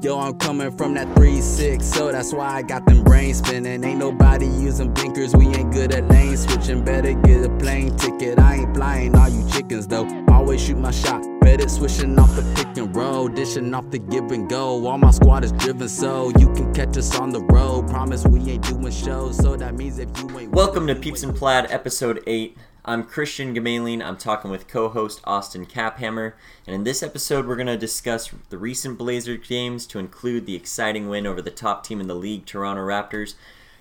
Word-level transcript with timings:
Yo, 0.00 0.16
I'm 0.16 0.38
coming 0.38 0.70
from 0.70 0.94
that 0.94 1.08
3-6, 1.16 1.82
so 1.82 2.12
that's 2.12 2.32
why 2.32 2.46
I 2.46 2.62
got 2.62 2.86
them 2.86 3.02
brains 3.02 3.38
spinning. 3.38 3.82
Ain't 3.82 3.98
nobody 3.98 4.46
using 4.46 4.94
blinkers, 4.94 5.34
we 5.34 5.48
ain't 5.48 5.72
good 5.72 5.92
at 5.92 6.08
lane 6.08 6.36
switching. 6.36 6.84
Better 6.84 7.14
get 7.14 7.44
a 7.44 7.48
plane 7.56 7.96
ticket, 7.96 8.38
I 8.38 8.58
ain't 8.58 8.76
flying 8.76 9.16
all 9.16 9.28
you 9.28 9.44
chickens 9.50 9.88
though. 9.88 10.06
Always 10.28 10.64
shoot 10.64 10.78
my 10.78 10.92
shot, 10.92 11.24
better 11.40 11.68
switching 11.68 12.16
off 12.16 12.32
the 12.36 12.42
pick 12.54 12.76
and 12.76 12.94
roll, 12.94 13.26
dishing 13.26 13.74
off 13.74 13.90
the 13.90 13.98
give 13.98 14.30
and 14.30 14.48
go. 14.48 14.86
All 14.86 14.98
my 14.98 15.10
squad 15.10 15.42
is 15.42 15.50
driven, 15.50 15.88
so 15.88 16.30
you 16.38 16.46
can 16.54 16.72
catch 16.72 16.96
us 16.96 17.18
on 17.18 17.30
the 17.30 17.40
road. 17.40 17.88
Promise 17.88 18.24
we 18.24 18.38
ain't 18.52 18.68
doing 18.68 18.92
shows, 18.92 19.36
so 19.36 19.56
that 19.56 19.74
means 19.74 19.98
if 19.98 20.08
you 20.20 20.38
ain't. 20.38 20.52
Welcome 20.52 20.86
to 20.86 20.94
Peeps 20.94 21.24
and 21.24 21.34
Plaid, 21.34 21.72
episode 21.72 22.22
8. 22.24 22.56
I'm 22.88 23.04
Christian 23.04 23.54
Gamelin. 23.54 24.02
I'm 24.02 24.16
talking 24.16 24.50
with 24.50 24.66
co 24.66 24.88
host 24.88 25.20
Austin 25.24 25.66
Caphammer. 25.66 26.32
And 26.66 26.74
in 26.74 26.84
this 26.84 27.02
episode, 27.02 27.46
we're 27.46 27.54
going 27.54 27.66
to 27.66 27.76
discuss 27.76 28.30
the 28.48 28.56
recent 28.56 28.96
Blazers 28.96 29.46
games 29.46 29.86
to 29.88 29.98
include 29.98 30.46
the 30.46 30.54
exciting 30.54 31.06
win 31.10 31.26
over 31.26 31.42
the 31.42 31.50
top 31.50 31.84
team 31.84 32.00
in 32.00 32.06
the 32.06 32.14
league, 32.14 32.46
Toronto 32.46 32.80
Raptors. 32.80 33.34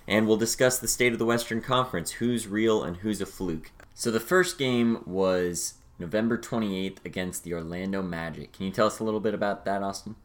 And 0.09 0.27
we'll 0.27 0.35
discuss 0.35 0.77
the 0.77 0.89
state 0.89 1.13
of 1.13 1.19
the 1.19 1.25
Western 1.25 1.61
Conference 1.61 2.11
who's 2.11 2.49
real 2.49 2.83
and 2.83 2.97
who's 2.97 3.21
a 3.21 3.25
fluke. 3.25 3.71
So 3.93 4.11
the 4.11 4.19
first 4.19 4.57
game 4.57 5.01
was 5.05 5.75
November 5.97 6.37
28th 6.37 6.97
against 7.05 7.45
the 7.45 7.53
Orlando 7.53 8.01
Magic. 8.01 8.51
Can 8.51 8.65
you 8.65 8.73
tell 8.73 8.87
us 8.87 8.99
a 8.99 9.05
little 9.05 9.21
bit 9.21 9.33
about 9.33 9.63
that, 9.63 9.81
Austin? 9.83 10.17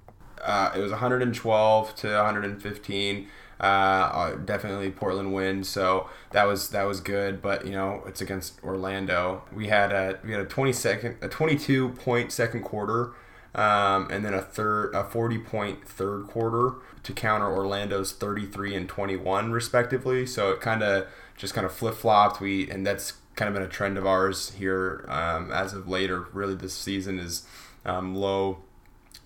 Uh, 0.42 0.72
it 0.74 0.80
was 0.80 0.90
112 0.90 1.94
to 1.94 2.08
115. 2.08 3.28
Uh, 3.62 4.34
definitely 4.44 4.90
Portland 4.90 5.32
win, 5.32 5.62
so 5.62 6.08
that 6.32 6.48
was 6.48 6.70
that 6.70 6.82
was 6.82 7.00
good. 7.00 7.40
But 7.40 7.64
you 7.64 7.70
know, 7.70 8.02
it's 8.06 8.20
against 8.20 8.62
Orlando. 8.64 9.44
We 9.54 9.68
had 9.68 9.92
a 9.92 10.18
we 10.24 10.32
had 10.32 10.40
a 10.40 10.46
20 10.46 10.72
second, 10.72 11.16
a 11.22 11.28
22 11.28 11.90
point 11.90 12.32
second 12.32 12.64
quarter, 12.64 13.12
um, 13.54 14.08
and 14.10 14.24
then 14.24 14.34
a 14.34 14.42
third, 14.42 14.92
a 14.94 15.04
40 15.04 15.38
point 15.38 15.86
third 15.86 16.26
quarter 16.26 16.74
to 17.04 17.12
counter 17.12 17.46
Orlando's 17.46 18.12
33 18.12 18.74
and 18.74 18.88
21 18.88 19.52
respectively. 19.52 20.26
So 20.26 20.50
it 20.50 20.60
kind 20.60 20.82
of 20.82 21.06
just 21.36 21.54
kind 21.54 21.64
of 21.64 21.72
flip 21.72 21.94
flopped. 21.94 22.40
We 22.40 22.68
and 22.68 22.84
that's 22.84 23.12
kind 23.36 23.48
of 23.48 23.54
been 23.54 23.62
a 23.62 23.68
trend 23.68 23.96
of 23.96 24.04
ours 24.04 24.50
here 24.58 25.04
um, 25.08 25.52
as 25.52 25.72
of 25.72 25.88
later. 25.88 26.26
Really, 26.32 26.56
this 26.56 26.74
season 26.74 27.20
is 27.20 27.46
um, 27.84 28.16
low 28.16 28.58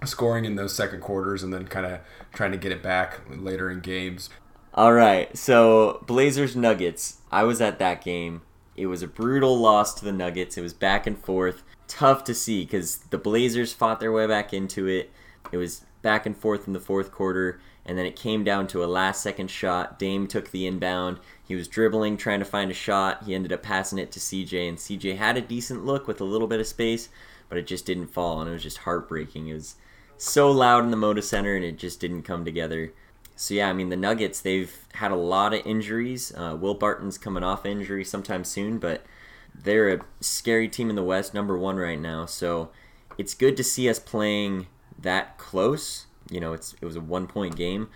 scoring 0.04 0.44
in 0.44 0.56
those 0.56 0.74
second 0.74 1.00
quarters 1.00 1.42
and 1.42 1.52
then 1.52 1.66
kind 1.66 1.86
of 1.86 2.00
trying 2.32 2.52
to 2.52 2.58
get 2.58 2.72
it 2.72 2.82
back 2.82 3.20
later 3.30 3.70
in 3.70 3.80
games. 3.80 4.30
All 4.74 4.92
right, 4.92 5.34
so 5.36 6.04
Blazers 6.06 6.54
Nuggets. 6.54 7.18
I 7.30 7.44
was 7.44 7.60
at 7.60 7.78
that 7.78 8.04
game. 8.04 8.42
It 8.76 8.86
was 8.86 9.02
a 9.02 9.08
brutal 9.08 9.58
loss 9.58 9.94
to 9.94 10.04
the 10.04 10.12
Nuggets. 10.12 10.58
It 10.58 10.62
was 10.62 10.74
back 10.74 11.06
and 11.06 11.18
forth. 11.18 11.62
Tough 11.88 12.24
to 12.24 12.34
see 12.34 12.64
because 12.64 12.98
the 12.98 13.16
Blazers 13.16 13.72
fought 13.72 14.00
their 14.00 14.12
way 14.12 14.26
back 14.26 14.52
into 14.52 14.86
it. 14.86 15.10
It 15.50 15.56
was 15.56 15.86
back 16.02 16.26
and 16.26 16.36
forth 16.36 16.66
in 16.66 16.74
the 16.74 16.80
fourth 16.80 17.10
quarter, 17.10 17.58
and 17.86 17.96
then 17.96 18.04
it 18.04 18.16
came 18.16 18.44
down 18.44 18.66
to 18.68 18.84
a 18.84 18.86
last 18.86 19.22
second 19.22 19.50
shot. 19.50 19.98
Dame 19.98 20.26
took 20.26 20.50
the 20.50 20.66
inbound. 20.66 21.20
He 21.42 21.54
was 21.54 21.68
dribbling, 21.68 22.16
trying 22.16 22.40
to 22.40 22.44
find 22.44 22.70
a 22.70 22.74
shot. 22.74 23.24
He 23.24 23.34
ended 23.34 23.52
up 23.52 23.62
passing 23.62 23.98
it 23.98 24.12
to 24.12 24.20
CJ, 24.20 24.68
and 24.68 24.76
CJ 24.76 25.16
had 25.16 25.38
a 25.38 25.40
decent 25.40 25.86
look 25.86 26.06
with 26.06 26.20
a 26.20 26.24
little 26.24 26.48
bit 26.48 26.60
of 26.60 26.66
space, 26.66 27.08
but 27.48 27.56
it 27.56 27.66
just 27.66 27.86
didn't 27.86 28.08
fall, 28.08 28.40
and 28.40 28.50
it 28.50 28.52
was 28.52 28.62
just 28.62 28.78
heartbreaking. 28.78 29.48
It 29.48 29.54
was 29.54 29.76
so 30.18 30.50
loud 30.50 30.84
in 30.84 30.90
the 30.90 30.96
Moda 30.96 31.22
Center, 31.22 31.54
and 31.54 31.64
it 31.64 31.78
just 31.78 32.00
didn't 32.00 32.22
come 32.22 32.44
together. 32.44 32.92
So 33.36 33.54
yeah, 33.54 33.68
I 33.68 33.72
mean 33.72 33.90
the 33.90 33.96
Nuggets 33.96 34.40
they've 34.40 34.74
had 34.94 35.10
a 35.10 35.16
lot 35.16 35.52
of 35.52 35.66
injuries. 35.66 36.32
Uh, 36.34 36.56
Will 36.58 36.74
Barton's 36.74 37.18
coming 37.18 37.42
off 37.42 37.66
injury 37.66 38.04
sometime 38.04 38.44
soon, 38.44 38.78
but 38.78 39.04
they're 39.54 39.92
a 39.92 40.00
scary 40.20 40.68
team 40.68 40.90
in 40.90 40.96
the 40.96 41.02
West, 41.02 41.34
number 41.34 41.56
one 41.56 41.76
right 41.76 42.00
now. 42.00 42.26
So 42.26 42.70
it's 43.18 43.34
good 43.34 43.56
to 43.58 43.64
see 43.64 43.88
us 43.88 43.98
playing 43.98 44.66
that 44.98 45.38
close. 45.38 46.06
You 46.30 46.40
know, 46.40 46.54
it's 46.54 46.74
it 46.80 46.84
was 46.84 46.96
a 46.96 47.00
one 47.00 47.26
point 47.26 47.56
game, 47.56 47.88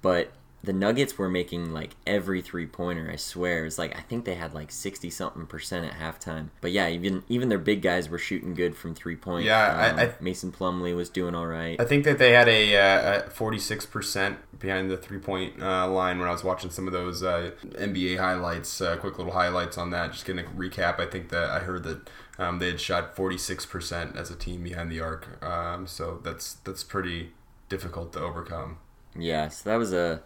but 0.00 0.32
the 0.66 0.72
Nuggets 0.72 1.16
were 1.16 1.28
making 1.28 1.72
like 1.72 1.94
every 2.06 2.42
three 2.42 2.66
pointer. 2.66 3.08
I 3.10 3.16
swear, 3.16 3.64
it's 3.64 3.78
like 3.78 3.96
I 3.96 4.00
think 4.00 4.24
they 4.24 4.34
had 4.34 4.52
like 4.52 4.72
sixty 4.72 5.08
something 5.10 5.46
percent 5.46 5.86
at 5.86 5.92
halftime. 5.92 6.48
But 6.60 6.72
yeah, 6.72 6.88
even 6.88 7.22
even 7.28 7.48
their 7.48 7.58
big 7.58 7.82
guys 7.82 8.08
were 8.08 8.18
shooting 8.18 8.52
good 8.52 8.76
from 8.76 8.94
three 8.94 9.14
point. 9.14 9.46
Yeah, 9.46 9.90
um, 9.92 9.98
I, 9.98 10.02
I, 10.02 10.14
Mason 10.20 10.50
Plumlee 10.50 10.94
was 10.94 11.08
doing 11.08 11.36
all 11.36 11.46
right. 11.46 11.80
I 11.80 11.84
think 11.84 12.04
that 12.04 12.18
they 12.18 12.32
had 12.32 12.48
a 12.48 13.30
forty 13.30 13.58
six 13.58 13.86
percent 13.86 14.38
behind 14.58 14.90
the 14.90 14.96
three 14.96 15.18
point 15.18 15.62
uh, 15.62 15.88
line 15.88 16.18
when 16.18 16.28
I 16.28 16.32
was 16.32 16.42
watching 16.42 16.70
some 16.70 16.88
of 16.88 16.92
those 16.92 17.22
uh, 17.22 17.52
NBA 17.62 18.18
highlights. 18.18 18.80
Uh, 18.80 18.96
quick 18.96 19.18
little 19.18 19.32
highlights 19.32 19.78
on 19.78 19.90
that. 19.90 20.12
Just 20.12 20.26
getting 20.26 20.44
a 20.44 20.48
recap. 20.48 20.98
I 20.98 21.06
think 21.06 21.30
that 21.30 21.48
I 21.48 21.60
heard 21.60 21.84
that. 21.84 22.10
Um, 22.38 22.58
they 22.58 22.66
had 22.66 22.78
shot 22.78 23.16
46% 23.16 24.14
as 24.14 24.30
a 24.30 24.36
team 24.36 24.62
behind 24.62 24.92
the 24.92 25.00
arc, 25.00 25.42
um, 25.42 25.86
so 25.86 26.20
that's 26.22 26.54
that's 26.64 26.84
pretty 26.84 27.32
difficult 27.70 28.12
to 28.12 28.20
overcome. 28.20 28.76
Yeah, 29.18 29.48
so 29.48 29.70
that 29.70 29.76
was 29.76 29.94
a 29.94 30.20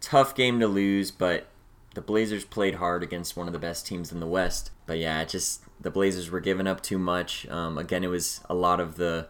tough 0.00 0.34
game 0.34 0.60
to 0.60 0.66
lose, 0.66 1.10
but 1.10 1.46
the 1.94 2.00
Blazers 2.00 2.44
played 2.44 2.76
hard 2.76 3.02
against 3.02 3.36
one 3.36 3.46
of 3.46 3.52
the 3.52 3.58
best 3.58 3.86
teams 3.86 4.12
in 4.12 4.20
the 4.20 4.26
West. 4.26 4.70
But 4.86 4.98
yeah, 4.98 5.24
just 5.24 5.64
the 5.80 5.90
Blazers 5.90 6.30
were 6.30 6.40
giving 6.40 6.66
up 6.66 6.82
too 6.82 6.98
much. 6.98 7.48
Um, 7.48 7.78
again, 7.78 8.04
it 8.04 8.08
was 8.08 8.40
a 8.48 8.54
lot 8.54 8.80
of 8.80 8.96
the 8.96 9.28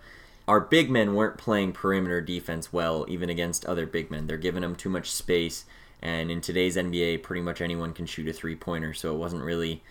our 0.49 0.60
big 0.60 0.91
men 0.91 1.15
weren't 1.15 1.38
playing 1.38 1.72
perimeter 1.72 2.21
defense 2.21 2.72
well, 2.72 3.05
even 3.09 3.28
against 3.28 3.65
other 3.66 3.84
big 3.87 4.10
men. 4.10 4.26
They're 4.26 4.37
giving 4.37 4.62
them 4.62 4.76
too 4.76 4.88
much 4.88 5.10
space, 5.10 5.65
and 6.00 6.31
in 6.31 6.41
today's 6.41 6.76
NBA, 6.76 7.22
pretty 7.22 7.43
much 7.43 7.60
anyone 7.60 7.93
can 7.93 8.06
shoot 8.06 8.28
a 8.28 8.32
three 8.32 8.55
pointer. 8.55 8.94
So 8.94 9.15
it 9.15 9.19
wasn't 9.19 9.43
really 9.43 9.82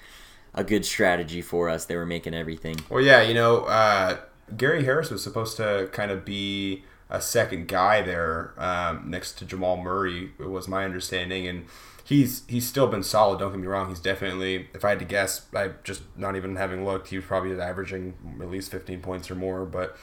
a 0.54 0.64
good 0.64 0.86
strategy 0.86 1.42
for 1.42 1.70
us. 1.70 1.86
They 1.86 1.96
were 1.96 2.06
making 2.06 2.34
everything. 2.34 2.78
Well, 2.90 3.04
yeah, 3.04 3.22
you 3.22 3.34
know, 3.34 3.66
uh, 3.66 4.18
Gary 4.56 4.86
Harris 4.86 5.10
was 5.10 5.24
supposed 5.24 5.58
to 5.58 5.90
kind 5.92 6.12
of 6.12 6.24
be 6.24 6.84
a 7.10 7.22
second 7.22 7.68
guy 7.68 8.02
there 8.02 8.54
um, 8.58 9.10
next 9.10 9.34
to 9.40 9.46
Jamal 9.46 9.78
Murray. 9.78 10.32
Was 10.40 10.68
my 10.68 10.86
understanding, 10.86 11.48
and 11.48 11.66
he's 12.04 12.44
he's 12.48 12.68
still 12.68 12.88
been 12.88 13.04
solid. 13.04 13.40
Don't 13.40 13.52
get 13.52 13.60
me 13.60 13.68
wrong. 13.68 13.90
He's 13.90 14.00
definitely, 14.00 14.70
if 14.74 14.86
I 14.86 14.90
had 14.90 15.00
to 15.00 15.06
guess, 15.06 15.46
I 15.54 15.72
just 15.84 16.04
not 16.16 16.36
even 16.36 16.56
having 16.56 16.86
looked, 16.86 17.10
he 17.10 17.18
was 17.18 17.26
probably 17.26 17.60
averaging 17.60 18.14
at 18.42 18.50
least 18.50 18.72
15 18.72 19.02
points 19.02 19.30
or 19.30 19.36
more, 19.36 19.66
but 19.66 19.98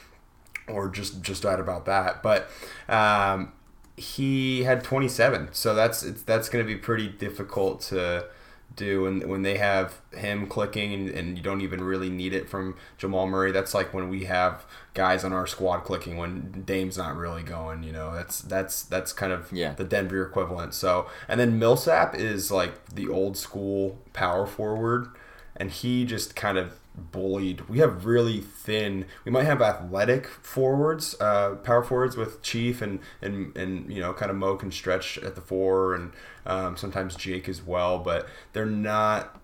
or 0.67 0.89
just 0.89 1.21
just 1.21 1.43
right 1.43 1.59
about 1.59 1.85
that. 1.85 2.21
But 2.21 2.49
um, 2.87 3.53
he 3.97 4.63
had 4.63 4.83
27, 4.83 5.49
so 5.51 5.73
that's 5.73 6.01
that's 6.23 6.49
going 6.49 6.65
to 6.65 6.71
be 6.71 6.79
pretty 6.79 7.07
difficult 7.07 7.81
to 7.81 8.27
do 8.75 9.03
when 9.03 9.27
when 9.27 9.43
they 9.43 9.57
have 9.57 10.01
him 10.15 10.47
clicking 10.47 10.93
and, 10.93 11.09
and 11.09 11.37
you 11.37 11.43
don't 11.43 11.61
even 11.61 11.83
really 11.83 12.09
need 12.09 12.33
it 12.33 12.49
from 12.49 12.75
Jamal 12.97 13.27
Murray. 13.27 13.51
That's 13.51 13.73
like 13.73 13.93
when 13.93 14.09
we 14.09 14.25
have 14.25 14.65
guys 14.93 15.23
on 15.23 15.33
our 15.33 15.47
squad 15.47 15.79
clicking 15.79 16.17
when 16.17 16.63
Dame's 16.65 16.97
not 16.97 17.15
really 17.15 17.43
going. 17.43 17.83
You 17.83 17.91
know, 17.91 18.13
that's 18.13 18.41
that's 18.41 18.83
that's 18.83 19.13
kind 19.13 19.31
of 19.31 19.51
yeah. 19.51 19.73
the 19.73 19.83
Denver 19.83 20.25
equivalent. 20.25 20.73
So 20.73 21.07
and 21.27 21.39
then 21.39 21.59
Millsap 21.59 22.15
is 22.15 22.51
like 22.51 22.89
the 22.89 23.07
old 23.07 23.37
school 23.37 23.99
power 24.13 24.45
forward, 24.45 25.09
and 25.55 25.71
he 25.71 26.05
just 26.05 26.35
kind 26.35 26.57
of 26.57 26.79
bullied. 26.95 27.61
We 27.69 27.79
have 27.79 28.05
really 28.05 28.41
thin. 28.41 29.05
We 29.25 29.31
might 29.31 29.45
have 29.45 29.61
athletic 29.61 30.27
forwards, 30.27 31.15
uh, 31.19 31.55
power 31.55 31.83
forwards 31.83 32.15
with 32.15 32.41
Chief 32.41 32.81
and 32.81 32.99
and 33.21 33.55
and 33.57 33.91
you 33.91 33.99
know 33.99 34.13
kind 34.13 34.29
of 34.29 34.37
Mo 34.37 34.55
can 34.55 34.71
stretch 34.71 35.17
at 35.19 35.35
the 35.35 35.41
four 35.41 35.95
and 35.95 36.11
um, 36.45 36.77
sometimes 36.77 37.15
Jake 37.15 37.49
as 37.49 37.61
well, 37.61 37.99
but 37.99 38.27
they're 38.53 38.65
not 38.65 39.39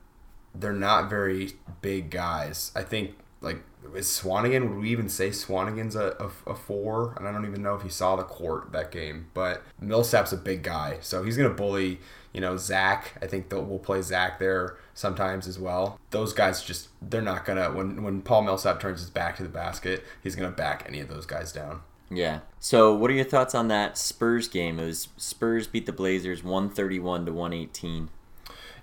they're 0.53 0.73
not 0.73 1.09
very 1.09 1.53
big 1.81 2.09
guys. 2.09 2.71
I 2.75 2.83
think 2.83 3.15
like 3.41 3.61
is 3.95 4.07
Swanigan? 4.07 4.69
Would 4.69 4.79
we 4.79 4.89
even 4.89 5.09
say 5.09 5.29
Swanigan's 5.29 5.95
a, 5.95 6.15
a, 6.19 6.51
a, 6.51 6.55
four? 6.55 7.13
And 7.17 7.27
I 7.27 7.31
don't 7.31 7.45
even 7.45 7.61
know 7.61 7.75
if 7.75 7.81
he 7.81 7.89
saw 7.89 8.15
the 8.15 8.23
court 8.23 8.71
that 8.71 8.91
game. 8.91 9.27
But 9.33 9.63
Millsap's 9.79 10.31
a 10.31 10.37
big 10.37 10.63
guy, 10.63 10.97
so 11.01 11.23
he's 11.23 11.37
gonna 11.37 11.49
bully. 11.49 11.99
You 12.33 12.41
know 12.41 12.57
Zach. 12.57 13.15
I 13.21 13.25
think 13.25 13.49
that 13.49 13.61
we'll 13.61 13.79
play 13.79 14.03
Zach 14.03 14.37
there 14.37 14.77
sometimes 14.93 15.47
as 15.47 15.57
well. 15.57 15.99
Those 16.11 16.31
guys 16.31 16.63
just 16.63 16.89
they're 17.01 17.21
not 17.21 17.43
gonna 17.43 17.71
when 17.71 18.03
when 18.03 18.21
Paul 18.21 18.43
Millsap 18.43 18.79
turns 18.79 18.99
his 18.99 19.09
back 19.09 19.37
to 19.37 19.43
the 19.43 19.49
basket, 19.49 20.03
he's 20.21 20.35
gonna 20.35 20.51
back 20.51 20.83
any 20.87 20.99
of 20.99 21.07
those 21.07 21.25
guys 21.25 21.51
down. 21.51 21.81
Yeah. 22.11 22.39
So, 22.59 22.93
what 22.93 23.11
are 23.11 23.13
your 23.13 23.25
thoughts 23.25 23.55
on 23.55 23.67
that 23.69 23.97
Spurs 23.97 24.47
game? 24.47 24.79
It 24.79 24.85
was 24.85 25.09
Spurs 25.17 25.67
beat 25.67 25.85
the 25.85 25.93
Blazers 25.93 26.43
131 26.43 27.25
to 27.25 27.33
118. 27.33 28.09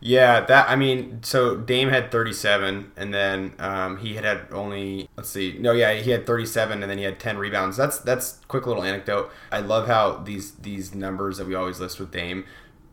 Yeah, 0.00 0.40
that 0.40 0.69
I 0.69 0.76
mean, 0.76 1.22
so 1.22 1.56
Dame 1.56 1.88
had 1.88 2.10
37, 2.10 2.93
and 2.96 3.14
then 3.14 3.54
um, 3.58 3.96
he 3.98 4.14
had 4.14 4.25
had 4.25 4.46
only 4.52 5.08
let's 5.16 5.28
see, 5.28 5.56
no, 5.58 5.72
yeah, 5.72 5.94
he 5.94 6.10
had 6.10 6.26
37, 6.26 6.82
and 6.82 6.90
then 6.90 6.98
he 6.98 7.04
had 7.04 7.19
10 7.19 7.38
rebounds. 7.38 7.76
That's 7.76 7.98
that's 7.98 8.40
quick 8.48 8.66
little 8.66 8.82
anecdote. 8.82 9.31
I 9.50 9.60
love 9.60 9.87
how 9.87 10.19
these 10.19 10.52
these 10.56 10.94
numbers 10.94 11.38
that 11.38 11.46
we 11.46 11.54
always 11.54 11.81
list 11.81 11.98
with 11.98 12.10
Dame. 12.10 12.44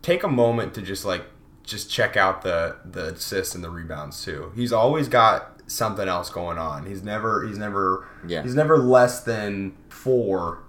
Take 0.01 0.23
a 0.23 0.27
moment 0.27 0.73
to 0.75 0.81
just 0.81 1.05
like 1.05 1.25
just 1.63 1.89
check 1.89 2.17
out 2.17 2.41
the 2.41 2.77
the 2.85 3.13
assists 3.13 3.55
and 3.55 3.63
the 3.63 3.69
rebounds 3.69 4.23
too. 4.23 4.51
He's 4.55 4.73
always 4.73 5.07
got 5.07 5.61
something 5.67 6.07
else 6.07 6.29
going 6.29 6.57
on. 6.57 6.85
He's 6.85 7.03
never 7.03 7.45
he's 7.45 7.57
never 7.57 8.07
yeah. 8.27 8.43
he's 8.43 8.55
never 8.55 8.77
less 8.77 9.21
than 9.21 9.75
four 9.89 10.62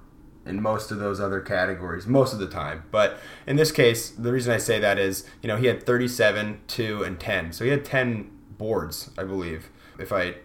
in 0.46 0.60
most 0.60 0.90
of 0.90 0.98
those 0.98 1.20
other 1.20 1.40
categories 1.40 2.06
most 2.06 2.32
of 2.32 2.38
the 2.38 2.48
time. 2.48 2.84
But 2.90 3.18
in 3.46 3.56
this 3.56 3.72
case, 3.72 4.10
the 4.10 4.32
reason 4.32 4.52
I 4.52 4.58
say 4.58 4.78
that 4.78 4.98
is, 4.98 5.26
you 5.42 5.48
know, 5.48 5.56
he 5.56 5.66
had 5.66 5.84
37, 5.84 6.60
2 6.66 7.02
and 7.02 7.18
10. 7.18 7.52
So 7.52 7.64
he 7.64 7.70
had 7.70 7.84
10 7.84 8.30
boards, 8.58 9.10
I 9.16 9.24
believe. 9.24 9.70
If 9.98 10.12
I 10.12 10.36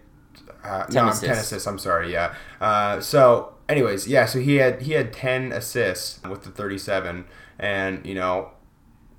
uh, 0.64 0.86
10 0.86 0.94
no, 0.94 1.10
assists. 1.10 1.26
10 1.26 1.38
assists, 1.38 1.68
I'm 1.68 1.80
sorry, 1.80 2.12
yeah. 2.12 2.36
Uh, 2.62 3.02
so 3.02 3.56
anyways, 3.70 4.08
yeah. 4.08 4.26
So 4.26 4.40
he 4.40 4.56
had 4.56 4.82
he 4.82 4.94
had 4.94 5.14
ten 5.14 5.52
assists 5.54 6.22
with 6.28 6.44
the 6.44 6.50
thirty 6.50 6.78
seven, 6.78 7.26
and 7.58 8.06
you 8.06 8.16
know, 8.16 8.52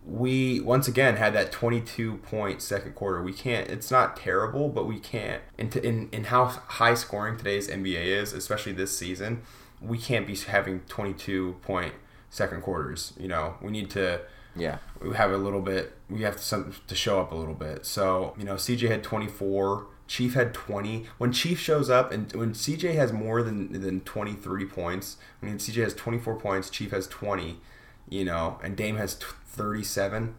we 0.05 0.61
once 0.61 0.89
again 0.89 1.17
had 1.17 1.33
that 1.35 1.53
twenty 1.53 1.81
two 1.81 2.19
point 2.19 2.61
second 2.61 2.95
quarter. 2.95 3.23
We 3.23 3.33
can't. 3.33 3.69
It's 3.71 3.91
not 3.91 4.17
terrible, 4.17 4.69
but 4.69 4.87
we 4.87 4.99
can't. 4.99 5.43
In 5.57 5.71
in 5.79 6.09
in 6.13 6.25
how 6.25 6.47
high 6.47 6.95
scoring 6.95 7.39
today's 7.39 7.69
NBA 7.69 8.05
is, 8.05 8.33
especially 8.33 8.73
this 8.73 8.97
season, 8.97 9.43
we 9.81 9.99
can't 9.99 10.27
be 10.27 10.35
having 10.37 10.81
twenty 10.89 11.13
two 11.15 11.57
point 11.63 11.95
second 12.29 12.63
quarters. 12.63 13.13
You 13.19 13.29
know, 13.29 13.55
we 13.63 13.71
need 13.71 13.91
to 13.91 14.21
Yeah. 14.57 14.79
we 15.01 15.15
have 15.17 15.31
a 15.33 15.37
little 15.37 15.61
bit 15.63 15.97
we 16.09 16.23
have 16.23 16.37
to 16.37 16.43
some 16.43 16.75
to 16.87 16.95
show 16.95 17.21
up 17.21 17.31
a 17.33 17.35
little 17.37 17.55
bit 17.55 17.87
so 17.87 18.35
you 18.37 18.43
know 18.45 18.55
cj 18.57 18.89
had 18.89 19.03
24 19.05 19.87
chief 20.09 20.35
had 20.35 20.53
20 20.53 21.07
when 21.19 21.31
chief 21.33 21.57
shows 21.61 21.89
up 21.89 22.11
and 22.11 22.33
when 22.33 22.53
cj 22.53 22.95
has 22.97 23.13
more 23.13 23.45
than 23.45 23.73
than 23.81 24.01
23 24.01 24.65
points 24.67 25.17
i 25.41 25.47
mean 25.47 25.57
cj 25.57 25.77
has 25.85 25.95
24 25.95 26.35
points 26.35 26.69
chief 26.69 26.91
has 26.91 27.07
20 27.07 27.61
you 28.09 28.25
know 28.25 28.59
and 28.61 28.77
dame 28.77 28.97
has 28.97 29.15
37 29.15 30.35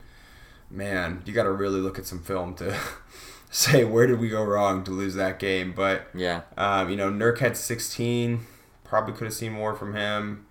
man 0.70 1.22
you 1.26 1.32
got 1.34 1.44
to 1.44 1.52
really 1.52 1.80
look 1.80 1.98
at 1.98 2.06
some 2.06 2.20
film 2.22 2.54
to 2.56 2.76
say 3.50 3.86
where 3.86 4.08
did 4.08 4.20
we 4.20 4.28
go 4.30 4.44
wrong 4.44 4.84
to 4.84 4.92
lose 4.92 5.16
that 5.16 5.40
game 5.40 5.72
but 5.74 6.08
Yeah. 6.14 6.42
um, 6.58 6.90
you 6.90 6.98
know, 6.98 7.10
Nurk 7.10 7.40
had 7.40 7.56
16. 7.58 8.46
Probably 8.92 9.14
could 9.14 9.24
have 9.24 9.34
seen 9.34 9.54
more 9.54 9.74
from 9.74 9.96
him. 9.96 10.46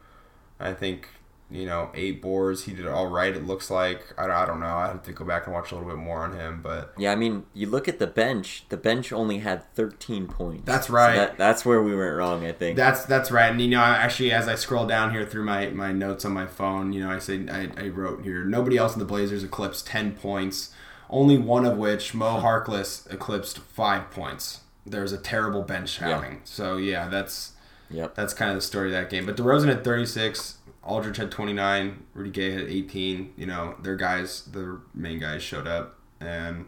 I 0.58 0.72
think, 0.72 1.08
you 1.50 1.66
know, 1.66 1.90
eight 1.94 2.22
boards. 2.22 2.64
He 2.64 2.72
did 2.72 2.87
all 2.87 3.06
right, 3.08 3.37
it 3.37 3.46
looks 3.46 3.70
like. 3.70 4.14
I, 4.16 4.25
I 4.31 4.46
don't 4.46 4.60
know. 4.60 4.66
I 4.78 4.87
have 4.87 5.02
to 5.02 5.12
go 5.12 5.26
back 5.26 5.44
and 5.44 5.52
watch 5.52 5.72
a 5.72 5.75
little 5.75 5.90
bit 5.90 5.98
more 5.98 6.22
on 6.22 6.32
him. 6.32 6.60
But 6.62 6.94
Yeah, 6.96 7.12
I 7.12 7.16
mean, 7.16 7.44
you 7.52 7.66
look 7.66 7.87
at 7.87 7.98
the 7.98 8.06
bench. 8.06 8.64
The 8.70 8.78
bench 8.78 9.12
only 9.12 9.40
had 9.40 9.70
13 9.75 10.26
points. 10.26 10.62
That's 10.64 10.87
So 10.87 10.94
right. 10.94 11.16
that, 11.16 11.37
that's 11.37 11.66
where 11.66 11.82
we 11.82 11.94
went 11.94 12.16
wrong, 12.16 12.46
I 12.46 12.52
think. 12.52 12.78
that's 12.78 13.04
that's 13.04 13.31
right. 13.31 13.50
And, 13.52 13.60
you 13.60 13.69
know, 13.69 13.81
actually, 13.82 14.32
as 14.32 14.48
I 14.48 14.54
scroll 14.54 14.87
down 14.87 15.10
here 15.10 15.26
through 15.26 15.44
my, 15.44 15.69
my 15.69 15.92
notes 15.92 16.25
on 16.25 16.32
my 16.32 16.46
phone, 16.46 16.94
you 16.94 17.02
know, 17.02 17.10
I 17.10 17.19
say 17.19 17.46
I, 17.46 17.69
I 17.76 17.88
wrote 17.88 18.22
here 18.22 18.42
nobody 18.42 18.78
else 18.78 18.94
in 18.94 19.00
the 19.00 19.04
Blazers 19.04 19.44
eclipsed 19.44 19.87
10 19.87 20.12
points, 20.12 20.72
only 21.10 21.37
one 21.37 21.66
of 21.66 21.76
which, 21.76 22.14
Mo 22.14 22.40
Harkless, 22.40 23.06
eclipsed 23.12 23.58
five 23.58 24.10
points. 24.10 24.60
There's 24.87 25.12
a 25.12 25.19
terrible 25.19 25.60
bench 25.60 26.00
Yeah. 26.00 26.16
outing. 26.16 26.40
So, 26.44 26.78
yeah, 26.78 27.06
that's. 27.08 27.52
Yep. 27.90 28.14
That's 28.14 28.32
kind 28.34 28.50
of 28.50 28.56
the 28.56 28.62
story 28.62 28.88
of 28.88 28.92
that 28.92 29.10
game. 29.10 29.26
But 29.26 29.37
DeRozan 29.37 29.69
had 29.69 29.84
36, 29.84 30.58
Aldridge 30.82 31.16
had 31.19 31.31
29, 31.31 32.04
Rudy 32.14 32.31
Gay 32.31 32.52
had 32.52 32.62
18. 32.62 33.34
You 33.37 33.46
know, 33.46 33.76
their 33.82 33.96
guys, 33.96 34.42
the 34.42 34.81
main 34.94 35.19
guys 35.19 35.42
showed 35.42 35.66
up, 35.66 35.98
and 36.20 36.66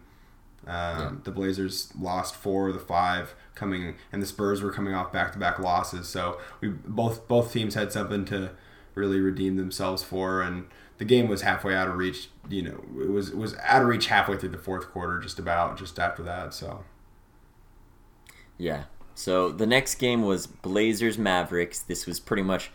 um, 0.66 1.22
the 1.24 1.30
Blazers 1.30 1.92
lost 1.98 2.34
four 2.34 2.68
of 2.68 2.74
the 2.74 2.80
five 2.80 3.34
coming, 3.54 3.94
and 4.12 4.22
the 4.22 4.26
Spurs 4.26 4.62
were 4.62 4.72
coming 4.72 4.94
off 4.94 5.12
back-to-back 5.12 5.58
losses. 5.58 6.08
So 6.08 6.38
we 6.60 6.68
both 6.68 7.26
both 7.26 7.52
teams 7.52 7.74
had 7.74 7.92
something 7.92 8.24
to 8.26 8.50
really 8.94 9.20
redeem 9.20 9.56
themselves 9.56 10.02
for, 10.02 10.42
and 10.42 10.66
the 10.98 11.04
game 11.04 11.28
was 11.28 11.42
halfway 11.42 11.74
out 11.74 11.88
of 11.88 11.96
reach. 11.96 12.28
You 12.48 12.62
know, 12.62 12.84
it 13.02 13.10
was 13.10 13.30
it 13.30 13.36
was 13.36 13.56
out 13.62 13.82
of 13.82 13.88
reach 13.88 14.06
halfway 14.06 14.36
through 14.36 14.50
the 14.50 14.58
fourth 14.58 14.90
quarter, 14.90 15.18
just 15.18 15.38
about 15.38 15.78
just 15.78 15.98
after 15.98 16.22
that. 16.22 16.54
So 16.54 16.84
Yeah. 18.58 18.84
So 19.14 19.50
the 19.50 19.66
next 19.66 19.96
game 19.96 20.22
was 20.22 20.46
Blazers 20.46 21.18
Mavericks. 21.18 21.80
This 21.80 22.06
was 22.06 22.20
pretty 22.20 22.42
much 22.42 22.70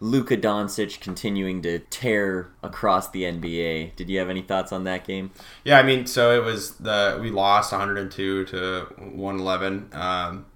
Luka 0.00 0.36
Doncic 0.36 1.00
continuing 1.00 1.62
to 1.62 1.78
tear 1.78 2.50
across 2.62 3.10
the 3.10 3.22
NBA. 3.22 3.94
Did 3.94 4.10
you 4.10 4.18
have 4.18 4.28
any 4.28 4.42
thoughts 4.42 4.72
on 4.72 4.84
that 4.84 5.06
game? 5.06 5.30
Yeah, 5.64 5.78
I 5.78 5.84
mean, 5.84 6.06
so 6.06 6.34
it 6.34 6.44
was 6.44 6.76
the 6.76 7.18
we 7.20 7.30
lost 7.30 7.72
102 7.72 8.46
to 8.46 8.80
111. 8.98 9.90
Um, 9.92 10.46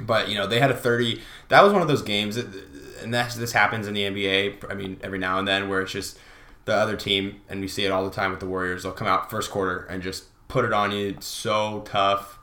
but 0.00 0.28
you 0.28 0.36
know 0.36 0.46
they 0.46 0.58
had 0.58 0.70
a 0.70 0.76
30. 0.76 1.20
That 1.48 1.62
was 1.62 1.72
one 1.72 1.82
of 1.82 1.88
those 1.88 2.02
games, 2.02 2.36
that, 2.36 2.46
and 3.02 3.12
that's 3.12 3.34
this 3.34 3.52
happens 3.52 3.86
in 3.86 3.94
the 3.94 4.02
NBA. 4.02 4.70
I 4.70 4.74
mean, 4.74 4.98
every 5.02 5.18
now 5.18 5.38
and 5.38 5.46
then 5.46 5.68
where 5.68 5.82
it's 5.82 5.92
just 5.92 6.18
the 6.64 6.74
other 6.74 6.96
team, 6.96 7.40
and 7.48 7.60
we 7.60 7.68
see 7.68 7.84
it 7.84 7.90
all 7.90 8.04
the 8.04 8.10
time 8.10 8.30
with 8.30 8.40
the 8.40 8.46
Warriors. 8.46 8.84
They'll 8.84 8.92
come 8.92 9.08
out 9.08 9.30
first 9.30 9.50
quarter 9.50 9.84
and 9.90 10.02
just 10.02 10.24
put 10.48 10.64
it 10.64 10.72
on 10.72 10.92
you. 10.92 11.08
It's 11.08 11.26
so 11.26 11.82
tough 11.84 12.38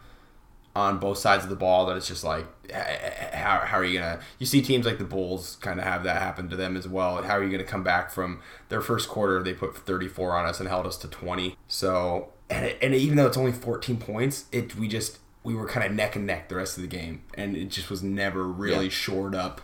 on 0.75 0.99
both 0.99 1.17
sides 1.17 1.43
of 1.43 1.49
the 1.49 1.55
ball 1.55 1.87
that 1.87 1.97
it's 1.97 2.07
just 2.07 2.23
like 2.23 2.45
how, 2.71 3.59
how 3.65 3.77
are 3.77 3.83
you 3.83 3.99
gonna 3.99 4.19
you 4.37 4.45
see 4.45 4.61
teams 4.61 4.85
like 4.85 4.97
the 4.99 5.03
bulls 5.03 5.57
kind 5.61 5.79
of 5.79 5.85
have 5.85 6.03
that 6.03 6.21
happen 6.21 6.47
to 6.49 6.55
them 6.55 6.77
as 6.77 6.87
well. 6.87 7.21
How 7.23 7.37
are 7.37 7.43
you 7.43 7.49
gonna 7.51 7.63
come 7.63 7.83
back 7.83 8.11
from 8.11 8.39
their 8.69 8.81
first 8.81 9.09
quarter 9.09 9.41
they 9.41 9.53
put 9.53 9.75
34 9.75 10.35
on 10.37 10.45
us 10.45 10.59
and 10.59 10.69
held 10.69 10.85
us 10.85 10.97
to 10.97 11.07
20 11.07 11.55
so 11.67 12.29
and, 12.49 12.65
it, 12.65 12.77
and 12.81 12.93
even 12.95 13.17
though 13.17 13.25
it's 13.27 13.37
only 13.37 13.51
14 13.51 13.97
points 13.97 14.45
it 14.51 14.75
we 14.75 14.87
just 14.87 15.17
we 15.43 15.55
were 15.55 15.67
kind 15.67 15.85
of 15.85 15.93
neck 15.93 16.15
and 16.15 16.27
neck 16.27 16.49
the 16.49 16.55
rest 16.55 16.77
of 16.77 16.81
the 16.83 16.87
game. 16.89 17.21
And 17.33 17.55
it 17.55 17.69
just 17.69 17.89
was 17.89 18.03
never 18.03 18.43
really 18.43 18.85
Yeah. 18.85 18.91
shored 18.91 19.33
up 19.33 19.61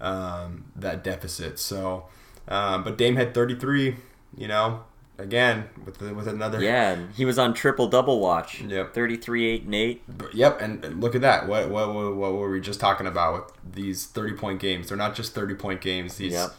um, 0.00 0.66
that 0.76 1.02
deficit. 1.04 1.58
So 1.58 2.06
um, 2.46 2.84
but 2.84 2.96
Dame 2.96 3.16
had 3.16 3.34
33 3.34 3.96
you 4.36 4.48
know 4.48 4.84
again 5.18 5.68
with 5.84 5.98
the, 5.98 6.14
with 6.14 6.28
another 6.28 6.62
Yeah, 6.62 6.96
he 7.14 7.24
was 7.24 7.38
on 7.38 7.52
triple 7.54 7.88
double 7.88 8.20
watch. 8.20 8.60
Yep. 8.60 8.94
33, 8.94 9.46
8, 9.46 9.62
and 9.64 9.74
8. 9.74 10.02
But- 10.18 10.34
Yep, 10.34 10.60
and 10.60 10.84
and 10.84 11.00
look 11.00 11.14
at 11.14 11.20
that. 11.22 11.48
What, 11.48 11.68
what 11.70 11.92
what 11.92 12.14
what 12.16 12.32
were 12.34 12.50
we 12.50 12.60
just 12.60 12.80
talking 12.80 13.06
about 13.06 13.34
with 13.34 13.74
these 13.74 14.06
thirty 14.06 14.34
point 14.34 14.60
games? 14.60 14.88
They're 14.88 14.96
not 14.96 15.14
just 15.14 15.34
thirty 15.34 15.54
point 15.54 15.80
games. 15.80 16.16
These 16.16 16.32
Yep. 16.32 16.50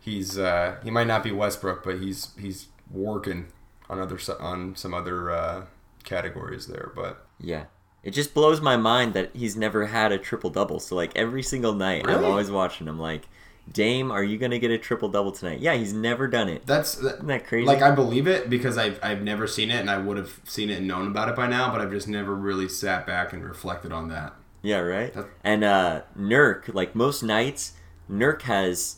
he's 0.00 0.38
uh, 0.38 0.76
he 0.82 0.90
might 0.90 1.06
not 1.06 1.22
be 1.22 1.32
Westbrook, 1.32 1.84
but 1.84 1.98
he's 2.00 2.30
he's 2.38 2.68
working 2.90 3.46
on 3.90 4.00
other 4.00 4.18
on 4.40 4.74
some 4.76 4.94
other 4.94 5.30
uh, 5.30 5.64
categories 6.04 6.66
there. 6.66 6.92
But 6.94 7.24
Yeah. 7.40 7.64
It 8.02 8.12
just 8.14 8.34
blows 8.34 8.60
my 8.60 8.76
mind 8.76 9.14
that 9.14 9.34
he's 9.34 9.56
never 9.56 9.86
had 9.86 10.12
a 10.12 10.18
triple 10.18 10.48
double. 10.48 10.78
So, 10.78 10.94
like, 10.94 11.10
every 11.16 11.42
single 11.42 11.72
night, 11.74 12.08
I'm 12.08 12.24
always 12.24 12.52
watching 12.52 12.86
him, 12.86 13.00
like, 13.00 13.26
Dame, 13.72 14.10
are 14.12 14.22
you 14.22 14.38
going 14.38 14.52
to 14.52 14.58
get 14.58 14.70
a 14.70 14.78
triple 14.78 15.08
double 15.08 15.32
tonight? 15.32 15.60
Yeah, 15.60 15.74
he's 15.74 15.92
never 15.92 16.28
done 16.28 16.48
it. 16.48 16.66
that's 16.66 16.94
that, 16.96 17.14
Isn't 17.16 17.26
that 17.26 17.46
crazy? 17.46 17.66
like 17.66 17.82
I 17.82 17.90
believe 17.90 18.26
it 18.28 18.48
because 18.48 18.78
I've 18.78 18.98
I've 19.02 19.22
never 19.22 19.46
seen 19.46 19.70
it, 19.70 19.80
and 19.80 19.90
I 19.90 19.98
would 19.98 20.16
have 20.16 20.40
seen 20.44 20.70
it 20.70 20.78
and 20.78 20.86
known 20.88 21.08
about 21.08 21.28
it 21.28 21.36
by 21.36 21.46
now, 21.48 21.70
but 21.72 21.80
I've 21.80 21.90
just 21.90 22.08
never 22.08 22.34
really 22.34 22.68
sat 22.68 23.06
back 23.06 23.32
and 23.32 23.44
reflected 23.44 23.92
on 23.92 24.08
that. 24.08 24.34
Yeah, 24.62 24.78
right. 24.78 25.12
That- 25.12 25.28
And 25.44 25.64
uh 25.64 26.02
Nurk, 26.18 26.72
like 26.74 26.94
most 26.94 27.22
nights, 27.22 27.72
Nurk 28.10 28.42
has 28.42 28.96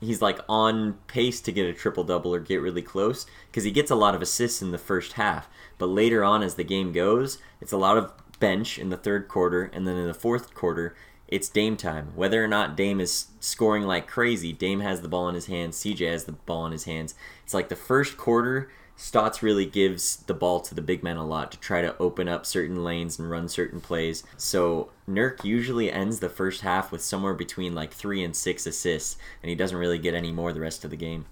he's 0.00 0.20
like 0.22 0.38
on 0.48 0.94
pace 1.06 1.40
to 1.42 1.52
get 1.52 1.66
a 1.66 1.72
triple 1.72 2.04
double 2.04 2.34
or 2.34 2.40
get 2.40 2.60
really 2.60 2.82
close 2.82 3.26
because 3.50 3.64
he 3.64 3.70
gets 3.70 3.90
a 3.90 3.94
lot 3.94 4.14
of 4.14 4.22
assists 4.22 4.60
in 4.62 4.70
the 4.70 4.78
first 4.78 5.12
half. 5.14 5.48
But 5.78 5.86
later 5.86 6.24
on, 6.24 6.42
as 6.42 6.54
the 6.54 6.64
game 6.64 6.92
goes, 6.92 7.38
it's 7.60 7.72
a 7.72 7.76
lot 7.78 7.96
of 7.98 8.12
bench 8.40 8.78
in 8.78 8.88
the 8.90 8.96
third 8.96 9.28
quarter, 9.28 9.70
and 9.72 9.86
then 9.86 9.96
in 9.96 10.06
the 10.06 10.14
fourth 10.14 10.54
quarter, 10.54 10.94
it's 11.28 11.48
Dame 11.48 11.76
time. 11.76 12.12
Whether 12.14 12.42
or 12.42 12.48
not 12.48 12.76
Dame 12.76 13.00
is 13.00 13.26
scoring 13.40 13.82
like 13.84 14.06
crazy, 14.06 14.52
Dame 14.52 14.80
has 14.80 15.00
the 15.00 15.08
ball 15.08 15.28
in 15.28 15.34
his 15.34 15.46
hands. 15.46 15.76
CJ 15.78 16.10
has 16.10 16.24
the 16.24 16.32
ball 16.32 16.66
in 16.66 16.72
his 16.72 16.84
hands. 16.84 17.14
It's 17.44 17.54
like 17.54 17.68
the 17.68 17.76
first 17.76 18.16
quarter. 18.16 18.70
Stotts 18.98 19.42
really 19.42 19.66
gives 19.66 20.16
the 20.16 20.32
ball 20.32 20.60
to 20.60 20.74
the 20.74 20.80
big 20.80 21.02
men 21.02 21.18
a 21.18 21.26
lot 21.26 21.52
to 21.52 21.58
try 21.60 21.82
to 21.82 21.96
open 21.98 22.28
up 22.28 22.46
certain 22.46 22.82
lanes 22.82 23.18
and 23.18 23.30
run 23.30 23.46
certain 23.46 23.80
plays. 23.80 24.24
So 24.38 24.90
Nurk 25.08 25.44
usually 25.44 25.92
ends 25.92 26.20
the 26.20 26.30
first 26.30 26.62
half 26.62 26.90
with 26.90 27.02
somewhere 27.02 27.34
between 27.34 27.74
like 27.74 27.92
three 27.92 28.24
and 28.24 28.34
six 28.34 28.66
assists, 28.66 29.18
and 29.42 29.50
he 29.50 29.54
doesn't 29.54 29.76
really 29.76 29.98
get 29.98 30.14
any 30.14 30.32
more 30.32 30.52
the 30.52 30.60
rest 30.60 30.82
of 30.82 30.90
the 30.90 30.96
game. 30.96 31.26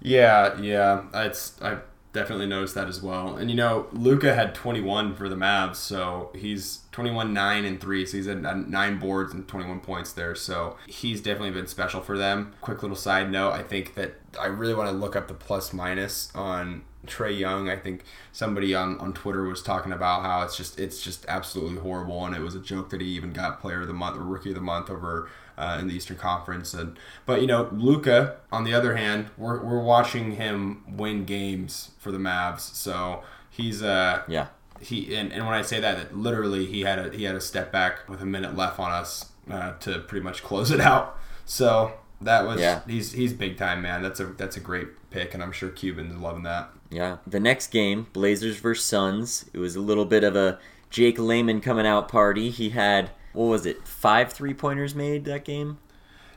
Yeah, 0.00 0.60
yeah, 0.60 1.04
it's 1.14 1.60
I 1.62 1.78
definitely 2.12 2.46
noticed 2.46 2.74
that 2.74 2.88
as 2.88 3.02
well. 3.02 3.36
And 3.36 3.50
you 3.50 3.56
know, 3.56 3.86
Luka 3.92 4.34
had 4.34 4.54
21 4.54 5.14
for 5.14 5.28
the 5.28 5.36
Mavs, 5.36 5.76
so 5.76 6.30
he's 6.34 6.80
21, 6.92 7.32
nine 7.32 7.64
and 7.64 7.80
three, 7.80 8.06
so 8.06 8.16
he's 8.16 8.28
at 8.28 8.40
nine 8.40 8.98
boards 8.98 9.32
and 9.32 9.46
21 9.46 9.80
points 9.80 10.12
there. 10.12 10.34
So 10.34 10.76
he's 10.86 11.20
definitely 11.20 11.50
been 11.50 11.66
special 11.66 12.00
for 12.00 12.16
them. 12.16 12.54
Quick 12.60 12.82
little 12.82 12.96
side 12.96 13.30
note: 13.30 13.52
I 13.52 13.62
think 13.62 13.94
that 13.94 14.14
I 14.40 14.46
really 14.46 14.74
want 14.74 14.90
to 14.90 14.96
look 14.96 15.16
up 15.16 15.28
the 15.28 15.34
plus 15.34 15.72
minus 15.72 16.34
on 16.34 16.82
Trae 17.06 17.38
Young. 17.38 17.68
I 17.68 17.76
think 17.76 18.04
somebody 18.32 18.74
on, 18.74 18.98
on 18.98 19.12
Twitter 19.12 19.44
was 19.44 19.62
talking 19.62 19.92
about 19.92 20.22
how 20.22 20.42
it's 20.42 20.56
just 20.56 20.78
it's 20.78 21.02
just 21.02 21.24
absolutely 21.28 21.78
horrible, 21.80 22.24
and 22.24 22.34
it 22.34 22.40
was 22.40 22.54
a 22.54 22.60
joke 22.60 22.90
that 22.90 23.00
he 23.00 23.08
even 23.08 23.32
got 23.32 23.60
Player 23.60 23.82
of 23.82 23.86
the 23.88 23.94
Month 23.94 24.16
or 24.16 24.22
Rookie 24.22 24.50
of 24.50 24.54
the 24.54 24.60
Month 24.60 24.90
over 24.90 25.28
uh, 25.58 25.76
in 25.80 25.88
the 25.88 25.94
Eastern 25.94 26.16
Conference. 26.16 26.72
And 26.72 26.98
but 27.26 27.40
you 27.42 27.46
know, 27.46 27.68
Luka, 27.72 28.36
on 28.52 28.64
the 28.64 28.72
other 28.72 28.96
hand, 28.96 29.26
we're, 29.36 29.62
we're 29.62 29.82
watching 29.82 30.32
him 30.36 30.84
win 30.88 31.24
games 31.24 31.90
for 31.98 32.12
the 32.12 32.18
Mavs, 32.18 32.60
so 32.60 33.22
he's 33.50 33.82
uh 33.82 34.22
Yeah. 34.28 34.46
he 34.80 35.14
and, 35.16 35.32
and 35.32 35.44
when 35.44 35.54
I 35.54 35.62
say 35.62 35.80
that, 35.80 35.96
that 35.98 36.16
literally 36.16 36.66
he 36.66 36.82
had 36.82 36.98
a 36.98 37.10
he 37.16 37.24
had 37.24 37.34
a 37.34 37.40
step 37.40 37.72
back 37.72 38.08
with 38.08 38.22
a 38.22 38.26
minute 38.26 38.56
left 38.56 38.78
on 38.78 38.90
us 38.92 39.26
uh, 39.50 39.72
to 39.80 39.98
pretty 40.00 40.24
much 40.24 40.42
close 40.42 40.70
it 40.70 40.80
out. 40.80 41.18
So 41.44 41.92
that 42.20 42.46
was 42.46 42.60
Yeah. 42.60 42.80
he's 42.86 43.12
he's 43.12 43.32
big 43.32 43.56
time 43.58 43.82
man. 43.82 44.02
That's 44.02 44.20
a 44.20 44.26
that's 44.26 44.56
a 44.56 44.60
great 44.60 44.88
pick, 45.10 45.34
and 45.34 45.42
I'm 45.42 45.52
sure 45.52 45.70
Cubans 45.70 46.14
are 46.14 46.18
loving 46.18 46.42
that. 46.44 46.70
Yeah. 46.90 47.16
The 47.26 47.40
next 47.40 47.68
game, 47.68 48.06
Blazers 48.12 48.56
versus 48.58 48.84
Suns. 48.84 49.44
It 49.52 49.58
was 49.58 49.76
a 49.76 49.80
little 49.80 50.04
bit 50.04 50.22
of 50.24 50.36
a 50.36 50.58
Jake 50.90 51.18
Layman 51.18 51.60
coming 51.60 51.86
out 51.86 52.08
party. 52.08 52.48
He 52.50 52.70
had 52.70 53.10
what 53.32 53.46
was 53.46 53.66
it? 53.66 53.86
Five 53.86 54.32
three 54.32 54.54
pointers 54.54 54.94
made 54.94 55.24
that 55.24 55.44
game. 55.44 55.78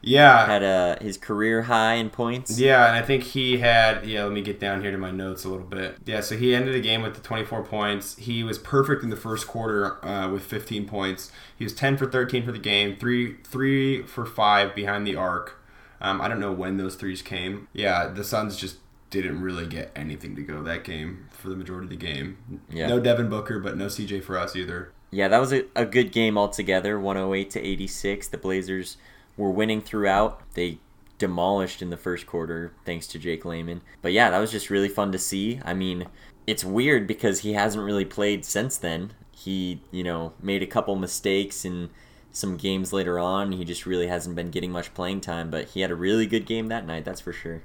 Yeah, 0.03 0.47
had 0.47 0.63
a 0.63 0.97
his 0.99 1.17
career 1.17 1.63
high 1.63 1.93
in 1.93 2.09
points. 2.09 2.59
Yeah, 2.59 2.87
and 2.87 2.95
I 2.95 3.01
think 3.03 3.23
he 3.23 3.59
had. 3.59 4.05
Yeah, 4.05 4.23
let 4.23 4.33
me 4.33 4.41
get 4.41 4.59
down 4.59 4.81
here 4.81 4.91
to 4.91 4.97
my 4.97 5.11
notes 5.11 5.45
a 5.45 5.49
little 5.49 5.65
bit. 5.65 5.97
Yeah, 6.05 6.21
so 6.21 6.35
he 6.35 6.55
ended 6.55 6.73
the 6.73 6.81
game 6.81 7.03
with 7.03 7.13
the 7.13 7.21
24 7.21 7.63
points. 7.65 8.15
He 8.17 8.43
was 8.43 8.57
perfect 8.57 9.03
in 9.03 9.11
the 9.11 9.15
first 9.15 9.47
quarter 9.47 10.03
uh, 10.03 10.29
with 10.29 10.43
15 10.43 10.87
points. 10.87 11.31
He 11.55 11.63
was 11.63 11.73
10 11.73 11.97
for 11.97 12.07
13 12.07 12.43
for 12.43 12.51
the 12.51 12.59
game, 12.59 12.97
three 12.97 13.35
three 13.43 14.01
for 14.03 14.25
five 14.25 14.73
behind 14.73 15.05
the 15.05 15.15
arc. 15.15 15.59
Um, 16.01 16.19
I 16.19 16.27
don't 16.27 16.39
know 16.39 16.51
when 16.51 16.77
those 16.77 16.95
threes 16.95 17.21
came. 17.21 17.67
Yeah, 17.73 18.07
the 18.07 18.23
Suns 18.23 18.57
just 18.57 18.77
didn't 19.11 19.41
really 19.41 19.67
get 19.67 19.91
anything 19.95 20.35
to 20.35 20.41
go 20.41 20.63
that 20.63 20.83
game 20.83 21.27
for 21.29 21.49
the 21.49 21.55
majority 21.55 21.85
of 21.85 21.89
the 21.91 21.95
game. 21.97 22.61
Yeah. 22.71 22.87
No 22.87 22.99
Devin 22.99 23.29
Booker, 23.29 23.59
but 23.59 23.77
no 23.77 23.85
CJ 23.85 24.23
for 24.23 24.37
us 24.37 24.55
either. 24.55 24.93
Yeah, 25.11 25.27
that 25.27 25.39
was 25.39 25.51
a, 25.51 25.65
a 25.75 25.85
good 25.85 26.11
game 26.11 26.37
altogether, 26.37 26.99
108 26.99 27.49
to 27.51 27.59
86. 27.59 28.29
The 28.29 28.37
Blazers 28.37 28.97
were 29.35 29.51
winning 29.51 29.81
throughout. 29.81 30.41
They 30.53 30.79
demolished 31.17 31.81
in 31.81 31.89
the 31.89 31.97
first 31.97 32.25
quarter 32.25 32.71
thanks 32.85 33.05
to 33.07 33.19
Jake 33.19 33.45
Layman. 33.45 33.81
But 34.01 34.13
yeah, 34.13 34.29
that 34.29 34.39
was 34.39 34.51
just 34.51 34.69
really 34.69 34.87
fun 34.89 35.11
to 35.11 35.19
see. 35.19 35.59
I 35.63 35.73
mean, 35.73 36.07
it's 36.47 36.63
weird 36.63 37.07
because 37.07 37.41
he 37.41 37.53
hasn't 37.53 37.83
really 37.83 38.05
played 38.05 38.45
since 38.45 38.77
then. 38.77 39.13
He, 39.31 39.81
you 39.91 40.03
know, 40.03 40.33
made 40.41 40.63
a 40.63 40.67
couple 40.67 40.95
mistakes 40.95 41.65
in 41.65 41.89
some 42.31 42.57
games 42.57 42.93
later 42.93 43.19
on. 43.19 43.51
He 43.51 43.65
just 43.65 43.85
really 43.85 44.07
hasn't 44.07 44.35
been 44.35 44.49
getting 44.49 44.71
much 44.71 44.93
playing 44.93 45.21
time, 45.21 45.51
but 45.51 45.69
he 45.69 45.81
had 45.81 45.91
a 45.91 45.95
really 45.95 46.25
good 46.25 46.45
game 46.45 46.67
that 46.67 46.85
night, 46.85 47.05
that's 47.05 47.21
for 47.21 47.33
sure. 47.33 47.61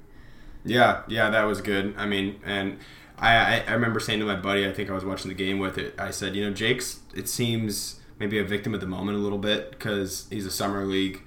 Yeah, 0.65 1.03
yeah, 1.07 1.29
that 1.29 1.43
was 1.43 1.61
good. 1.61 1.95
I 1.97 2.05
mean, 2.05 2.39
and 2.45 2.77
I, 3.19 3.61
I 3.67 3.71
remember 3.73 3.99
saying 3.99 4.19
to 4.19 4.25
my 4.25 4.35
buddy, 4.35 4.67
I 4.67 4.71
think 4.73 4.89
I 4.89 4.93
was 4.93 5.03
watching 5.05 5.29
the 5.29 5.35
game 5.35 5.59
with 5.59 5.77
it. 5.77 5.95
I 5.99 6.11
said, 6.11 6.35
you 6.35 6.43
know, 6.45 6.53
Jake's 6.53 6.99
it 7.15 7.27
seems 7.27 7.99
maybe 8.19 8.37
a 8.39 8.43
victim 8.43 8.73
of 8.73 8.81
the 8.81 8.87
moment 8.87 9.17
a 9.17 9.21
little 9.21 9.37
bit 9.37 9.71
because 9.71 10.27
he's 10.29 10.45
a 10.45 10.51
summer 10.51 10.85
league 10.85 11.21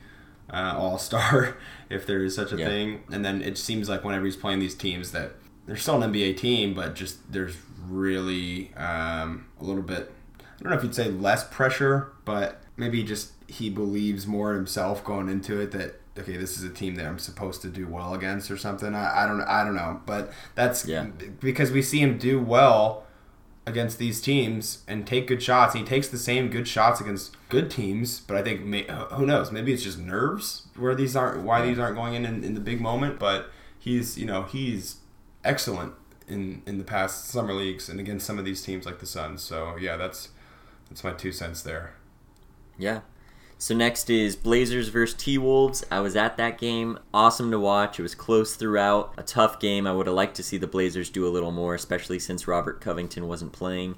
uh, 0.53 0.75
all 0.77 0.99
star, 0.99 1.57
if 1.91 2.07
there 2.07 2.23
is 2.25 2.35
such 2.35 2.53
a 2.53 2.57
Yeah. 2.57 2.67
thing. 2.67 3.03
And 3.13 3.25
then 3.25 3.43
it 3.43 3.59
seems 3.59 3.89
like 3.89 4.05
whenever 4.05 4.25
he's 4.25 4.37
playing 4.37 4.59
these 4.61 4.75
teams 4.75 5.13
that 5.13 5.33
they're 5.67 5.77
still 5.77 6.01
an 6.03 6.13
NBA 6.13 6.37
team, 6.37 6.75
but 6.75 6.95
just 6.95 7.33
there's 7.33 7.57
really 7.89 8.73
um, 8.77 9.47
a 9.61 9.65
little 9.65 9.83
bit. 9.83 10.13
I 10.41 10.63
don't 10.63 10.71
know 10.73 10.77
if 10.79 10.83
you'd 10.85 10.95
say 10.95 11.11
less 11.11 11.45
pressure, 11.49 12.13
but 12.25 12.63
maybe 12.77 13.03
just 13.03 13.33
he 13.47 13.71
believes 13.71 14.27
more 14.27 14.51
in 14.51 14.57
himself 14.57 15.05
going 15.05 15.29
into 15.29 15.61
it 15.61 15.71
that 15.73 16.01
okay, 16.21 16.37
this 16.37 16.57
is 16.57 16.65
a 16.65 16.71
team 16.71 16.95
that 16.97 17.07
I'm 17.07 17.19
supposed 17.19 17.63
to 17.63 17.69
do 17.69 17.87
well 17.87 18.15
against 18.15 18.51
or 18.51 18.57
something. 18.57 18.95
I, 18.95 19.25
I 19.25 19.27
don't 19.27 19.41
I 19.43 19.65
don't 19.65 19.75
know, 19.77 20.01
but 20.07 20.33
that's 20.55 20.87
Yeah. 20.87 21.05
because 21.41 21.71
we 21.71 21.83
see 21.83 22.01
him 22.01 22.19
do 22.19 22.41
well 22.41 23.05
against 23.67 23.99
these 23.99 24.21
teams 24.21 24.83
and 24.89 25.07
take 25.07 25.27
good 25.27 25.43
shots. 25.43 25.75
And 25.75 25.85
he 25.85 25.89
takes 25.89 26.09
the 26.09 26.19
same 26.19 26.49
good 26.51 26.67
shots 26.67 27.01
against 27.01 27.37
good 27.49 27.71
teams, 27.71 28.21
but 28.21 28.37
I 28.37 28.43
think 28.43 28.63
may, 28.65 28.85
who 29.13 29.27
knows? 29.27 29.53
Maybe 29.53 29.73
it's 29.73 29.83
just 29.83 29.99
nerves 29.99 30.67
where 30.77 30.95
these 30.95 31.15
aren't 31.15 31.43
why 31.43 31.65
these 31.65 31.79
aren't 31.79 31.97
going 31.97 32.15
in, 32.15 32.25
in 32.25 32.43
in 32.45 32.55
the 32.55 32.61
big 32.61 32.81
moment. 32.81 33.19
But 33.19 33.51
he's 33.79 34.19
you 34.19 34.27
know 34.27 34.43
he's 34.45 34.97
excellent 35.45 35.95
in 36.29 36.63
in 36.67 36.79
the 36.79 36.85
past 36.85 37.27
summer 37.27 37.53
leagues 37.53 37.89
and 37.89 38.01
against 38.01 38.27
some 38.27 38.39
of 38.39 38.45
these 38.45 38.63
teams 38.63 38.87
like 38.87 38.99
the 38.99 39.07
Suns. 39.07 39.43
So 39.43 39.77
yeah, 39.77 39.97
that's 39.97 40.31
that's 40.89 41.05
my 41.05 41.13
two 41.13 41.31
cents 41.33 41.63
there. 41.63 41.95
Yeah. 42.79 43.01
So 43.61 43.75
next 43.75 44.09
is 44.09 44.37
Blazers 44.37 44.89
versus 44.89 45.15
T 45.15 45.37
Wolves. 45.37 45.85
I 45.91 46.01
was 46.01 46.17
at 46.17 46.39
that 46.39 46.57
game. 46.57 46.99
Awesome 47.13 47.51
to 47.51 47.59
watch. 47.61 47.99
It 47.99 48.03
was 48.03 48.15
close 48.15 48.57
throughout. 48.57 49.13
A 49.19 49.23
tough 49.23 49.61
game. 49.61 49.87
I 49.87 49.93
would 49.93 50.07
have 50.07 50.17
liked 50.17 50.37
to 50.37 50.43
see 50.43 50.57
the 50.57 50.67
Blazers 50.67 51.11
do 51.11 51.27
a 51.27 51.29
little 51.29 51.51
more, 51.51 51.75
especially 51.75 52.19
since 52.19 52.49
Robert 52.49 52.81
Covington 52.81 53.29
wasn't 53.29 53.53
playing. 53.53 53.97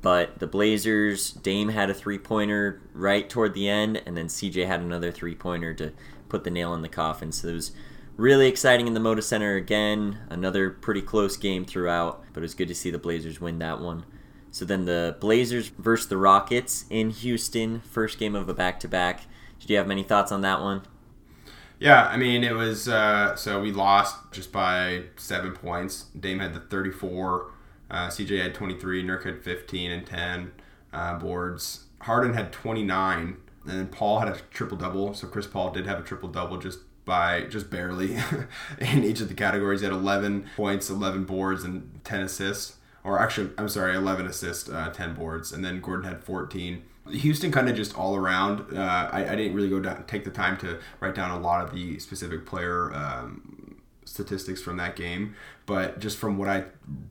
But 0.00 0.38
the 0.38 0.46
Blazers, 0.46 1.30
Dame 1.30 1.68
had 1.68 1.90
a 1.90 1.94
three 1.94 2.16
pointer 2.16 2.80
right 2.94 3.28
toward 3.28 3.52
the 3.52 3.68
end, 3.68 4.02
and 4.06 4.16
then 4.16 4.28
CJ 4.28 4.66
had 4.66 4.80
another 4.80 5.12
three 5.12 5.34
pointer 5.34 5.74
to 5.74 5.92
put 6.30 6.44
the 6.44 6.50
nail 6.50 6.72
in 6.72 6.80
the 6.80 6.88
coffin. 6.88 7.32
So 7.32 7.48
it 7.48 7.52
was 7.52 7.72
really 8.16 8.48
exciting 8.48 8.86
in 8.86 8.94
the 8.94 9.00
Moda 9.00 9.22
Center 9.22 9.56
again. 9.56 10.20
Another 10.30 10.70
pretty 10.70 11.02
close 11.02 11.36
game 11.36 11.66
throughout, 11.66 12.24
but 12.32 12.40
it 12.40 12.44
was 12.44 12.54
good 12.54 12.68
to 12.68 12.74
see 12.74 12.90
the 12.90 12.96
Blazers 12.96 13.42
win 13.42 13.58
that 13.58 13.78
one. 13.78 14.06
So 14.52 14.66
then 14.66 14.84
the 14.84 15.16
Blazers 15.18 15.68
versus 15.68 16.06
the 16.08 16.18
Rockets 16.18 16.84
in 16.90 17.10
Houston, 17.10 17.80
first 17.80 18.18
game 18.18 18.34
of 18.36 18.48
a 18.48 18.54
back 18.54 18.78
to 18.80 18.88
back. 18.88 19.22
Did 19.58 19.70
you 19.70 19.76
have 19.78 19.86
many 19.86 20.02
thoughts 20.02 20.30
on 20.30 20.42
that 20.42 20.60
one? 20.60 20.82
Yeah, 21.78 22.06
I 22.06 22.16
mean 22.16 22.44
it 22.44 22.54
was 22.54 22.86
uh, 22.86 23.34
so 23.34 23.60
we 23.60 23.72
lost 23.72 24.30
just 24.30 24.52
by 24.52 25.04
seven 25.16 25.52
points. 25.52 26.04
Dame 26.18 26.38
had 26.38 26.54
the 26.54 26.60
34, 26.60 27.50
uh, 27.90 28.08
CJ 28.08 28.42
had 28.42 28.54
23, 28.54 29.02
Nurk 29.02 29.24
had 29.24 29.42
15 29.42 29.90
and 29.90 30.06
10 30.06 30.52
uh, 30.92 31.18
boards. 31.18 31.86
Harden 32.02 32.34
had 32.34 32.52
29, 32.52 33.18
and 33.18 33.38
then 33.64 33.86
Paul 33.88 34.18
had 34.18 34.28
a 34.28 34.38
triple 34.50 34.76
double. 34.76 35.14
So 35.14 35.26
Chris 35.26 35.46
Paul 35.46 35.70
did 35.72 35.86
have 35.86 35.98
a 35.98 36.02
triple 36.02 36.28
double 36.28 36.58
just 36.58 36.80
by 37.04 37.42
just 37.42 37.70
barely 37.70 38.16
in 38.78 39.02
each 39.02 39.20
of 39.20 39.28
the 39.28 39.34
categories. 39.34 39.80
He 39.80 39.86
had 39.86 39.94
11 39.94 40.50
points, 40.56 40.90
11 40.90 41.24
boards, 41.24 41.64
and 41.64 42.00
10 42.04 42.20
assists. 42.20 42.76
Or 43.04 43.18
actually, 43.18 43.50
I'm 43.58 43.68
sorry, 43.68 43.96
11 43.96 44.26
assists, 44.26 44.68
uh, 44.68 44.90
10 44.90 45.14
boards, 45.14 45.52
and 45.52 45.64
then 45.64 45.80
Gordon 45.80 46.08
had 46.08 46.22
14. 46.22 46.82
Houston 47.10 47.50
kind 47.50 47.68
of 47.68 47.74
just 47.74 47.96
all 47.98 48.14
around. 48.14 48.76
Uh, 48.76 49.08
I, 49.12 49.32
I 49.32 49.36
didn't 49.36 49.54
really 49.54 49.68
go 49.68 49.80
down, 49.80 50.04
take 50.06 50.24
the 50.24 50.30
time 50.30 50.56
to 50.58 50.78
write 51.00 51.14
down 51.14 51.30
a 51.32 51.38
lot 51.38 51.64
of 51.64 51.74
the 51.74 51.98
specific 51.98 52.46
player 52.46 52.92
um, 52.94 53.80
statistics 54.04 54.62
from 54.62 54.76
that 54.76 54.94
game, 54.94 55.34
but 55.66 55.98
just 55.98 56.18
from 56.18 56.36
what 56.36 56.48
I 56.48 56.64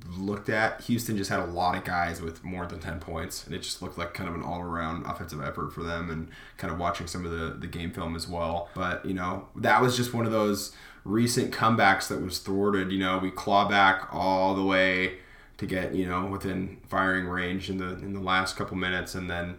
looked 0.10 0.50
at, 0.50 0.82
Houston 0.82 1.18
just 1.18 1.30
had 1.30 1.40
a 1.40 1.46
lot 1.46 1.76
of 1.76 1.84
guys 1.84 2.22
with 2.22 2.44
more 2.44 2.66
than 2.66 2.80
10 2.80 3.00
points, 3.00 3.46
and 3.46 3.56
it 3.56 3.60
just 3.60 3.82
looked 3.82 3.98
like 3.98 4.14
kind 4.14 4.30
of 4.30 4.36
an 4.36 4.44
all 4.44 4.62
around 4.62 5.06
offensive 5.06 5.42
effort 5.42 5.74
for 5.74 5.84
them, 5.84 6.10
and 6.10 6.30
kind 6.58 6.72
of 6.72 6.80
watching 6.80 7.08
some 7.08 7.26
of 7.26 7.32
the, 7.32 7.56
the 7.60 7.68
game 7.68 7.92
film 7.92 8.16
as 8.16 8.28
well. 8.28 8.70
But, 8.74 9.06
you 9.06 9.14
know, 9.14 9.48
that 9.56 9.82
was 9.82 9.98
just 9.98 10.14
one 10.14 10.26
of 10.26 10.32
those 10.32 10.74
recent 11.04 11.52
comebacks 11.52 12.08
that 12.10 12.22
was 12.22 12.40
thwarted. 12.40 12.92
You 12.92 13.00
know, 13.00 13.18
we 13.18 13.32
claw 13.32 13.68
back 13.68 14.08
all 14.12 14.54
the 14.54 14.64
way 14.64 15.18
to 15.62 15.68
get 15.68 15.94
you 15.94 16.08
know 16.08 16.26
within 16.26 16.78
firing 16.90 17.28
range 17.28 17.70
in 17.70 17.78
the 17.78 17.94
in 18.00 18.14
the 18.14 18.20
last 18.20 18.58
couple 18.58 18.76
minutes, 18.76 19.14
and 19.14 19.30
then 19.30 19.58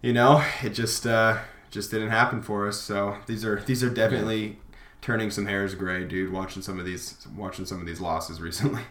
you 0.00 0.12
know 0.12 0.42
it 0.62 0.70
just 0.70 1.06
uh, 1.06 1.38
just 1.70 1.90
didn't 1.90 2.08
happen 2.08 2.42
for 2.42 2.66
us. 2.66 2.80
So 2.80 3.18
these 3.26 3.44
are 3.44 3.60
these 3.60 3.84
are 3.84 3.90
definitely 3.90 4.58
turning 5.02 5.30
some 5.30 5.44
hairs 5.44 5.74
gray, 5.74 6.04
dude. 6.04 6.32
Watching 6.32 6.62
some 6.62 6.78
of 6.80 6.86
these 6.86 7.26
watching 7.36 7.66
some 7.66 7.78
of 7.78 7.86
these 7.86 8.00
losses 8.00 8.40
recently. 8.48 8.82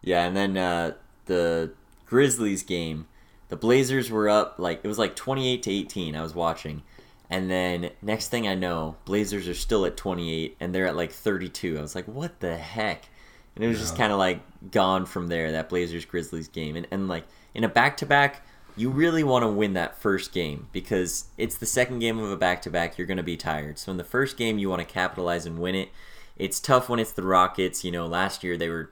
Yeah, 0.00 0.24
and 0.24 0.34
then 0.34 0.56
uh, 0.56 0.94
the 1.26 1.72
Grizzlies 2.06 2.62
game, 2.62 3.06
the 3.50 3.56
Blazers 3.56 4.10
were 4.10 4.30
up 4.30 4.54
like 4.58 4.80
it 4.82 4.88
was 4.88 4.98
like 4.98 5.14
28 5.14 5.62
to 5.64 5.70
18. 5.70 6.16
I 6.16 6.22
was 6.22 6.34
watching. 6.34 6.82
And 7.28 7.50
then 7.50 7.90
next 8.02 8.28
thing 8.28 8.46
I 8.46 8.54
know, 8.54 8.96
Blazers 9.06 9.48
are 9.48 9.54
still 9.54 9.86
at 9.86 9.96
28 9.96 10.56
and 10.60 10.74
they're 10.74 10.86
at 10.86 10.96
like 10.96 11.12
32. 11.12 11.78
I 11.78 11.80
was 11.82 11.94
like, 11.94 12.06
"What 12.06 12.40
the 12.40 12.56
heck?" 12.56 13.08
And 13.54 13.64
it 13.64 13.68
was 13.68 13.78
just 13.78 13.96
kind 13.96 14.12
of 14.12 14.18
like 14.18 14.40
gone 14.70 15.06
from 15.06 15.28
there 15.28 15.52
that 15.52 15.68
Blazers 15.68 16.04
Grizzlies 16.04 16.48
game. 16.48 16.76
And 16.76 16.86
and 16.90 17.08
like 17.08 17.24
in 17.54 17.64
a 17.64 17.68
back-to-back, 17.68 18.44
you 18.76 18.88
really 18.88 19.22
want 19.22 19.42
to 19.42 19.48
win 19.48 19.74
that 19.74 19.98
first 19.98 20.32
game 20.32 20.68
because 20.72 21.26
it's 21.36 21.56
the 21.56 21.66
second 21.66 21.98
game 21.98 22.18
of 22.18 22.30
a 22.30 22.36
back-to-back, 22.36 22.96
you're 22.96 23.06
going 23.06 23.18
to 23.18 23.22
be 23.22 23.36
tired. 23.36 23.78
So 23.78 23.90
in 23.90 23.98
the 23.98 24.04
first 24.04 24.36
game, 24.36 24.58
you 24.58 24.70
want 24.70 24.80
to 24.80 24.86
capitalize 24.86 25.44
and 25.44 25.58
win 25.58 25.74
it. 25.74 25.90
It's 26.36 26.60
tough 26.60 26.88
when 26.88 26.98
it's 26.98 27.12
the 27.12 27.22
Rockets, 27.22 27.84
you 27.84 27.90
know, 27.90 28.06
last 28.06 28.42
year 28.42 28.56
they 28.56 28.70
were 28.70 28.90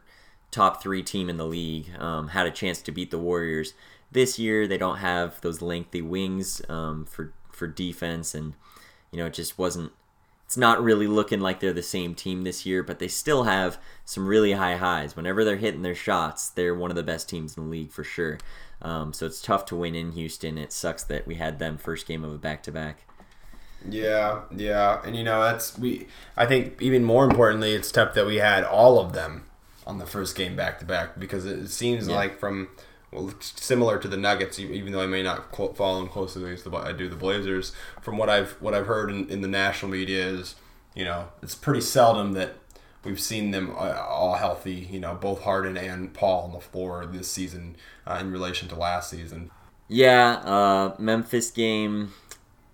top 0.51 0.83
three 0.83 1.03
team 1.03 1.31
in 1.31 1.37
the 1.37 1.47
league, 1.47 1.91
um, 1.99 2.29
had 2.29 2.47
a 2.47 2.51
chance 2.51 2.83
to 2.83 2.93
beat 2.93 3.11
the 3.11 3.19
Warriors. 3.19 3.73
This 4.13 4.39
year 4.39 4.67
they 4.67 4.77
don't 4.77 4.99
have 4.99 5.41
those 5.41 5.63
lengthy 5.63 6.03
wings 6.03 6.61
um, 6.69 7.07
for 7.07 7.33
for 7.51 7.67
defense, 7.67 8.35
and 8.35 8.55
you 9.11 9.19
know 9.19 9.27
it 9.27 9.35
just 9.35 9.59
wasn't. 9.59 9.93
It's 10.51 10.57
not 10.57 10.83
really 10.83 11.07
looking 11.07 11.39
like 11.39 11.61
they're 11.61 11.73
the 11.73 11.81
same 11.81 12.13
team 12.17 12.43
this 12.43 12.67
year, 12.67 12.83
but 12.83 12.99
they 12.99 13.07
still 13.07 13.45
have 13.45 13.79
some 14.05 14.27
really 14.27 14.51
high 14.51 14.75
highs. 14.75 15.15
Whenever 15.15 15.45
they're 15.45 15.55
hitting 15.55 15.83
their 15.83 15.95
shots, 15.95 16.49
they're 16.49 16.75
one 16.75 16.91
of 16.91 16.97
the 16.97 17.05
best 17.05 17.29
teams 17.29 17.57
in 17.57 17.63
the 17.63 17.71
league 17.71 17.93
for 17.93 18.03
sure. 18.03 18.37
Um, 18.83 19.13
so 19.13 19.27
it's 19.27 19.41
tough 19.41 19.65
to 19.67 19.77
win 19.77 19.95
in 19.95 20.11
Houston. 20.11 20.59
It 20.59 20.73
sucks 20.73 21.05
that 21.05 21.25
we 21.25 21.37
had 21.37 21.61
them 21.61 21.79
first 21.79 22.05
game 22.05 22.25
of 22.25 22.33
a 22.33 22.37
back 22.37 22.65
to 22.65 22.73
back. 22.73 23.05
Yeah, 23.89 24.41
yeah, 24.51 25.01
and 25.05 25.15
you 25.15 25.23
know 25.23 25.41
that's 25.41 25.79
we. 25.79 26.09
I 26.37 26.47
think 26.47 26.83
even 26.83 27.05
more 27.05 27.23
importantly, 27.25 27.73
it's 27.73 27.93
tough 27.93 28.15
that 28.15 28.27
we 28.27 28.39
had 28.39 28.65
all 28.65 28.99
of 28.99 29.13
them 29.13 29.45
on 29.87 29.99
the 29.99 30.05
first 30.07 30.35
game 30.35 30.57
back 30.57 30.81
to 30.81 30.85
back 30.85 31.17
because 31.17 31.47
it 31.47 31.69
seems 31.69 32.09
Yeah. 32.09 32.17
like 32.17 32.41
from 32.41 32.71
well, 33.13 33.33
similar 33.41 33.99
to 33.99 34.09
the 34.09 34.17
Nuggets, 34.17 34.59
even 34.59 34.93
though 34.93 35.03
I 35.03 35.07
may 35.07 35.23
not 35.23 35.55
follow 35.77 35.99
them 35.99 36.09
closely 36.09 36.53
as 36.53 36.63
the, 36.63 36.71
I 36.71 36.93
do 36.93 37.09
the 37.09 37.17
Blazers. 37.17 37.73
From 38.01 38.17
what 38.17 38.29
I've 38.31 38.53
what 38.61 38.73
I've 38.75 38.87
heard 38.87 39.11
in, 39.11 39.29
in 39.29 39.41
the 39.41 39.49
national 39.49 39.91
media 39.91 40.25
is, 40.27 40.55
you 40.95 41.05
know, 41.05 41.29
it's 41.43 41.55
pretty 41.55 41.81
seldom 41.81 42.33
that 42.33 42.55
we've 43.05 43.21
seen 43.21 43.51
them 43.51 43.75
uh, 43.77 44.07
all 44.09 44.35
healthy. 44.35 44.89
You 44.91 45.01
know, 45.01 45.15
both 45.15 45.43
Harden 45.43 45.77
and 45.77 46.15
Paul 46.15 46.45
on 46.45 46.53
the 46.53 46.61
floor 46.61 47.05
this 47.05 47.29
season 47.31 47.77
uh, 48.07 48.19
in 48.21 48.31
relation 48.31 48.69
to 48.69 48.77
last 48.77 49.11
season. 49.11 49.51
Yeah, 49.89 50.35
uh, 50.45 50.95
Memphis 50.99 51.51
game. 51.51 52.13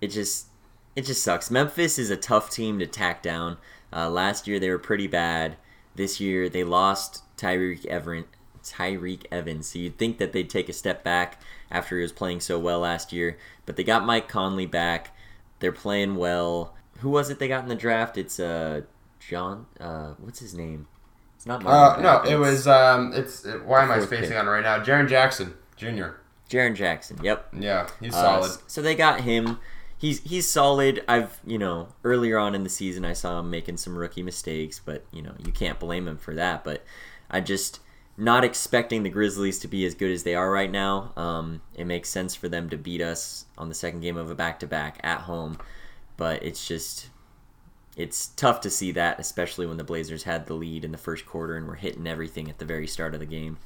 It 0.01 0.09
just 0.09 0.47
it 0.95 1.05
just 1.05 1.23
sucks. 1.23 1.49
Memphis 1.49 1.97
is 1.97 2.11
a 2.11 2.17
tough 2.17 2.51
team 2.51 2.77
to 2.77 2.85
tack 2.85 3.23
down. 3.23 3.57
Uh, 3.91 4.09
last 4.09 4.47
year 4.47 4.59
they 4.59 4.69
were 4.69 4.77
pretty 4.77 5.07
bad. 5.07 5.57
This 5.95 6.19
year 6.19 6.47
they 6.47 6.63
lost 6.63 7.23
Tyreke 7.37 7.85
Everett, 7.85 8.27
Tyreke 8.71 9.25
Evans. 9.31 9.67
So 9.69 9.79
you'd 9.79 9.97
think 9.97 10.17
that 10.17 10.33
they'd 10.33 10.49
take 10.49 10.69
a 10.69 10.73
step 10.73 11.03
back 11.03 11.41
after 11.71 11.95
he 11.97 12.01
was 12.01 12.11
playing 12.11 12.39
so 12.41 12.57
well 12.59 12.79
last 12.79 13.11
year, 13.13 13.37
but 13.65 13.75
they 13.75 13.83
got 13.83 14.05
Mike 14.05 14.27
Conley 14.27 14.65
back. 14.65 15.15
They're 15.59 15.71
playing 15.71 16.15
well. 16.15 16.73
who 16.99 17.09
was 17.09 17.29
it 17.29 17.39
they 17.39 17.47
got 17.47 17.63
in 17.63 17.69
the 17.69 17.75
draft? 17.75 18.17
It's 18.17 18.39
uh 18.39 18.81
John. 19.19 19.65
Uh, 19.79 20.13
what's 20.19 20.39
his 20.39 20.53
name? 20.53 20.87
It's 21.35 21.45
not. 21.45 21.65
Uh, 21.65 21.99
no, 22.01 22.21
it 22.23 22.35
was. 22.35 22.67
Um, 22.67 23.11
it's. 23.13 23.45
It, 23.45 23.63
why 23.65 23.83
am 23.83 23.91
I 23.91 23.99
spacing 23.99 24.29
pick. 24.29 24.37
on 24.37 24.47
it 24.47 24.49
right 24.49 24.63
now? 24.63 24.83
Jaren 24.83 25.07
Jackson 25.09 25.53
Jr. 25.75 26.15
Jaren 26.49 26.75
Jackson. 26.75 27.19
Yep. 27.21 27.47
Yeah, 27.59 27.87
he's 27.99 28.13
Uh, 28.15 28.41
solid. 28.41 28.59
so 28.67 28.81
they 28.81 28.95
got 28.95 29.21
him. 29.21 29.59
He's 29.97 30.21
he's 30.21 30.47
solid. 30.47 31.03
I've 31.07 31.39
you 31.45 31.57
know 31.57 31.89
earlier 32.03 32.37
on 32.37 32.55
in 32.55 32.63
the 32.63 32.69
season 32.69 33.03
I 33.03 33.13
saw 33.13 33.39
him 33.39 33.49
making 33.49 33.77
some 33.77 33.95
rookie 33.97 34.23
mistakes, 34.23 34.79
but 34.83 35.03
you 35.11 35.21
know 35.21 35.33
you 35.43 35.51
can't 35.51 35.79
blame 35.79 36.07
him 36.07 36.17
for 36.17 36.33
that. 36.35 36.63
But 36.63 36.83
I 37.29 37.41
just 37.41 37.79
not 38.17 38.43
expecting 38.43 39.03
the 39.03 39.09
Grizzlies 39.09 39.59
to 39.59 39.67
be 39.67 39.85
as 39.85 39.93
good 39.93 40.11
as 40.11 40.23
they 40.23 40.33
are 40.33 40.51
right 40.51 40.71
now. 40.71 41.13
Um, 41.15 41.61
it 41.75 41.85
makes 41.85 42.09
sense 42.09 42.35
for 42.35 42.49
them 42.49 42.69
to 42.71 42.77
beat 42.77 43.01
us 43.01 43.45
on 43.57 43.69
the 43.69 43.75
second 43.75 44.01
game 44.01 44.17
of 44.17 44.31
a 44.31 44.35
back 44.35 44.59
to 44.61 44.67
back 44.67 44.99
at 45.03 45.21
home, 45.21 45.59
but 46.17 46.41
it's 46.41 46.67
just 46.67 47.09
it's 47.95 48.27
tough 48.29 48.61
to 48.61 48.69
see 48.69 48.91
that, 48.91 49.19
especially 49.19 49.65
when 49.65 49.77
the 49.77 49.83
Blazers 49.83 50.23
had 50.23 50.45
the 50.45 50.53
lead 50.53 50.83
in 50.85 50.91
the 50.91 50.97
first 50.97 51.25
quarter 51.25 51.55
and 51.55 51.67
were 51.67 51.75
hitting 51.75 52.05
everything 52.05 52.49
at 52.49 52.59
the 52.59 52.65
very 52.65 52.87
start 52.87 53.13
of 53.13 53.19
the 53.19 53.25
game. 53.25 53.57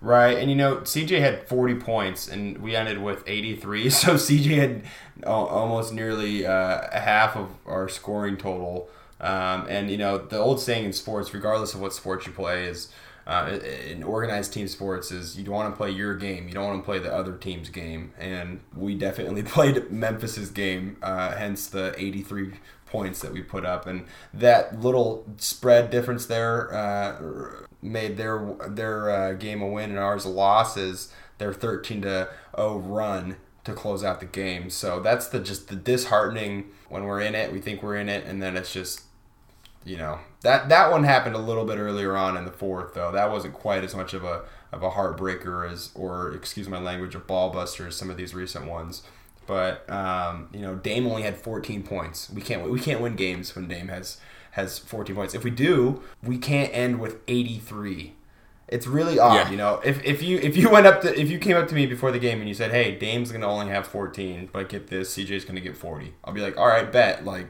Right, 0.00 0.38
and 0.38 0.50
you 0.50 0.56
know, 0.56 0.78
CJ 0.78 1.20
had 1.20 1.46
40 1.46 1.76
points, 1.76 2.26
and 2.26 2.58
we 2.58 2.74
ended 2.74 2.98
with 2.98 3.22
83. 3.26 3.90
So 3.90 4.14
CJ 4.14 4.56
had 4.56 4.82
al- 5.24 5.46
almost 5.46 5.92
nearly 5.92 6.44
uh, 6.44 6.88
half 6.98 7.36
of 7.36 7.50
our 7.66 7.88
scoring 7.88 8.36
total. 8.36 8.88
Um, 9.20 9.66
and 9.68 9.88
you 9.88 9.96
know, 9.96 10.18
the 10.18 10.38
old 10.38 10.60
saying 10.60 10.84
in 10.84 10.92
sports, 10.92 11.32
regardless 11.32 11.74
of 11.74 11.80
what 11.80 11.94
sport 11.94 12.26
you 12.26 12.32
play, 12.32 12.64
is 12.64 12.88
uh, 13.26 13.58
in 13.86 14.02
organized 14.02 14.52
team 14.52 14.68
sports, 14.68 15.10
is 15.10 15.38
you 15.38 15.44
don't 15.44 15.54
want 15.54 15.72
to 15.72 15.76
play 15.76 15.90
your 15.90 16.14
game, 16.14 16.48
you 16.48 16.54
don't 16.54 16.66
want 16.66 16.80
to 16.80 16.84
play 16.84 16.98
the 16.98 17.12
other 17.12 17.36
team's 17.36 17.68
game. 17.68 18.12
And 18.18 18.60
we 18.76 18.94
definitely 18.94 19.42
played 19.44 19.90
Memphis's 19.90 20.50
game, 20.50 20.96
uh, 21.02 21.36
hence 21.36 21.66
the 21.66 21.94
83 21.96 22.52
points 22.86 23.20
that 23.20 23.32
we 23.32 23.42
put 23.42 23.64
up, 23.64 23.86
and 23.86 24.04
that 24.34 24.80
little 24.80 25.24
spread 25.38 25.90
difference 25.90 26.26
there 26.26 26.72
uh, 26.74 27.66
made 27.80 28.16
their 28.16 28.54
their 28.68 29.10
uh, 29.10 29.32
game 29.32 29.62
a 29.62 29.66
win 29.66 29.90
and 29.90 29.98
ours 29.98 30.24
a 30.24 30.28
loss. 30.28 30.76
Is 30.76 31.12
their 31.38 31.52
13 31.52 32.02
to 32.02 32.28
0 32.56 32.78
run 32.78 33.36
to 33.64 33.72
close 33.72 34.02
out 34.02 34.20
the 34.20 34.26
game. 34.26 34.70
So 34.70 35.00
that's 35.00 35.28
the 35.28 35.40
just 35.40 35.68
the 35.68 35.76
disheartening 35.76 36.70
when 36.88 37.04
we're 37.04 37.20
in 37.20 37.34
it. 37.34 37.52
We 37.52 37.60
think 37.60 37.82
we're 37.82 37.96
in 37.96 38.08
it, 38.08 38.24
and 38.26 38.42
then 38.42 38.56
it's 38.56 38.72
just 38.72 39.02
you 39.84 39.96
know 39.96 40.18
that 40.42 40.68
that 40.68 40.90
one 40.90 41.04
happened 41.04 41.34
a 41.34 41.38
little 41.38 41.64
bit 41.64 41.78
earlier 41.78 42.16
on 42.16 42.36
in 42.36 42.44
the 42.44 42.52
fourth 42.52 42.94
though. 42.94 43.12
That 43.12 43.30
wasn't 43.30 43.54
quite 43.54 43.84
as 43.84 43.94
much 43.94 44.14
of 44.14 44.24
a 44.24 44.42
of 44.72 44.82
a 44.82 44.90
heartbreaker 44.90 45.70
as 45.70 45.90
or 45.94 46.32
excuse 46.32 46.68
my 46.68 46.78
language, 46.80 47.14
a 47.14 47.18
ball 47.18 47.50
buster 47.50 47.86
as 47.88 47.96
some 47.96 48.10
of 48.10 48.16
these 48.16 48.34
recent 48.34 48.66
ones. 48.66 49.02
But 49.46 49.88
um, 49.90 50.48
you 50.52 50.60
know, 50.60 50.76
Dame 50.76 51.06
only 51.06 51.22
had 51.22 51.36
14 51.36 51.82
points. 51.82 52.30
We 52.30 52.40
can't 52.42 52.68
we 52.70 52.80
can't 52.80 53.00
win 53.00 53.16
games 53.16 53.54
when 53.54 53.66
Dame 53.68 53.88
has 53.88 54.18
has 54.52 54.78
14 54.78 55.16
points. 55.16 55.34
If 55.34 55.44
we 55.44 55.50
do, 55.50 56.02
we 56.22 56.38
can't 56.38 56.70
end 56.74 57.00
with 57.00 57.16
83. 57.26 58.14
It's 58.68 58.86
really 58.86 59.18
odd, 59.18 59.34
Yeah. 59.34 59.50
you 59.50 59.56
know. 59.56 59.80
If, 59.84 60.02
if 60.04 60.22
you 60.22 60.38
if 60.38 60.56
you 60.56 60.70
went 60.70 60.86
up 60.86 61.02
to 61.02 61.20
if 61.20 61.30
you 61.30 61.38
came 61.38 61.56
up 61.56 61.68
to 61.68 61.74
me 61.74 61.84
before 61.86 62.10
the 62.12 62.18
game 62.18 62.38
and 62.38 62.48
you 62.48 62.54
said, 62.54 62.70
"Hey, 62.70 62.94
Dame's 62.96 63.30
gonna 63.32 63.46
only 63.46 63.68
have 63.68 63.86
14, 63.86 64.48
but 64.52 64.68
get 64.70 64.86
this, 64.88 65.14
CJ's 65.14 65.44
gonna 65.44 65.60
get 65.60 65.76
40," 65.76 66.14
I'll 66.24 66.32
be 66.32 66.40
like, 66.40 66.56
"All 66.56 66.68
right, 66.68 66.90
bet." 66.90 67.24
Like, 67.24 67.48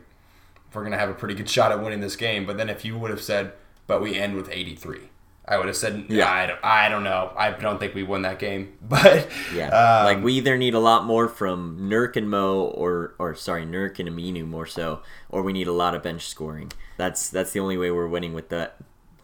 we're 0.75 0.85
gonna 0.85 0.99
have 0.99 1.09
a 1.11 1.15
pretty 1.15 1.35
good 1.35 1.49
shot 1.49 1.73
at 1.73 1.83
winning 1.83 2.01
this 2.01 2.17
game. 2.17 2.47
But 2.47 2.57
then 2.57 2.69
if 2.69 2.85
you 2.85 2.97
would 2.99 3.11
have 3.11 3.23
said, 3.23 3.53
"But 3.87 4.01
we 4.03 4.19
end 4.19 4.35
with 4.37 4.49
83," 4.51 5.11
I 5.47 5.57
would 5.59 5.67
have 5.67 5.77
said, 5.77 6.07
Yeah. 6.09 6.19
"Yeah, 6.19 6.31
I 6.31 6.47
don't, 6.47 6.61
I 6.65 6.89
don't 6.89 7.03
know. 7.05 7.33
I 7.37 7.51
don't 7.51 7.79
think 7.79 7.95
we 7.95 8.03
won 8.03 8.23
that 8.23 8.39
game." 8.39 8.75
But 8.83 9.29
Yeah, 9.55 9.69
um, 9.69 10.05
like 10.05 10.23
we 10.25 10.35
either 10.35 10.57
need 10.57 10.75
a 10.75 10.79
lot 10.79 11.05
more 11.05 11.29
from 11.29 11.79
Nurk 11.91 12.17
and 12.17 12.31
Mo, 12.31 12.63
or 12.65 13.15
or 13.19 13.35
sorry, 13.35 13.65
Nurk 13.65 13.99
and 13.99 14.09
Aminu 14.09 14.47
more 14.47 14.67
so, 14.67 15.01
or 15.31 15.43
we 15.43 15.53
need 15.53 15.67
a 15.69 15.73
lot 15.73 15.95
of 15.95 16.03
bench 16.03 16.27
scoring. 16.29 16.73
That's 16.97 17.29
that's 17.31 17.53
the 17.53 17.61
only 17.61 17.77
way 17.77 17.91
we're 17.91 18.07
winning 18.09 18.35
with 18.35 18.49
that 18.51 18.77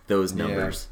those 0.08 0.32
numbers. 0.32 0.88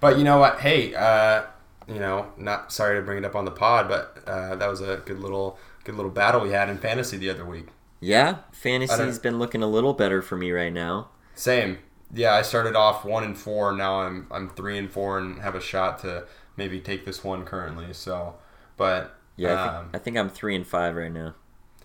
But 0.00 0.18
you 0.18 0.24
know 0.24 0.38
what? 0.38 0.60
Hey, 0.60 0.94
uh, 0.94 1.44
you 1.88 1.98
know, 2.00 2.32
not 2.36 2.72
sorry 2.72 2.98
to 2.98 3.02
bring 3.04 3.18
it 3.18 3.24
up 3.24 3.34
on 3.36 3.44
the 3.44 3.50
pod, 3.50 3.88
but 3.88 4.22
uh, 4.26 4.56
that 4.56 4.68
was 4.68 4.80
a 4.80 5.02
good 5.06 5.20
little 5.20 5.58
good 5.84 5.94
little 5.94 6.10
battle 6.10 6.40
we 6.40 6.50
had 6.50 6.68
in 6.68 6.78
fantasy 6.78 7.16
the 7.16 7.30
other 7.30 7.44
week. 7.44 7.68
Yeah, 8.00 8.38
fantasy's 8.52 9.18
been 9.18 9.38
looking 9.38 9.62
a 9.62 9.66
little 9.66 9.94
better 9.94 10.22
for 10.22 10.36
me 10.36 10.50
right 10.50 10.72
now. 10.72 11.08
Same. 11.34 11.78
Yeah, 12.12 12.34
I 12.34 12.42
started 12.42 12.76
off 12.76 13.04
one 13.04 13.24
and 13.24 13.36
four. 13.36 13.72
Now 13.72 14.02
I'm 14.02 14.26
I'm 14.30 14.48
three 14.50 14.78
and 14.78 14.90
four 14.90 15.18
and 15.18 15.40
have 15.40 15.54
a 15.54 15.60
shot 15.60 15.98
to 16.00 16.26
maybe 16.56 16.80
take 16.80 17.04
this 17.04 17.24
one 17.24 17.44
currently. 17.44 17.92
So, 17.92 18.34
but 18.76 19.16
Yeah, 19.36 19.52
I 19.52 19.66
um, 19.66 19.84
think, 19.84 19.96
I 19.96 19.98
think 19.98 20.16
I'm 20.16 20.30
three 20.30 20.54
and 20.54 20.66
five 20.66 20.94
right 20.94 21.12
now. 21.12 21.34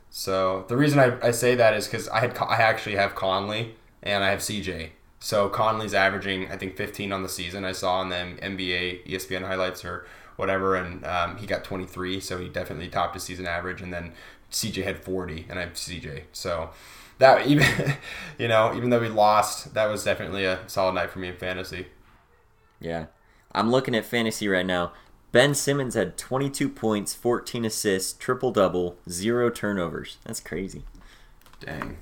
So 0.10 0.66
the 0.68 0.76
reason 0.76 1.00
I, 1.00 1.18
I 1.26 1.32
say 1.32 1.56
that 1.56 1.74
is 1.74 1.88
because 1.88 2.08
I 2.10 2.20
had 2.20 2.38
I 2.38 2.58
actually 2.58 2.98
have 2.98 3.16
Conley 3.16 3.76
and 4.04 4.24
I 4.24 4.30
have 4.30 4.40
CJ. 4.40 4.90
So 5.20 5.50
Conley's 5.50 5.94
averaging 5.94 6.52
I 6.52 6.58
think 6.58 6.76
15 6.76 7.12
on 7.12 7.24
the 7.24 7.30
season. 7.30 7.64
I 7.64 7.72
saw 7.72 8.00
on 8.00 8.10
the 8.10 8.16
NBA 8.16 9.08
ESPN 9.08 9.48
highlights 9.48 9.86
or 9.86 10.06
whatever, 10.36 10.76
and 10.76 11.06
um, 11.06 11.38
he 11.38 11.46
got 11.48 11.64
23. 11.64 12.20
So 12.20 12.40
he 12.40 12.50
definitely 12.50 12.90
topped 12.90 13.14
his 13.14 13.24
season 13.24 13.48
average. 13.48 13.82
And 13.82 13.94
then 13.94 14.14
CJ 14.52 14.84
had 14.84 15.04
40, 15.04 15.48
and 15.50 15.58
I 15.58 15.64
have 15.64 15.74
CJ. 15.74 16.24
So 16.32 16.70
that 17.18 17.48
even 17.48 17.68
you 18.38 18.48
know 18.48 18.74
even 18.76 18.90
though 18.90 19.00
we 19.00 19.10
lost, 19.10 19.74
that 19.74 19.86
was 19.86 20.04
definitely 20.04 20.46
a 20.46 20.60
solid 20.68 20.94
night 20.94 21.10
for 21.10 21.20
me 21.20 21.30
in 21.30 21.36
fantasy. 21.36 21.88
Yeah, 22.80 23.08
I'm 23.52 23.72
looking 23.72 23.96
at 23.96 24.06
fantasy 24.06 24.48
right 24.48 24.66
now. 24.66 24.92
Ben 25.32 25.56
Simmons 25.56 25.96
had 25.96 26.18
22 26.18 26.68
points, 26.68 27.14
14 27.14 27.64
assists, 27.64 28.12
triple 28.12 28.52
double, 28.52 28.98
zero 29.10 29.50
turnovers. 29.50 30.18
That's 30.26 30.42
crazy. 30.42 30.84
Dang. 31.62 31.98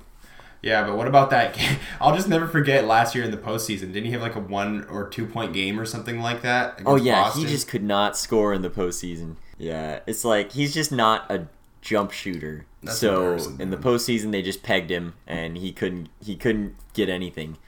Yeah, 0.62 0.84
but 0.84 0.96
what 0.96 1.06
about 1.06 1.30
that 1.30 1.54
game? 1.54 1.78
I'll 2.00 2.14
just 2.14 2.28
never 2.28 2.46
forget 2.46 2.86
last 2.86 3.14
year 3.14 3.24
in 3.24 3.30
the 3.30 3.36
postseason. 3.36 3.92
Didn't 3.92 4.06
he 4.06 4.10
have 4.12 4.20
like 4.20 4.34
a 4.34 4.40
one 4.40 4.84
or 4.90 5.08
two 5.08 5.26
point 5.26 5.52
game 5.52 5.80
or 5.80 5.86
something 5.86 6.20
like 6.20 6.42
that? 6.42 6.82
Oh 6.84 6.96
yeah, 6.96 7.22
Boston? 7.22 7.42
he 7.42 7.48
just 7.48 7.68
could 7.68 7.82
not 7.82 8.16
score 8.16 8.52
in 8.52 8.62
the 8.62 8.70
postseason. 8.70 9.36
Yeah, 9.58 10.00
it's 10.06 10.24
like 10.24 10.52
he's 10.52 10.74
just 10.74 10.92
not 10.92 11.30
a 11.30 11.46
jump 11.80 12.10
shooter. 12.12 12.66
That's 12.82 12.98
so 12.98 13.36
in 13.58 13.70
the 13.70 13.76
postseason, 13.76 14.32
they 14.32 14.42
just 14.42 14.62
pegged 14.62 14.90
him, 14.90 15.14
and 15.26 15.56
he 15.58 15.72
couldn't 15.72 16.08
he 16.24 16.36
couldn't 16.36 16.76
get 16.94 17.08
anything. 17.08 17.58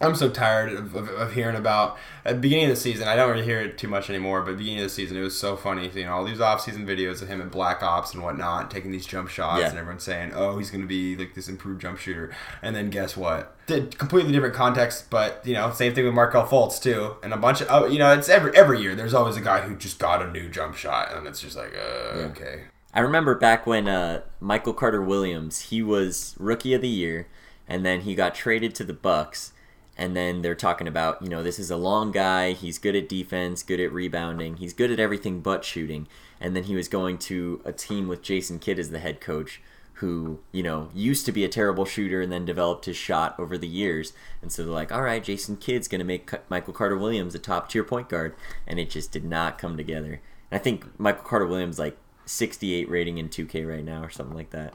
I'm 0.00 0.16
so 0.16 0.28
tired 0.28 0.72
of, 0.72 0.96
of, 0.96 1.08
of 1.08 1.32
hearing 1.34 1.54
about 1.54 1.96
at 2.24 2.34
the 2.34 2.40
beginning 2.40 2.64
of 2.64 2.70
the 2.70 2.76
season. 2.76 3.06
I 3.06 3.14
don't 3.14 3.30
really 3.30 3.44
hear 3.44 3.60
it 3.60 3.78
too 3.78 3.86
much 3.86 4.10
anymore, 4.10 4.42
but 4.42 4.58
beginning 4.58 4.80
of 4.80 4.84
the 4.84 4.88
season, 4.90 5.16
it 5.16 5.20
was 5.20 5.38
so 5.38 5.56
funny. 5.56 5.88
You 5.88 6.04
know, 6.04 6.12
all 6.14 6.24
these 6.24 6.40
off-season 6.40 6.84
videos 6.84 7.22
of 7.22 7.28
him 7.28 7.40
in 7.40 7.48
Black 7.48 7.80
Ops 7.80 8.12
and 8.12 8.22
whatnot, 8.22 8.72
taking 8.72 8.90
these 8.90 9.06
jump 9.06 9.28
shots, 9.28 9.60
Yeah. 9.60 9.68
and 9.70 9.78
everyone 9.78 10.00
saying, 10.00 10.32
"Oh, 10.34 10.58
he's 10.58 10.70
going 10.70 10.80
to 10.82 10.88
be 10.88 11.14
like 11.16 11.34
this 11.34 11.48
improved 11.48 11.80
jump 11.80 11.98
shooter." 11.98 12.32
And 12.60 12.74
then 12.74 12.90
guess 12.90 13.16
what? 13.16 13.56
Did 13.66 13.96
completely 13.96 14.32
different 14.32 14.54
context, 14.54 15.10
but 15.10 15.40
you 15.46 15.54
know, 15.54 15.70
same 15.70 15.94
thing 15.94 16.04
with 16.04 16.14
Markelle 16.14 16.46
Fultz 16.46 16.82
too, 16.82 17.14
and 17.22 17.32
a 17.32 17.36
bunch 17.36 17.60
of 17.60 17.68
oh, 17.70 17.86
you 17.86 17.98
know, 18.00 18.12
it's 18.12 18.28
every 18.28 18.54
every 18.56 18.82
year. 18.82 18.96
There's 18.96 19.14
always 19.14 19.36
a 19.36 19.40
guy 19.40 19.60
who 19.60 19.76
just 19.76 20.00
got 20.00 20.22
a 20.22 20.30
new 20.30 20.48
jump 20.48 20.74
shot, 20.74 21.14
and 21.14 21.26
it's 21.28 21.40
just 21.40 21.56
like, 21.56 21.72
uh, 21.74 22.16
okay. 22.30 22.64
I 22.96 23.00
remember 23.00 23.34
back 23.34 23.66
when 23.66 23.88
uh, 23.88 24.20
Michael 24.38 24.72
Carter 24.72 25.02
Williams 25.02 25.62
he 25.62 25.82
was 25.82 26.36
rookie 26.38 26.74
of 26.74 26.80
the 26.80 26.88
year, 26.88 27.26
and 27.66 27.84
then 27.84 28.02
he 28.02 28.14
got 28.14 28.36
traded 28.36 28.72
to 28.76 28.84
the 28.84 28.92
Bucks, 28.92 29.52
and 29.98 30.14
then 30.14 30.42
they're 30.42 30.54
talking 30.54 30.86
about 30.86 31.20
you 31.20 31.28
know 31.28 31.42
this 31.42 31.58
is 31.58 31.72
a 31.72 31.76
long 31.76 32.12
guy, 32.12 32.52
he's 32.52 32.78
good 32.78 32.94
at 32.94 33.08
defense, 33.08 33.64
good 33.64 33.80
at 33.80 33.92
rebounding, 33.92 34.58
he's 34.58 34.72
good 34.72 34.92
at 34.92 35.00
everything 35.00 35.40
but 35.40 35.64
shooting, 35.64 36.06
and 36.40 36.54
then 36.54 36.64
he 36.64 36.76
was 36.76 36.86
going 36.86 37.18
to 37.18 37.60
a 37.64 37.72
team 37.72 38.06
with 38.06 38.22
Jason 38.22 38.60
Kidd 38.60 38.78
as 38.78 38.90
the 38.90 39.00
head 39.00 39.20
coach. 39.20 39.60
Who 39.98 40.40
you 40.50 40.62
know 40.64 40.90
used 40.92 41.24
to 41.26 41.32
be 41.32 41.44
a 41.44 41.48
terrible 41.48 41.84
shooter 41.84 42.20
and 42.20 42.30
then 42.30 42.44
developed 42.44 42.84
his 42.84 42.96
shot 42.96 43.36
over 43.38 43.56
the 43.56 43.68
years, 43.68 44.12
and 44.42 44.52
so 44.52 44.64
they're 44.64 44.72
like, 44.72 44.92
"All 44.92 45.02
right, 45.02 45.22
Jason 45.22 45.56
Kidd's 45.56 45.88
gonna 45.88 46.04
make 46.04 46.30
Michael 46.50 46.72
Carter 46.72 46.98
Williams 46.98 47.34
a 47.34 47.38
top 47.38 47.68
tier 47.68 47.84
point 47.84 48.08
guard," 48.08 48.34
and 48.66 48.78
it 48.80 48.90
just 48.90 49.12
did 49.12 49.24
not 49.24 49.56
come 49.56 49.76
together. 49.76 50.20
And 50.50 50.60
I 50.60 50.62
think 50.62 50.98
Michael 50.98 51.22
Carter 51.22 51.46
Williams 51.46 51.78
like 51.78 51.96
68 52.26 52.88
rating 52.88 53.18
in 53.18 53.28
2K 53.28 53.68
right 53.68 53.84
now 53.84 54.02
or 54.02 54.10
something 54.10 54.36
like 54.36 54.50
that. 54.50 54.74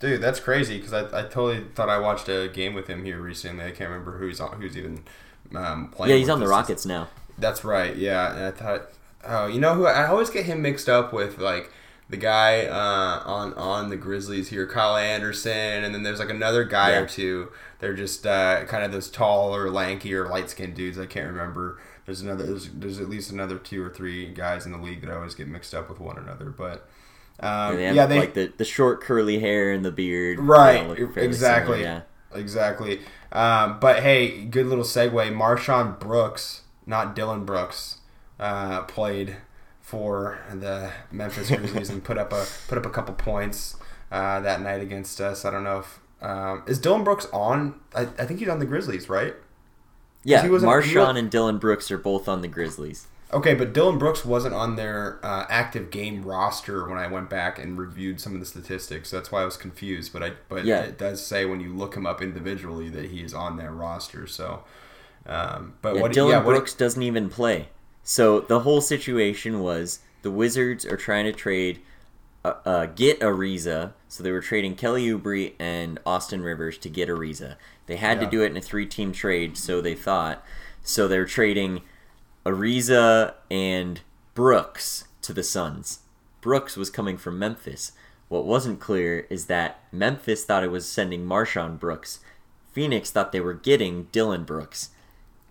Dude, 0.00 0.20
that's 0.20 0.40
crazy 0.40 0.78
because 0.78 0.92
I, 0.92 1.02
I 1.20 1.22
totally 1.22 1.64
thought 1.74 1.88
I 1.88 1.98
watched 1.98 2.28
a 2.28 2.48
game 2.52 2.74
with 2.74 2.88
him 2.88 3.04
here 3.04 3.20
recently. 3.20 3.64
I 3.64 3.70
can't 3.70 3.90
remember 3.90 4.18
who's 4.18 4.40
on, 4.40 4.60
who's 4.60 4.76
even 4.76 5.04
um, 5.54 5.88
playing. 5.90 6.10
Yeah, 6.10 6.16
he's 6.18 6.28
on 6.28 6.40
the. 6.40 6.48
Rockets 6.48 6.84
now. 6.84 7.08
That's 7.38 7.64
right. 7.64 7.94
Yeah, 7.96 8.34
and 8.34 8.44
I 8.46 8.50
thought, 8.50 8.90
oh, 9.24 9.46
you 9.46 9.60
know 9.60 9.74
who? 9.74 9.86
I 9.86 10.06
always 10.08 10.28
get 10.30 10.46
him 10.46 10.60
mixed 10.60 10.88
up 10.88 11.12
with 11.12 11.38
like 11.38 11.70
the 12.10 12.16
guy 12.16 12.66
uh, 12.66 13.22
on 13.24 13.54
on 13.54 13.90
the 13.90 13.96
Grizzlies 13.96 14.48
here, 14.48 14.66
Kyle 14.66 14.96
Anderson, 14.96 15.84
and 15.84 15.94
then 15.94 16.02
there's 16.02 16.18
like 16.18 16.30
another 16.30 16.64
guy 16.64 16.90
Yeah. 16.90 17.00
or 17.02 17.06
two. 17.06 17.52
They're 17.78 17.94
just 17.94 18.26
uh, 18.26 18.64
kind 18.64 18.84
of 18.84 18.90
those 18.92 19.08
tall 19.08 19.54
or 19.54 19.70
lanky 19.70 20.12
or 20.14 20.28
light 20.28 20.50
skinned 20.50 20.74
dudes. 20.74 20.98
I 20.98 21.06
can't 21.06 21.28
remember. 21.28 21.78
There's 22.12 22.20
another. 22.20 22.44
There's, 22.44 22.68
there's 22.68 23.00
at 23.00 23.08
least 23.08 23.30
another 23.32 23.56
two 23.56 23.82
or 23.82 23.88
three 23.88 24.26
guys 24.26 24.66
in 24.66 24.72
the 24.72 24.78
league 24.78 25.00
that 25.00 25.10
always 25.10 25.34
get 25.34 25.48
mixed 25.48 25.72
up 25.72 25.88
with 25.88 25.98
one 25.98 26.18
another. 26.18 26.50
But 26.50 26.86
um, 27.40 27.76
they 27.76 27.84
have 27.84 27.96
yeah, 27.96 28.04
they 28.04 28.18
like 28.18 28.34
the, 28.34 28.52
the 28.54 28.66
short 28.66 29.00
curly 29.00 29.38
hair 29.38 29.72
and 29.72 29.82
the 29.82 29.90
beard. 29.90 30.38
Right, 30.38 30.98
exactly. 31.16 31.78
similar, 31.78 31.78
yeah. 31.78 32.00
Exactly. 32.38 33.00
Um, 33.32 33.80
but 33.80 34.02
hey, 34.02 34.44
good 34.44 34.66
little 34.66 34.84
segue. 34.84 35.10
MarShon 35.10 35.98
Brooks, 35.98 36.62
not 36.84 37.16
Dillon 37.16 37.46
Brooks, 37.46 38.00
uh, 38.38 38.82
played 38.82 39.36
for 39.80 40.38
the 40.52 40.90
Memphis 41.10 41.48
Grizzlies 41.56 41.88
and 41.88 42.04
put 42.04 42.18
up 42.18 42.30
a 42.34 42.46
put 42.68 42.76
up 42.76 42.84
a 42.84 42.90
couple 42.90 43.14
points 43.14 43.76
uh, 44.10 44.38
that 44.40 44.60
night 44.60 44.82
against 44.82 45.18
us. 45.18 45.46
I 45.46 45.50
don't 45.50 45.64
know 45.64 45.78
if 45.78 46.00
Um, 46.20 46.62
is 46.66 46.78
Dillon 46.78 47.04
Brooks 47.04 47.26
on? 47.32 47.80
I, 47.94 48.02
I 48.02 48.26
think 48.26 48.40
he's 48.40 48.50
on 48.50 48.58
the 48.58 48.66
Grizzlies, 48.66 49.08
right? 49.08 49.34
Yeah, 50.24 50.42
he 50.42 50.48
wasn't- 50.48 50.70
he 50.84 50.94
MarShon 50.94 51.16
and 51.18 51.30
Dillon 51.30 51.58
Brooks 51.58 51.90
are 51.90 51.98
both 51.98 52.28
on 52.28 52.42
the 52.42 52.48
Grizzlies. 52.48 53.06
Okay, 53.32 53.54
but 53.54 53.72
Dillon 53.72 53.96
Brooks 53.98 54.24
wasn't 54.26 54.54
on 54.54 54.76
their 54.76 55.18
uh, 55.22 55.46
active 55.48 55.90
game 55.90 56.22
roster 56.22 56.86
when 56.86 56.98
I 56.98 57.06
went 57.06 57.30
back 57.30 57.58
and 57.58 57.78
reviewed 57.78 58.20
some 58.20 58.34
of 58.34 58.40
the 58.40 58.46
statistics. 58.46 59.08
So 59.08 59.16
that's 59.16 59.32
why 59.32 59.40
I 59.40 59.44
was 59.46 59.56
confused. 59.56 60.12
But 60.12 60.22
I 60.22 60.32
but 60.50 60.64
Yeah. 60.66 60.80
it 60.82 60.98
does 60.98 61.24
say 61.24 61.46
when 61.46 61.58
you 61.60 61.72
look 61.74 61.94
him 61.96 62.04
up 62.06 62.20
individually 62.20 62.90
that 62.90 63.06
he 63.06 63.22
is 63.22 63.32
on 63.32 63.56
their 63.56 63.70
roster. 63.72 64.26
So, 64.26 64.64
um, 65.26 65.74
but 65.80 65.94
Yeah, 65.96 66.00
what? 66.02 66.12
Dillon 66.12 66.30
yeah, 66.32 66.36
what- 66.42 66.52
Brooks 66.52 66.74
doesn't 66.74 67.02
even 67.02 67.30
play. 67.30 67.68
So 68.04 68.40
the 68.40 68.60
whole 68.60 68.80
situation 68.82 69.60
was 69.60 70.00
the 70.20 70.30
Wizards 70.30 70.84
are 70.84 70.96
trying 70.98 71.24
to 71.24 71.32
trade, 71.32 71.80
uh, 72.44 72.52
uh, 72.66 72.86
get 72.86 73.20
Ariza. 73.20 73.92
So 74.08 74.22
they 74.22 74.30
were 74.32 74.40
trading 74.42 74.74
Kelly 74.74 75.06
Oubre 75.08 75.52
and 75.58 75.98
Austin 76.04 76.42
Rivers 76.42 76.76
to 76.78 76.90
get 76.90 77.08
Ariza. 77.08 77.54
They 77.86 77.96
had 77.96 78.20
to 78.20 78.26
do 78.26 78.42
it 78.42 78.46
in 78.50 78.56
a 78.56 78.60
three-team 78.60 79.12
trade, 79.12 79.56
so 79.58 79.80
they 79.80 79.94
thought. 79.94 80.44
So 80.82 81.08
they're 81.08 81.24
trading 81.24 81.82
Ariza 82.46 83.34
and 83.50 84.00
Brooks 84.34 85.04
to 85.22 85.32
the 85.32 85.42
Suns. 85.42 86.00
Brooks 86.40 86.76
was 86.76 86.90
coming 86.90 87.16
from 87.16 87.38
Memphis. 87.38 87.92
What 88.28 88.46
wasn't 88.46 88.80
clear 88.80 89.26
is 89.30 89.46
that 89.46 89.80
Memphis 89.92 90.44
thought 90.44 90.64
it 90.64 90.70
was 90.70 90.88
sending 90.88 91.24
MarShon 91.26 91.78
Brooks. 91.78 92.20
Phoenix 92.72 93.10
thought 93.10 93.32
they 93.32 93.40
were 93.40 93.52
getting 93.54 94.04
Dillon 94.12 94.44
Brooks. 94.44 94.90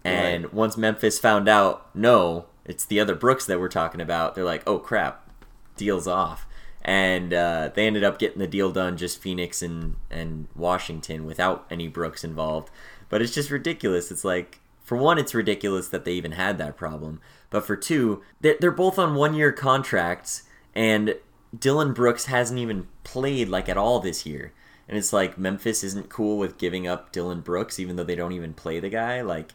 And 0.04 0.46
Right. 0.46 0.54
once 0.54 0.78
Memphis 0.78 1.20
found 1.20 1.48
out, 1.48 1.96
no, 1.96 2.46
it's 2.65 2.86
the 2.86 3.00
other 3.00 3.15
Brooks 3.15 3.46
that 3.46 3.60
we're 3.60 3.70
talking 3.70 4.02
about, 4.02 4.34
they're 4.36 4.44
like, 4.44 4.63
oh 4.67 4.80
crap, 4.80 5.30
deal's 5.78 6.08
off. 6.08 6.46
And 6.84 7.34
uh, 7.34 7.72
they 7.74 7.86
ended 7.86 8.04
up 8.04 8.17
getting 8.17 8.39
the 8.39 8.48
deal 8.48 8.72
done, 8.72 8.98
just 8.98 9.22
Phoenix 9.22 9.62
and, 9.62 9.96
and 10.10 10.48
Washington 10.56 11.26
without 11.26 11.65
any 11.70 11.88
Brooks 11.88 12.24
involved. 12.24 12.72
But 13.10 13.22
it's 13.22 13.34
just 13.34 13.52
ridiculous. 13.52 14.12
It's 14.12 14.26
like, 14.26 14.60
for 14.82 14.98
one, 14.98 15.20
it's 15.20 15.36
ridiculous 15.36 15.88
that 15.89 16.06
they 16.06 16.13
even 16.13 16.34
had 16.34 16.58
that 16.58 16.78
problem. 16.78 17.22
But 17.50 17.65
for 17.65 17.76
two, 17.76 18.24
they're, 18.39 18.58
they're 18.60 18.72
both 18.72 18.98
on 18.98 19.15
one 19.15 19.34
year 19.36 19.52
contracts, 19.52 20.44
and 20.74 21.15
Dillon 21.58 21.94
Brooks 21.94 22.26
hasn't 22.26 22.60
even 22.60 22.88
played 23.04 23.48
like 23.48 23.70
at 23.70 23.78
all 23.78 24.00
this 24.00 24.26
year. 24.26 24.54
And 24.88 24.98
it's 24.98 25.13
like 25.13 25.38
Memphis 25.38 25.84
isn't 25.84 26.10
cool 26.10 26.38
with 26.38 26.58
giving 26.58 26.88
up 26.88 27.12
Dillon 27.12 27.41
Brooks, 27.41 27.80
even 27.80 27.96
though 27.96 28.04
they 28.04 28.15
don't 28.15 28.34
even 28.34 28.54
play 28.54 28.80
the 28.80 28.89
guy. 28.89 29.22
Like, 29.22 29.52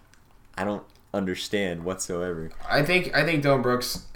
I 0.56 0.64
don't 0.64 0.84
understand 1.14 1.84
whatsoever. 1.84 2.50
I 2.68 2.82
think 2.82 3.14
I 3.14 3.24
think 3.24 3.42
Dillon 3.42 3.62
Brooks. 3.62 4.06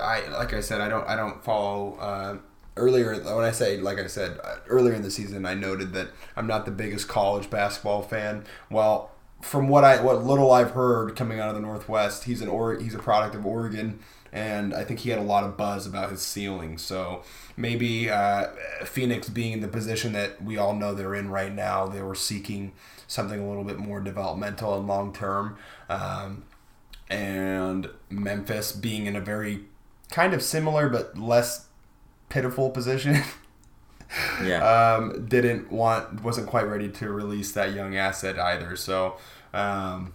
I 0.00 0.26
like 0.28 0.52
I 0.52 0.60
said, 0.60 0.80
I 0.80 0.88
don't 0.88 1.06
I 1.06 1.16
don't 1.16 1.42
follow. 1.44 1.96
Uh, 1.96 2.38
earlier, 2.76 3.14
when 3.14 3.44
I 3.44 3.50
say 3.50 3.78
like 3.78 3.98
I 3.98 4.06
said 4.06 4.38
uh, 4.42 4.56
earlier 4.68 4.94
in 4.94 5.02
the 5.02 5.10
season, 5.10 5.44
I 5.44 5.54
noted 5.54 5.92
that 5.94 6.08
I'm 6.36 6.46
not 6.46 6.64
the 6.64 6.70
biggest 6.70 7.08
college 7.08 7.50
basketball 7.50 8.02
fan. 8.02 8.44
Well, 8.70 9.10
from 9.40 9.68
what 9.68 9.84
I 9.84 10.00
what 10.00 10.24
little 10.24 10.52
I've 10.52 10.70
heard 10.70 11.16
coming 11.16 11.40
out 11.40 11.48
of 11.48 11.54
the 11.54 11.60
Northwest, 11.60 12.24
he's 12.24 12.40
an 12.40 12.48
or 12.48 12.78
he's 12.78 12.94
a 12.94 12.98
product 12.98 13.34
of 13.34 13.44
Oregon. 13.44 14.00
And 14.34 14.72
I 14.72 14.82
think 14.82 15.00
he 15.00 15.10
had 15.10 15.18
a 15.18 15.22
lot 15.22 15.44
of 15.44 15.58
buzz 15.58 15.86
about 15.86 16.10
his 16.10 16.22
ceiling. 16.22 16.78
So 16.78 17.22
maybe 17.54 18.08
uh, 18.08 18.46
Phoenix 18.82 19.28
being 19.28 19.52
in 19.52 19.60
the 19.60 19.68
position 19.68 20.14
that 20.14 20.42
we 20.42 20.56
all 20.56 20.74
know 20.74 20.94
they're 20.94 21.14
in 21.14 21.28
right 21.28 21.54
now, 21.54 21.86
they 21.86 22.00
were 22.00 22.14
seeking 22.14 22.72
something 23.12 23.38
a 23.38 23.46
little 23.46 23.64
bit 23.64 23.78
more 23.78 24.00
developmental 24.00 24.76
and 24.76 24.86
long 24.86 25.12
term. 25.12 25.56
Um, 25.88 26.44
and 27.10 27.90
Memphis 28.08 28.72
being 28.72 29.06
in 29.06 29.16
a 29.16 29.20
very 29.20 29.64
kind 30.10 30.32
of 30.32 30.42
similar 30.42 30.88
but 30.88 31.18
less 31.18 31.66
pitiful 32.28 32.70
position. 32.70 33.22
Yeah. 34.44 34.96
um, 34.98 35.24
didn't 35.24 35.72
want 35.72 36.22
wasn't 36.22 36.46
quite 36.46 36.68
ready 36.68 36.90
to 36.90 37.10
release 37.10 37.52
that 37.52 37.72
young 37.72 37.96
asset 37.96 38.38
either. 38.38 38.76
So 38.76 39.16
um, 39.54 40.12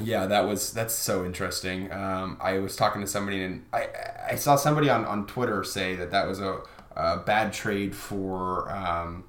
yeah, 0.00 0.24
that 0.24 0.48
was 0.48 0.72
that's 0.72 0.94
so 0.94 1.26
interesting. 1.26 1.92
Um, 1.92 2.38
I 2.40 2.58
was 2.58 2.74
talking 2.74 3.02
to 3.02 3.06
somebody 3.06 3.42
and 3.42 3.66
I 3.70 3.88
I 4.30 4.34
saw 4.36 4.56
somebody 4.56 4.88
on, 4.88 5.04
on 5.04 5.26
Twitter 5.26 5.62
say 5.62 5.94
that 5.96 6.10
that 6.10 6.26
was 6.26 6.40
a, 6.40 6.60
a 6.96 7.18
bad 7.18 7.52
trade 7.52 7.94
for 7.94 8.70
um, 8.72 9.24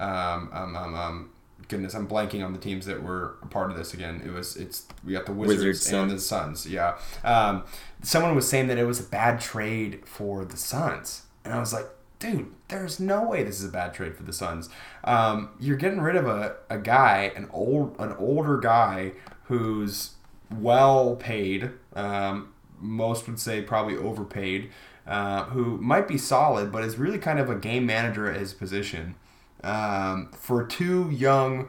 um, 0.00 0.50
um, 0.52 0.76
um, 0.76 0.94
um, 0.96 1.30
goodness 1.68 1.94
I'm 1.94 2.08
blanking 2.08 2.44
on 2.44 2.52
the 2.52 2.58
teams 2.58 2.86
that 2.86 3.02
were 3.02 3.36
a 3.42 3.46
part 3.46 3.70
of 3.70 3.76
this 3.76 3.94
again. 3.94 4.22
It 4.24 4.30
was 4.30 4.56
it's 4.56 4.86
we 5.04 5.12
got 5.12 5.26
the 5.26 5.32
Wizards, 5.32 5.64
Wizards, 5.64 5.92
and 5.92 6.10
the 6.10 6.18
Suns. 6.20 6.66
Yeah, 6.66 6.98
um, 7.24 7.64
someone 8.02 8.34
was 8.34 8.48
saying 8.48 8.68
that 8.68 8.78
it 8.78 8.84
was 8.84 9.00
a 9.00 9.04
bad 9.04 9.40
trade 9.40 10.06
for 10.06 10.44
the 10.44 10.56
Suns, 10.56 11.22
and 11.44 11.54
I 11.54 11.60
was 11.60 11.72
like, 11.72 11.86
dude, 12.18 12.52
there's 12.68 13.00
no 13.00 13.24
way 13.24 13.42
this 13.42 13.58
is 13.58 13.66
a 13.66 13.72
bad 13.72 13.94
trade 13.94 14.16
for 14.16 14.22
the 14.22 14.32
Suns. 14.32 14.68
Um, 15.04 15.50
you're 15.58 15.76
getting 15.76 16.00
rid 16.00 16.16
of 16.16 16.26
a, 16.26 16.56
a 16.70 16.78
guy, 16.78 17.32
an 17.36 17.48
old 17.52 17.96
an 17.98 18.12
older 18.18 18.58
guy 18.58 19.12
who's 19.44 20.12
well 20.54 21.16
paid. 21.16 21.70
Um, 21.94 22.52
most 22.80 23.26
would 23.26 23.38
say 23.38 23.62
probably 23.62 23.96
overpaid. 23.96 24.70
Uh, 25.04 25.42
who 25.46 25.78
might 25.78 26.06
be 26.06 26.16
solid, 26.16 26.70
but 26.70 26.84
is 26.84 26.96
really 26.96 27.18
kind 27.18 27.40
of 27.40 27.50
a 27.50 27.56
game 27.56 27.84
manager 27.84 28.30
at 28.30 28.38
his 28.38 28.54
position. 28.54 29.16
Um, 29.62 30.30
for 30.32 30.66
two 30.66 31.10
young, 31.10 31.68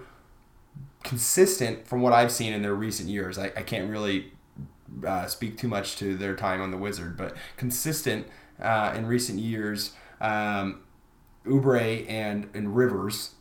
consistent 1.03 1.87
from 1.87 2.01
what 2.01 2.13
I've 2.13 2.31
seen 2.31 2.53
in 2.53 2.61
their 2.61 2.73
recent 2.73 3.09
years, 3.09 3.37
I, 3.37 3.47
I 3.55 3.61
can't 3.61 3.89
really 3.89 4.31
uh, 5.05 5.27
speak 5.27 5.57
too 5.57 5.67
much 5.67 5.97
to 5.97 6.15
their 6.15 6.35
time 6.35 6.61
on 6.61 6.71
the 6.71 6.77
Wizard, 6.77 7.17
but 7.17 7.35
consistent 7.57 8.27
uh, 8.61 8.93
in 8.95 9.05
recent 9.05 9.39
years, 9.39 9.93
um, 10.21 10.81
Oubre 11.45 12.09
and 12.09 12.49
and 12.53 12.75
Rivers, 12.75 13.31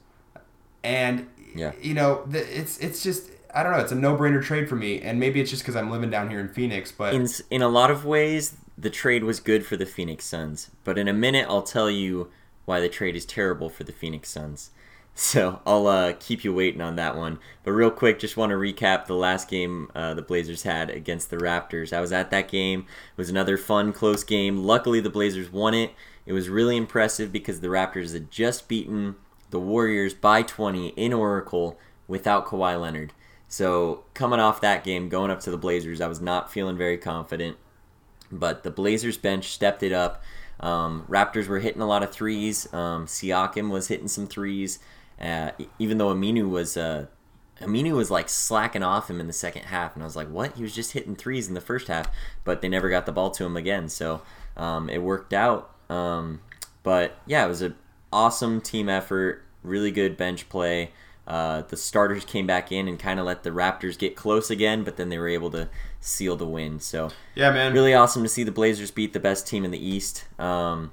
and 0.82 1.28
Yeah. 1.54 1.72
you 1.80 1.94
know 1.94 2.24
the, 2.26 2.40
it's 2.58 2.78
it's 2.78 3.02
just 3.02 3.30
I 3.54 3.62
don't 3.62 3.72
know 3.72 3.78
it's 3.78 3.92
a 3.92 3.96
no 3.96 4.16
brainer 4.16 4.42
trade 4.42 4.68
for 4.68 4.76
me, 4.76 5.00
and 5.00 5.20
maybe 5.20 5.40
it's 5.40 5.50
just 5.50 5.62
because 5.62 5.76
I'm 5.76 5.90
living 5.90 6.10
down 6.10 6.28
here 6.28 6.40
in 6.40 6.48
Phoenix, 6.48 6.90
but 6.90 7.14
in 7.14 7.28
in 7.50 7.62
a 7.62 7.68
lot 7.68 7.90
of 7.90 8.04
ways, 8.04 8.56
the 8.76 8.90
trade 8.90 9.24
was 9.24 9.38
good 9.40 9.64
for 9.64 9.76
the 9.76 9.86
Phoenix 9.86 10.24
Suns. 10.24 10.70
But 10.84 10.98
in 10.98 11.06
a 11.06 11.12
minute, 11.12 11.46
I'll 11.48 11.62
tell 11.62 11.90
you 11.90 12.30
why 12.64 12.80
the 12.80 12.88
trade 12.88 13.16
is 13.16 13.24
terrible 13.24 13.68
for 13.68 13.84
the 13.84 13.92
Phoenix 13.92 14.30
Suns. 14.30 14.70
So 15.14 15.60
I'll 15.66 15.88
uh, 15.88 16.14
keep 16.18 16.42
you 16.42 16.54
waiting 16.54 16.80
on 16.80 16.96
that 16.96 17.18
one. 17.18 17.38
But 17.64 17.72
real 17.72 17.90
quick, 17.90 18.18
just 18.18 18.38
want 18.38 18.48
to 18.48 18.56
recap 18.56 19.04
the 19.04 19.14
last 19.14 19.46
game 19.46 19.90
uh, 19.94 20.14
the 20.14 20.22
Blazers 20.22 20.62
had 20.62 20.88
against 20.88 21.28
the 21.28 21.36
Raptors. 21.36 21.92
I 21.92 22.00
was 22.00 22.12
at 22.12 22.30
that 22.30 22.48
game. 22.48 22.80
It 22.80 23.18
was 23.18 23.28
another 23.28 23.58
fun, 23.58 23.92
close 23.92 24.24
game. 24.24 24.64
Luckily, 24.64 25.00
the 25.00 25.10
Blazers 25.10 25.52
won 25.52 25.74
it. 25.74 25.92
It 26.24 26.32
was 26.32 26.48
really 26.48 26.78
impressive 26.78 27.30
because 27.30 27.60
the 27.60 27.68
Raptors 27.68 28.14
had 28.14 28.30
just 28.30 28.68
beaten 28.68 29.16
the 29.50 29.60
Warriors 29.60 30.14
by 30.14 30.42
20 30.42 30.88
in 30.88 31.12
Oracle 31.12 31.78
without 32.08 32.46
Kawhi 32.46 32.80
Leonard. 32.80 33.12
So 33.48 34.04
coming 34.14 34.40
off 34.40 34.62
that 34.62 34.82
game, 34.82 35.10
going 35.10 35.30
up 35.30 35.40
to 35.40 35.50
the 35.50 35.58
Blazers, 35.58 36.00
I 36.00 36.06
was 36.06 36.22
not 36.22 36.50
feeling 36.50 36.76
very 36.78 36.96
confident. 36.96 37.58
But 38.30 38.62
the 38.62 38.70
Blazers 38.70 39.18
bench 39.18 39.48
stepped 39.48 39.82
it 39.82 39.92
up. 39.92 40.22
Um, 40.62 41.04
Raptors 41.08 41.48
were 41.48 41.58
hitting 41.58 41.82
a 41.82 41.86
lot 41.86 42.02
of 42.02 42.12
threes. 42.12 42.72
Um, 42.72 43.06
Siakam 43.06 43.70
was 43.70 43.88
hitting 43.88 44.08
some 44.08 44.26
threes. 44.26 44.78
Uh, 45.20 45.50
even 45.78 45.98
though 45.98 46.14
Aminu 46.14 46.48
was 46.48 46.76
uh, 46.76 47.06
Aminu 47.60 47.92
was 47.94 48.10
like 48.10 48.28
slacking 48.28 48.82
off 48.82 49.10
him 49.10 49.20
in 49.20 49.26
the 49.26 49.32
second 49.32 49.64
half, 49.64 49.94
and 49.94 50.02
I 50.02 50.06
was 50.06 50.16
like, 50.16 50.28
"What? 50.28 50.56
He 50.56 50.62
was 50.62 50.74
just 50.74 50.92
hitting 50.92 51.16
threes 51.16 51.48
in 51.48 51.54
the 51.54 51.60
first 51.60 51.88
half." 51.88 52.08
But 52.44 52.60
they 52.60 52.68
never 52.68 52.90
got 52.90 53.06
the 53.06 53.12
ball 53.12 53.30
to 53.32 53.44
him 53.44 53.56
again, 53.56 53.88
so 53.88 54.22
um, 54.56 54.88
it 54.88 55.02
worked 55.02 55.32
out. 55.32 55.70
Um, 55.88 56.40
but 56.82 57.18
yeah, 57.26 57.44
it 57.44 57.48
was 57.48 57.62
an 57.62 57.76
awesome 58.12 58.60
team 58.60 58.88
effort. 58.88 59.44
Really 59.62 59.90
good 59.90 60.16
bench 60.16 60.48
play. 60.48 60.90
Uh, 61.26 61.62
the 61.62 61.76
starters 61.76 62.24
came 62.24 62.46
back 62.46 62.72
in 62.72 62.88
and 62.88 62.98
kind 62.98 63.20
of 63.20 63.26
let 63.26 63.44
the 63.44 63.50
Raptors 63.50 63.96
get 63.96 64.16
close 64.16 64.50
again, 64.50 64.82
but 64.82 64.96
then 64.96 65.08
they 65.08 65.18
were 65.18 65.28
able 65.28 65.50
to 65.52 65.68
seal 66.02 66.36
the 66.36 66.46
win. 66.46 66.80
So 66.80 67.10
yeah, 67.34 67.50
man, 67.50 67.72
really 67.72 67.94
awesome 67.94 68.22
to 68.22 68.28
see 68.28 68.44
the 68.44 68.52
Blazers 68.52 68.90
beat 68.90 69.14
the 69.14 69.20
best 69.20 69.46
team 69.46 69.64
in 69.64 69.70
the 69.70 69.84
East. 69.84 70.24
Um, 70.38 70.92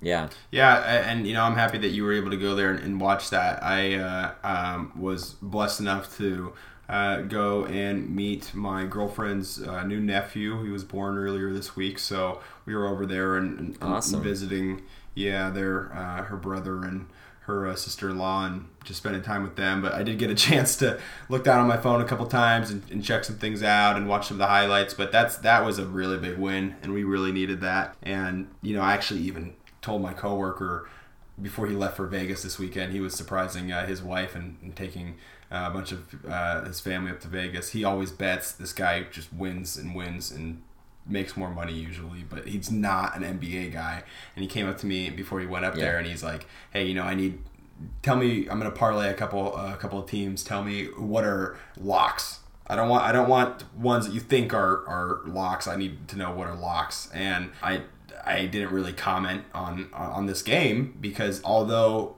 yeah, 0.00 0.28
Yeah, 0.50 0.76
and 1.08 1.26
you 1.26 1.34
know 1.34 1.42
I'm 1.42 1.56
happy 1.56 1.78
that 1.78 1.88
you 1.88 2.04
were 2.04 2.12
able 2.12 2.30
to 2.30 2.36
go 2.36 2.54
there 2.54 2.70
and, 2.70 2.78
and 2.80 3.00
watch 3.00 3.30
that. 3.30 3.62
I 3.62 3.94
uh, 3.94 4.34
um, 4.44 4.92
was 4.96 5.34
blessed 5.34 5.80
enough 5.80 6.16
to 6.18 6.52
uh, 6.88 7.22
go 7.22 7.64
and 7.66 8.14
meet 8.14 8.54
my 8.54 8.84
girlfriend's 8.84 9.62
uh, 9.62 9.84
new 9.84 10.00
nephew. 10.00 10.62
He 10.62 10.70
was 10.70 10.84
born 10.84 11.16
earlier 11.16 11.52
this 11.52 11.74
week, 11.74 11.98
so 11.98 12.40
we 12.66 12.74
were 12.74 12.86
over 12.86 13.06
there 13.06 13.36
and, 13.36 13.58
and, 13.58 13.82
and 13.82 14.22
visiting. 14.22 14.82
Yeah, 15.14 15.50
their 15.50 15.92
uh, 15.94 16.24
her 16.24 16.36
brother 16.36 16.84
and 16.84 17.06
her 17.46 17.66
uh, 17.66 17.76
sister-in-law 17.76 18.46
and 18.46 18.68
just 18.84 18.98
spending 19.00 19.22
time 19.22 19.42
with 19.42 19.56
them. 19.56 19.82
But 19.82 19.92
I 19.92 20.02
did 20.02 20.18
get 20.18 20.30
a 20.30 20.34
chance 20.46 20.76
to 20.78 20.98
look 21.28 21.44
down 21.44 21.60
on 21.60 21.66
my 21.66 21.76
phone 21.76 22.00
a 22.00 22.04
couple 22.04 22.26
times 22.26 22.70
and, 22.70 22.82
and 22.90 23.04
check 23.04 23.24
some 23.24 23.36
things 23.36 23.62
out 23.62 23.96
and 23.96 24.08
watch 24.08 24.28
some 24.28 24.36
of 24.36 24.38
the 24.38 24.46
highlights. 24.46 24.94
But 24.94 25.12
that's 25.12 25.36
that 25.38 25.64
was 25.64 25.78
a 25.78 25.86
really 25.86 26.18
big 26.18 26.38
win, 26.38 26.76
and 26.82 26.92
we 26.92 27.04
really 27.04 27.32
needed 27.32 27.60
that. 27.60 27.96
And 28.02 28.48
you 28.62 28.74
know, 28.74 28.82
I 28.82 28.94
actually 28.94 29.20
even 29.20 29.54
told 29.82 30.02
my 30.02 30.12
coworker 30.12 30.88
before 31.40 31.66
he 31.66 31.74
left 31.74 31.96
for 31.96 32.06
Vegas 32.06 32.42
this 32.42 32.58
weekend, 32.58 32.92
he 32.92 33.00
was 33.00 33.14
surprising 33.14 33.72
uh, 33.72 33.86
his 33.86 34.02
wife 34.02 34.34
and, 34.34 34.56
and 34.62 34.74
taking 34.76 35.16
uh, 35.50 35.68
a 35.68 35.70
bunch 35.70 35.92
of 35.92 36.24
uh, 36.26 36.64
his 36.64 36.80
family 36.80 37.10
up 37.10 37.20
to 37.20 37.28
Vegas. 37.28 37.70
He 37.70 37.84
always 37.84 38.10
bets 38.10 38.52
this 38.52 38.72
guy 38.72 39.04
just 39.10 39.32
wins 39.32 39.76
and 39.76 39.94
wins 39.94 40.30
and 40.30 40.62
makes 41.06 41.36
more 41.36 41.50
money 41.50 41.72
usually, 41.74 42.24
but 42.28 42.46
he's 42.46 42.70
not 42.70 43.16
an 43.16 43.22
NBA 43.38 43.72
guy. 43.72 44.02
And 44.34 44.42
he 44.42 44.48
came 44.48 44.68
up 44.68 44.78
to 44.78 44.86
me 44.86 45.10
before 45.10 45.40
he 45.40 45.46
went 45.46 45.64
up 45.64 45.74
Yeah. 45.76 45.82
there 45.84 45.98
and 45.98 46.06
he's 46.06 46.22
like, 46.22 46.46
"Hey, 46.72 46.86
you 46.86 46.94
know, 46.94 47.02
I 47.02 47.14
need 47.14 47.38
tell 48.02 48.16
me. 48.16 48.48
I'm 48.48 48.58
gonna 48.58 48.70
parlay 48.70 49.08
a 49.08 49.14
couple 49.14 49.54
a 49.56 49.76
couple 49.76 49.98
of 49.98 50.08
teams. 50.08 50.42
Tell 50.44 50.62
me 50.64 50.86
what 50.96 51.24
are 51.24 51.56
locks. 51.76 52.40
I 52.66 52.76
don't 52.76 52.88
want 52.88 53.04
I 53.04 53.12
don't 53.12 53.28
want 53.28 53.64
ones 53.76 54.06
that 54.06 54.14
you 54.14 54.20
think 54.20 54.54
are 54.54 54.86
are 54.88 55.20
locks. 55.26 55.66
I 55.66 55.76
need 55.76 56.08
to 56.08 56.16
know 56.16 56.30
what 56.32 56.46
are 56.48 56.54
locks. 56.56 57.10
And 57.12 57.50
I 57.62 57.82
I 58.24 58.46
didn't 58.46 58.70
really 58.72 58.92
comment 58.94 59.44
on 59.54 59.88
on 59.92 60.24
this 60.26 60.40
game 60.40 60.96
because 61.00 61.42
although 61.44 62.16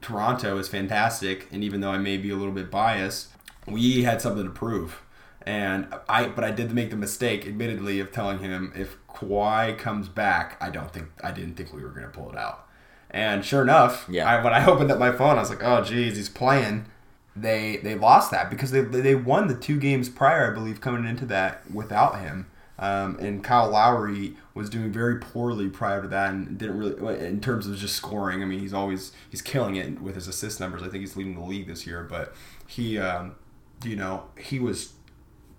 Toronto 0.00 0.58
is 0.58 0.68
fantastic, 0.68 1.48
and 1.52 1.62
even 1.64 1.80
though 1.80 1.90
I 1.90 1.98
may 1.98 2.16
be 2.16 2.30
a 2.30 2.36
little 2.36 2.52
bit 2.52 2.70
biased, 2.70 3.28
we 3.66 4.02
had 4.02 4.20
something 4.20 4.44
to 4.44 4.50
prove. 4.50 5.01
And 5.44 5.88
I, 6.08 6.26
but 6.28 6.44
I 6.44 6.50
did 6.50 6.72
make 6.72 6.90
the 6.90 6.96
mistake, 6.96 7.46
admittedly, 7.46 7.98
of 8.00 8.12
telling 8.12 8.38
him 8.38 8.72
if 8.76 8.96
Kawhi 9.08 9.76
comes 9.76 10.08
back, 10.08 10.56
I 10.60 10.70
don't 10.70 10.92
think 10.92 11.08
I 11.22 11.32
didn't 11.32 11.54
think 11.54 11.72
we 11.72 11.82
were 11.82 11.90
going 11.90 12.06
to 12.06 12.12
pull 12.12 12.30
it 12.30 12.36
out. 12.36 12.66
And 13.10 13.44
sure 13.44 13.62
enough, 13.62 14.06
Yeah. 14.08 14.28
I, 14.28 14.42
when 14.42 14.52
I 14.52 14.64
opened 14.70 14.90
up 14.90 14.98
my 14.98 15.12
phone, 15.12 15.36
I 15.36 15.40
was 15.40 15.50
like, 15.50 15.62
oh, 15.62 15.82
geez, 15.82 16.16
he's 16.16 16.28
playing. 16.28 16.86
They 17.34 17.78
they 17.78 17.94
lost 17.94 18.30
that 18.30 18.50
because 18.50 18.70
they 18.72 18.82
they 18.82 19.14
won 19.14 19.48
the 19.48 19.54
two 19.54 19.78
games 19.78 20.08
prior, 20.08 20.50
I 20.50 20.54
believe, 20.54 20.80
coming 20.80 21.06
into 21.06 21.24
that 21.26 21.70
without 21.70 22.20
him. 22.20 22.46
Um, 22.78 23.16
and 23.20 23.44
Kyle 23.44 23.70
Lowry 23.70 24.36
was 24.54 24.68
doing 24.68 24.92
very 24.92 25.18
poorly 25.18 25.68
prior 25.68 26.02
to 26.02 26.08
that, 26.08 26.30
and 26.30 26.58
didn't 26.58 26.78
really 26.78 27.24
in 27.24 27.40
terms 27.40 27.66
of 27.66 27.76
just 27.76 27.96
scoring. 27.96 28.42
I 28.42 28.44
mean, 28.44 28.58
he's 28.58 28.74
always 28.74 29.12
he's 29.30 29.40
killing 29.40 29.76
it 29.76 30.00
with 30.02 30.14
his 30.14 30.28
assist 30.28 30.60
numbers. 30.60 30.82
I 30.82 30.88
think 30.88 31.00
he's 31.00 31.16
leading 31.16 31.34
the 31.34 31.44
league 31.44 31.66
this 31.68 31.86
year, 31.86 32.02
but 32.02 32.34
he, 32.66 32.98
um, 32.98 33.36
you 33.84 33.96
know, 33.96 34.24
he 34.36 34.58
was 34.58 34.92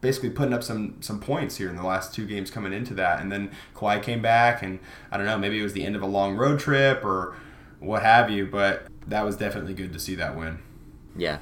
basically 0.03 0.29
putting 0.29 0.53
up 0.53 0.61
some 0.61 0.97
some 0.99 1.19
points 1.19 1.55
here 1.55 1.69
in 1.69 1.77
the 1.77 1.83
last 1.83 2.13
two 2.13 2.27
games 2.27 2.51
coming 2.51 2.73
into 2.73 2.93
that, 2.93 3.21
and 3.21 3.31
then 3.31 3.49
Kawhi 3.73 4.03
came 4.03 4.21
back, 4.21 4.61
and 4.61 4.77
I 5.09 5.17
don't 5.17 5.25
know, 5.25 5.37
maybe 5.39 5.59
it 5.59 5.63
was 5.63 5.73
the 5.73 5.85
end 5.85 5.95
of 5.95 6.03
a 6.03 6.07
long 6.07 6.35
road 6.35 6.59
trip 6.59 7.03
or 7.03 7.35
what 7.79 8.03
have 8.03 8.29
you, 8.29 8.45
but 8.45 8.87
that 9.07 9.25
was 9.25 9.37
definitely 9.37 9.73
good 9.73 9.93
to 9.93 9.99
see 9.99 10.13
that 10.15 10.37
win. 10.37 10.59
Yeah. 11.15 11.39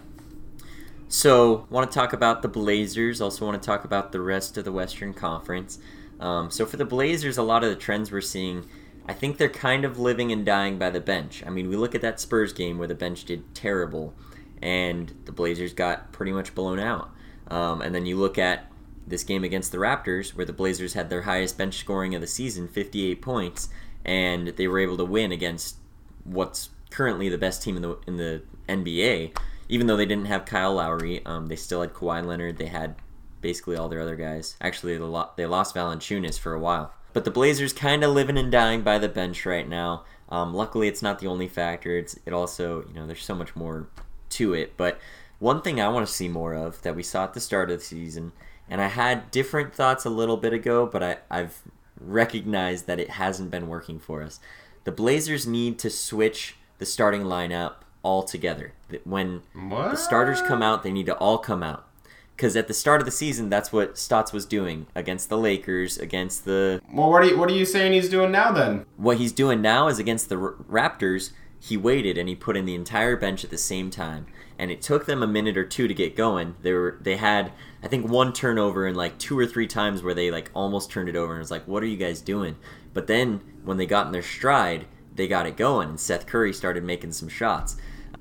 So, 1.08 1.68
want 1.70 1.92
to 1.92 1.94
talk 1.94 2.14
about 2.14 2.42
the 2.42 2.48
Blazers. 2.48 3.20
Also, 3.20 3.46
want 3.46 3.62
to 3.62 3.66
talk 3.66 3.84
about 3.84 4.12
the 4.12 4.22
rest 4.22 4.58
of 4.58 4.64
the 4.64 4.72
Western 4.72 5.14
Conference. 5.14 5.78
Um, 6.20 6.50
so, 6.50 6.66
for 6.66 6.78
the 6.78 6.86
Blazers, 6.86 7.38
a 7.38 7.44
lot 7.44 7.64
of 7.66 7.70
the 7.70 7.76
trends 7.76 8.12
we're 8.12 8.22
seeing, 8.22 8.66
I 9.08 9.14
think 9.14 9.38
they're 9.38 9.50
kind 9.50 9.84
of 9.84 10.00
living 10.00 10.32
and 10.32 10.46
dying 10.46 10.80
by 10.80 10.90
the 10.90 11.02
bench. 11.02 11.44
I 11.46 11.50
mean, 11.50 11.68
we 11.68 11.76
look 11.76 11.96
at 11.96 12.02
that 12.02 12.20
Spurs 12.20 12.54
game 12.54 12.78
where 12.78 12.88
the 12.88 12.96
bench 12.96 13.26
did 13.26 13.54
terrible, 13.54 14.14
and 14.62 15.14
the 15.26 15.34
Blazers 15.34 15.74
got 15.74 16.14
pretty 16.14 16.32
much 16.32 16.56
blown 16.56 16.80
out. 16.80 17.12
Um, 17.52 17.82
and 17.82 17.94
then 17.94 18.06
you 18.06 18.16
look 18.16 18.38
at 18.38 18.72
this 19.06 19.24
game 19.24 19.44
against 19.44 19.72
the 19.72 19.78
Raptors, 19.78 20.34
where 20.34 20.46
the 20.46 20.54
Blazers 20.54 20.94
had 20.94 21.10
their 21.10 21.24
highest 21.24 21.58
bench 21.58 21.78
scoring 21.78 22.16
of 22.16 22.22
the 22.22 22.28
season, 22.28 22.68
58 22.68 23.22
points, 23.22 23.70
and 24.06 24.48
they 24.50 24.68
were 24.68 24.80
able 24.80 24.98
to 24.98 25.06
win 25.06 25.32
against 25.32 25.76
what's 26.24 26.70
currently 26.90 27.30
the 27.30 27.38
best 27.38 27.62
team 27.62 27.76
in 27.76 27.82
the 27.82 27.98
in 28.08 28.18
the 28.18 28.42
NBA. 28.70 29.36
Even 29.68 29.88
though 29.88 29.98
they 29.98 30.06
didn't 30.06 30.26
have 30.26 30.46
Kyle 30.46 30.76
Lowry, 30.76 31.26
um, 31.26 31.48
they 31.48 31.56
still 31.56 31.82
had 31.82 31.94
Kawhi 31.94 32.26
Leonard. 32.26 32.58
They 32.58 32.68
had 32.68 32.96
basically 33.42 33.76
all 33.76 33.90
their 33.90 34.02
other 34.02 34.16
guys. 34.16 34.56
Actually, 34.62 34.98
they, 34.98 35.04
lo- 35.04 35.30
they 35.36 35.46
lost 35.46 35.76
Valanciunas 35.76 36.38
for 36.38 36.54
a 36.54 36.60
while. 36.60 36.94
But 37.14 37.26
the 37.26 37.32
Blazers 37.32 37.74
kind 37.74 38.04
of 38.04 38.14
living 38.14 38.38
and 38.38 38.52
dying 38.52 38.82
by 38.82 38.98
the 38.98 39.10
bench 39.10 39.46
right 39.46 39.68
now. 39.68 40.04
Um, 40.30 40.54
luckily, 40.54 40.88
it's 40.88 41.02
not 41.02 41.20
the 41.20 41.28
only 41.28 41.48
factor. 41.50 41.98
It's 41.98 42.18
it 42.26 42.32
also 42.32 42.86
you 42.88 42.94
know 42.94 43.08
there's 43.08 43.24
so 43.24 43.36
much 43.36 43.56
more 43.56 43.88
to 44.32 44.54
it. 44.54 44.78
But 44.78 45.00
one 45.42 45.62
thing 45.62 45.82
I 45.82 45.90
want 45.90 46.08
to 46.08 46.14
see 46.14 46.28
more 46.28 46.54
of 46.54 46.82
that 46.84 46.96
we 46.96 47.02
saw 47.02 47.24
at 47.24 47.34
the 47.34 47.40
start 47.40 47.72
of 47.72 47.80
the 47.80 47.84
season, 47.84 48.32
and 48.70 48.80
I 48.80 48.88
had 48.88 49.32
different 49.32 49.74
thoughts 49.74 50.06
a 50.06 50.10
little 50.10 50.38
bit 50.38 50.54
ago, 50.54 50.86
but 50.86 51.02
I, 51.02 51.18
I've 51.30 51.64
recognized 52.00 52.86
that 52.86 53.00
it 53.00 53.10
hasn't 53.12 53.50
been 53.50 53.68
working 53.68 54.00
for 54.00 54.22
us. 54.22 54.40
The 54.84 54.92
Blazers 54.92 55.48
need 55.48 55.80
to 55.80 55.90
switch 55.90 56.56
the 56.78 56.86
starting 56.86 57.24
lineup 57.24 57.74
altogether. 58.04 58.74
When 59.04 59.42
the 59.54 59.96
starters 59.96 60.42
come 60.42 60.62
out, 60.62 60.84
they 60.84 60.92
need 60.92 61.08
to 61.08 61.18
all 61.18 61.40
come 61.40 61.64
out. 61.64 61.88
Because 62.36 62.56
at 62.56 62.68
the 62.68 62.74
start 62.74 63.02
of 63.02 63.06
the 63.06 63.12
season, 63.12 63.50
that's 63.50 63.72
what 63.72 63.98
Stotts 63.98 64.32
was 64.32 64.46
doing 64.46 64.88
against 64.96 65.30
the 65.30 65.38
Lakers, 65.38 65.98
against 65.98 66.46
the. 66.46 66.82
Well, 66.92 67.10
what 67.10 67.24
are 67.24 67.26
you 67.26 67.38
what 67.38 67.50
are 67.50 67.54
you 67.54 67.66
saying 67.66 67.94
he's 67.94 68.10
doing 68.10 68.32
now 68.32 68.52
then? 68.52 68.86
What 68.98 69.18
he's 69.18 69.32
doing 69.32 69.62
now 69.62 69.88
is 69.88 70.00
against 70.00 70.30
the 70.30 70.38
R- 70.38 70.54
Raptors. 70.70 71.32
He 71.60 71.78
waited 71.78 72.18
and 72.18 72.28
he 72.28 72.34
put 72.34 72.58
in 72.58 72.66
the 72.66 72.74
entire 72.74 73.16
bench 73.16 73.44
at 73.44 73.52
the 73.52 73.58
same 73.60 73.92
time, 73.92 74.26
and 74.62 74.70
it 74.70 74.80
took 74.80 75.08
them 75.08 75.24
a 75.24 75.28
minute 75.28 75.58
or 75.58 75.66
two 75.66 75.88
to 75.88 75.94
get 75.94 76.16
going. 76.16 76.56
They 76.62 76.72
were 76.72 77.00
they 77.02 77.18
had 77.18 77.52
I 77.82 77.88
think 77.88 78.08
one 78.08 78.32
turnover 78.32 78.86
and 78.86 78.96
like 78.96 79.18
two 79.18 79.38
or 79.38 79.48
three 79.48 79.66
times 79.66 80.04
where 80.04 80.14
they 80.14 80.30
like 80.30 80.52
almost 80.54 80.92
turned 80.92 81.10
it 81.10 81.16
over 81.16 81.34
and 81.34 81.40
it 81.40 81.42
was 81.42 81.50
like, 81.50 81.68
what 81.68 81.82
are 81.82 81.88
you 81.88 81.98
guys 81.98 82.22
doing? 82.22 82.56
But 82.94 83.08
then 83.08 83.42
when 83.64 83.78
they 83.78 83.88
got 83.88 84.06
in 84.06 84.12
their 84.12 84.22
stride, 84.22 84.86
they 85.16 85.28
got 85.28 85.48
it 85.48 85.58
going, 85.58 85.90
and 85.90 86.00
Seth 86.00 86.28
Curry 86.28 86.54
started 86.54 86.84
making 86.84 87.12
some 87.12 87.28
shots, 87.28 87.76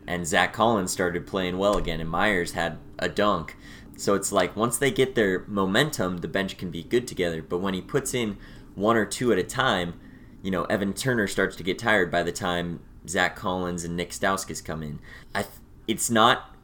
and 0.06 0.26
Zach 0.26 0.54
Collins 0.54 0.90
started 0.90 1.26
playing 1.26 1.58
well 1.58 1.76
again, 1.76 2.00
and 2.00 2.08
Myers 2.08 2.52
had 2.52 2.78
a 2.98 3.08
dunk. 3.08 3.56
So 3.96 4.14
it's 4.14 4.32
like 4.32 4.56
once 4.56 4.78
they 4.78 4.90
get 4.90 5.14
their 5.14 5.44
momentum, 5.46 6.18
the 6.18 6.28
bench 6.28 6.56
can 6.56 6.70
be 6.70 6.82
good 6.82 7.06
together. 7.06 7.42
But 7.42 7.58
when 7.58 7.74
he 7.74 7.82
puts 7.82 8.14
in 8.14 8.38
one 8.74 8.96
or 8.96 9.04
two 9.04 9.30
at 9.30 9.38
a 9.38 9.42
time, 9.42 10.00
you 10.42 10.50
know, 10.50 10.64
Evan 10.64 10.94
Turner 10.94 11.26
starts 11.26 11.54
to 11.56 11.62
get 11.62 11.78
tired 11.78 12.10
by 12.10 12.22
the 12.22 12.32
time 12.32 12.80
Zach 13.06 13.36
Collins 13.36 13.84
and 13.84 13.96
Nick 13.96 14.10
Stauskas 14.10 14.64
come 14.64 14.82
in. 14.82 15.00
I 15.34 15.42
th- 15.42 15.54
it's 15.90 16.08
not 16.08 16.54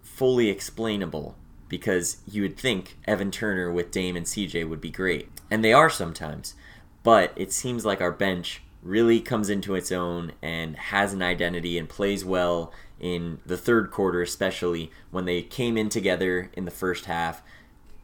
fully 0.00 0.48
explainable 0.48 1.34
because 1.68 2.18
you 2.30 2.42
would 2.42 2.56
think 2.56 2.96
Evan 3.04 3.32
Turner 3.32 3.68
with 3.72 3.90
Dame 3.90 4.14
and 4.14 4.24
CJ 4.24 4.68
would 4.68 4.80
be 4.80 4.92
great. 4.92 5.28
And 5.50 5.64
they 5.64 5.72
are 5.72 5.90
sometimes. 5.90 6.54
But 7.02 7.32
it 7.34 7.52
seems 7.52 7.84
like 7.84 8.00
our 8.00 8.12
bench 8.12 8.62
really 8.84 9.18
comes 9.18 9.50
into 9.50 9.74
its 9.74 9.90
own 9.90 10.34
and 10.40 10.76
has 10.76 11.12
an 11.12 11.20
identity 11.20 11.76
and 11.76 11.88
plays 11.88 12.24
well 12.24 12.72
in 13.00 13.40
the 13.44 13.56
third 13.56 13.90
quarter, 13.90 14.22
especially 14.22 14.92
when 15.10 15.24
they 15.24 15.42
came 15.42 15.76
in 15.76 15.88
together 15.88 16.52
in 16.52 16.64
the 16.64 16.70
first 16.70 17.06
half, 17.06 17.42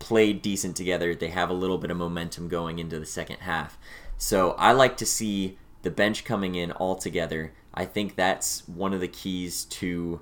played 0.00 0.42
decent 0.42 0.76
together. 0.76 1.14
They 1.14 1.28
have 1.28 1.48
a 1.48 1.54
little 1.54 1.78
bit 1.78 1.92
of 1.92 1.96
momentum 1.96 2.48
going 2.48 2.80
into 2.80 2.98
the 2.98 3.06
second 3.06 3.38
half. 3.38 3.78
So 4.18 4.52
I 4.52 4.72
like 4.72 4.96
to 4.96 5.06
see 5.06 5.58
the 5.82 5.90
bench 5.92 6.24
coming 6.24 6.56
in 6.56 6.72
all 6.72 6.96
together. 6.96 7.52
I 7.72 7.84
think 7.84 8.16
that's 8.16 8.66
one 8.66 8.92
of 8.92 9.00
the 9.00 9.06
keys 9.06 9.64
to 9.66 10.20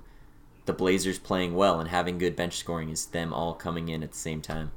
the 0.65 0.73
Blazers 0.73 1.19
playing 1.19 1.55
well 1.55 1.79
and 1.79 1.89
having 1.89 2.17
good 2.17 2.35
bench 2.35 2.57
scoring 2.57 2.89
is 2.89 3.05
them 3.07 3.33
all 3.33 3.53
coming 3.53 3.89
in 3.89 4.03
at 4.03 4.11
the 4.11 4.17
same 4.17 4.41
time. 4.41 4.71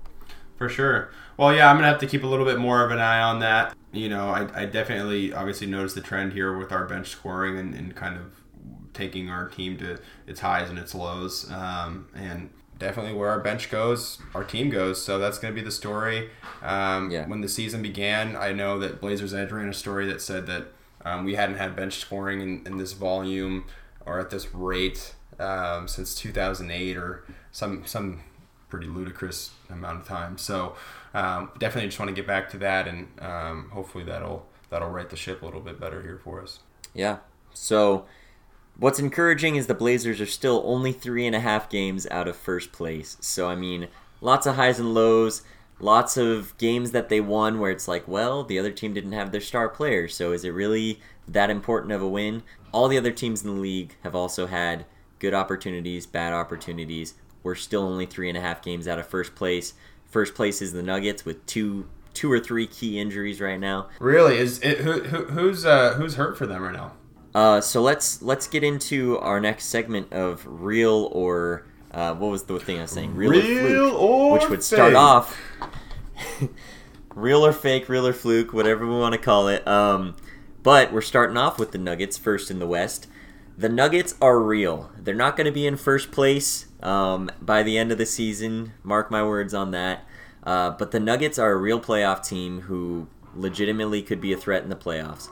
For 0.56 0.68
sure. 0.68 1.10
Well, 1.36 1.54
yeah, 1.54 1.68
I'm 1.68 1.76
gonna 1.76 1.88
have 1.88 1.98
to 2.00 2.06
keep 2.06 2.22
a 2.22 2.26
little 2.26 2.46
bit 2.46 2.58
more 2.58 2.84
of 2.84 2.90
an 2.90 2.98
eye 2.98 3.20
on 3.20 3.40
that. 3.40 3.76
You 3.92 4.08
know, 4.08 4.28
I, 4.28 4.62
I 4.62 4.66
definitely 4.66 5.32
obviously 5.32 5.66
noticed 5.66 5.94
the 5.94 6.00
trend 6.00 6.32
here 6.32 6.56
with 6.56 6.72
our 6.72 6.84
bench 6.84 7.08
scoring 7.08 7.58
and, 7.58 7.74
and 7.74 7.94
kind 7.94 8.16
of 8.16 8.40
taking 8.92 9.28
our 9.28 9.48
team 9.48 9.76
to 9.78 9.98
its 10.26 10.40
highs 10.40 10.70
and 10.70 10.78
its 10.78 10.94
lows. 10.94 11.50
Um, 11.50 12.08
and 12.14 12.50
definitely 12.78 13.12
where 13.12 13.28
our 13.28 13.40
bench 13.40 13.70
goes, 13.70 14.18
our 14.34 14.44
team 14.44 14.70
goes. 14.70 15.02
So 15.02 15.18
that's 15.18 15.38
going 15.38 15.52
to 15.54 15.60
be 15.60 15.64
the 15.64 15.72
story. 15.72 16.30
Um, 16.62 17.10
Yeah. 17.10 17.26
When 17.26 17.40
the 17.40 17.48
season 17.48 17.82
began, 17.82 18.36
I 18.36 18.52
know 18.52 18.78
that 18.78 19.00
Blazers 19.00 19.34
Edge 19.34 19.50
ran 19.50 19.68
a 19.68 19.74
story 19.74 20.06
that 20.06 20.20
said 20.20 20.46
that 20.46 20.68
um, 21.04 21.24
we 21.24 21.34
hadn't 21.34 21.56
had 21.56 21.76
bench 21.76 21.94
scoring 21.94 22.40
in, 22.40 22.66
in 22.66 22.78
this 22.78 22.92
volume 22.92 23.64
or 24.06 24.18
at 24.20 24.30
this 24.30 24.54
rate 24.54 25.14
um, 25.44 25.88
since 25.88 26.14
2008 26.14 26.96
or 26.96 27.24
some 27.52 27.84
some 27.86 28.20
pretty 28.68 28.86
ludicrous 28.86 29.52
amount 29.70 30.00
of 30.00 30.08
time. 30.08 30.36
So 30.38 30.74
um, 31.14 31.50
definitely 31.58 31.88
just 31.88 32.00
want 32.00 32.08
to 32.08 32.14
get 32.14 32.26
back 32.26 32.50
to 32.50 32.58
that, 32.58 32.88
and 32.88 33.08
um, 33.20 33.70
hopefully 33.72 34.04
that'll 34.04 34.46
that'll 34.70 34.90
right 34.90 35.08
the 35.08 35.16
ship 35.16 35.42
a 35.42 35.44
little 35.44 35.60
bit 35.60 35.78
better 35.78 36.02
here 36.02 36.20
for 36.22 36.42
us. 36.42 36.58
Yeah. 36.92 37.18
So, 37.52 38.06
what's 38.76 38.98
encouraging 38.98 39.54
is 39.54 39.68
the 39.68 39.74
Blazers 39.74 40.20
are 40.20 40.26
still 40.26 40.62
only 40.64 40.92
three 40.92 41.26
and 41.26 41.36
a 41.36 41.40
half 41.40 41.70
games 41.70 42.06
out 42.10 42.26
of 42.26 42.36
first 42.36 42.72
place. 42.72 43.16
So, 43.20 43.48
I 43.48 43.54
mean, 43.54 43.86
lots 44.20 44.46
of 44.46 44.56
highs 44.56 44.80
and 44.80 44.92
lows, 44.92 45.42
lots 45.78 46.16
of 46.16 46.58
games 46.58 46.90
that 46.90 47.08
they 47.08 47.20
won 47.20 47.60
where 47.60 47.70
it's 47.70 47.86
like, 47.86 48.08
well, 48.08 48.42
the 48.42 48.58
other 48.58 48.72
team 48.72 48.92
didn't 48.92 49.12
have 49.12 49.30
their 49.30 49.40
star 49.40 49.68
player. 49.68 50.08
So, 50.08 50.32
is 50.32 50.44
it 50.44 50.50
really 50.50 51.00
that 51.28 51.50
important 51.50 51.92
of 51.92 52.02
a 52.02 52.08
win? 52.08 52.42
All 52.72 52.88
the 52.88 52.98
other 52.98 53.12
teams 53.12 53.44
in 53.44 53.54
the 53.54 53.60
league 53.60 53.94
have 54.02 54.16
also 54.16 54.46
had 54.46 54.84
good 55.18 55.34
opportunities, 55.34 56.06
bad 56.06 56.32
opportunities. 56.32 57.14
We're 57.42 57.54
still 57.54 57.82
only 57.82 58.06
three 58.06 58.28
and 58.28 58.38
a 58.38 58.40
half 58.40 58.62
games 58.62 58.88
out 58.88 58.98
of 58.98 59.06
first 59.06 59.34
place. 59.34 59.74
First 60.04 60.34
place 60.34 60.62
is 60.62 60.72
the 60.72 60.82
Nuggets 60.82 61.24
with 61.24 61.44
two, 61.46 61.88
two 62.14 62.30
or 62.30 62.40
three 62.40 62.66
key 62.66 62.98
injuries 62.98 63.40
right 63.40 63.58
now. 63.58 63.88
Really, 64.00 64.38
is 64.38 64.60
it 64.60 64.78
who, 64.78 65.02
who 65.02 65.24
who's 65.26 65.66
uh, 65.66 65.94
who's 65.94 66.14
hurt 66.14 66.38
for 66.38 66.46
them 66.46 66.62
right 66.62 66.72
now? 66.72 66.92
Uh, 67.34 67.60
so 67.60 67.82
let's 67.82 68.22
let's 68.22 68.46
get 68.46 68.62
into 68.62 69.18
our 69.18 69.40
next 69.40 69.66
segment 69.66 70.12
of 70.12 70.44
real 70.46 71.10
or 71.12 71.66
uh, 71.90 72.14
what 72.14 72.28
was 72.28 72.44
the 72.44 72.58
thing 72.58 72.78
I 72.78 72.82
was 72.82 72.90
saying? 72.90 73.14
Real, 73.14 73.32
or 73.32 73.42
fluke, 73.42 74.00
or 74.00 74.32
which 74.32 74.48
would 74.48 74.62
start 74.62 74.92
fake. 74.92 74.98
off 74.98 75.40
real 77.14 77.44
or 77.44 77.52
fake, 77.52 77.88
real 77.88 78.06
or 78.06 78.12
fluke, 78.12 78.52
whatever 78.52 78.86
we 78.86 78.94
want 78.94 79.14
to 79.14 79.20
call 79.20 79.48
it. 79.48 79.66
Um, 79.66 80.16
but 80.62 80.92
we're 80.92 81.02
starting 81.02 81.36
off 81.36 81.58
with 81.58 81.72
the 81.72 81.78
Nuggets 81.78 82.16
first 82.16 82.50
in 82.50 82.58
the 82.58 82.66
West. 82.66 83.06
The 83.56 83.68
Nuggets 83.68 84.14
are 84.20 84.40
real. 84.40 84.90
They're 84.98 85.14
not 85.14 85.36
going 85.36 85.46
to 85.46 85.52
be 85.52 85.66
in 85.66 85.76
first 85.76 86.10
place 86.10 86.66
um, 86.82 87.30
by 87.40 87.62
the 87.62 87.78
end 87.78 87.92
of 87.92 87.98
the 87.98 88.06
season. 88.06 88.72
Mark 88.82 89.10
my 89.10 89.24
words 89.24 89.54
on 89.54 89.70
that. 89.70 90.04
Uh, 90.42 90.70
but 90.70 90.90
the 90.90 91.00
Nuggets 91.00 91.38
are 91.38 91.52
a 91.52 91.56
real 91.56 91.80
playoff 91.80 92.26
team 92.26 92.62
who 92.62 93.06
legitimately 93.34 94.02
could 94.02 94.20
be 94.20 94.32
a 94.32 94.36
threat 94.36 94.62
in 94.62 94.68
the 94.70 94.76
playoffs. 94.76 95.28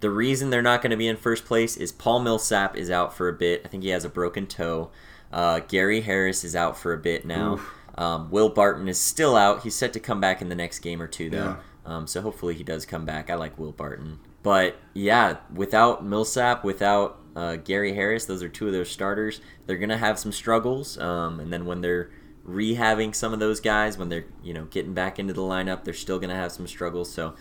the 0.00 0.10
reason 0.10 0.50
they're 0.50 0.62
not 0.62 0.80
going 0.80 0.90
to 0.92 0.96
be 0.96 1.08
in 1.08 1.16
first 1.16 1.44
place 1.44 1.76
is 1.76 1.90
Paul 1.92 2.20
Millsap 2.20 2.76
is 2.76 2.90
out 2.90 3.12
for 3.16 3.28
a 3.28 3.32
bit. 3.32 3.62
I 3.64 3.68
think 3.68 3.82
he 3.82 3.88
has 3.90 4.04
a 4.04 4.08
broken 4.08 4.46
toe. 4.46 4.90
Uh, 5.32 5.60
Gary 5.60 6.00
Harris 6.02 6.44
is 6.44 6.54
out 6.56 6.78
for 6.78 6.92
a 6.92 6.98
bit 6.98 7.24
now. 7.26 7.60
Um, 7.96 8.30
Will 8.30 8.48
Barton 8.48 8.88
is 8.88 8.98
still 8.98 9.34
out. 9.36 9.62
He's 9.64 9.74
set 9.74 9.92
to 9.94 10.00
come 10.00 10.20
back 10.20 10.40
in 10.40 10.48
the 10.48 10.54
next 10.54 10.78
game 10.80 11.02
or 11.02 11.08
two, 11.08 11.30
though. 11.30 11.56
Um, 11.84 12.06
so 12.06 12.20
hopefully 12.20 12.54
he 12.54 12.62
does 12.62 12.86
come 12.86 13.04
back. 13.04 13.28
I 13.28 13.34
like 13.34 13.58
Will 13.58 13.72
Barton. 13.72 14.20
But 14.44 14.76
yeah, 14.94 15.38
without 15.52 16.04
Millsap, 16.04 16.62
without 16.64 17.27
uh, 17.38 17.56
Gary 17.56 17.94
Harris, 17.94 18.24
those 18.24 18.42
are 18.42 18.48
two 18.48 18.66
of 18.66 18.72
their 18.72 18.84
starters. 18.84 19.40
They're 19.66 19.76
gonna 19.76 19.98
have 19.98 20.18
some 20.18 20.32
struggles. 20.32 20.98
Um, 20.98 21.40
and 21.40 21.52
then 21.52 21.66
when 21.66 21.80
they're 21.80 22.10
rehabbing 22.46 23.14
some 23.14 23.32
of 23.32 23.38
those 23.38 23.60
guys, 23.60 23.96
when 23.96 24.08
they're 24.08 24.26
you 24.42 24.52
know 24.52 24.64
getting 24.64 24.94
back 24.94 25.18
into 25.18 25.32
the 25.32 25.42
lineup, 25.42 25.84
they're 25.84 25.94
still 25.94 26.18
gonna 26.18 26.34
have 26.34 26.52
some 26.52 26.66
struggles. 26.66 27.12
So 27.12 27.34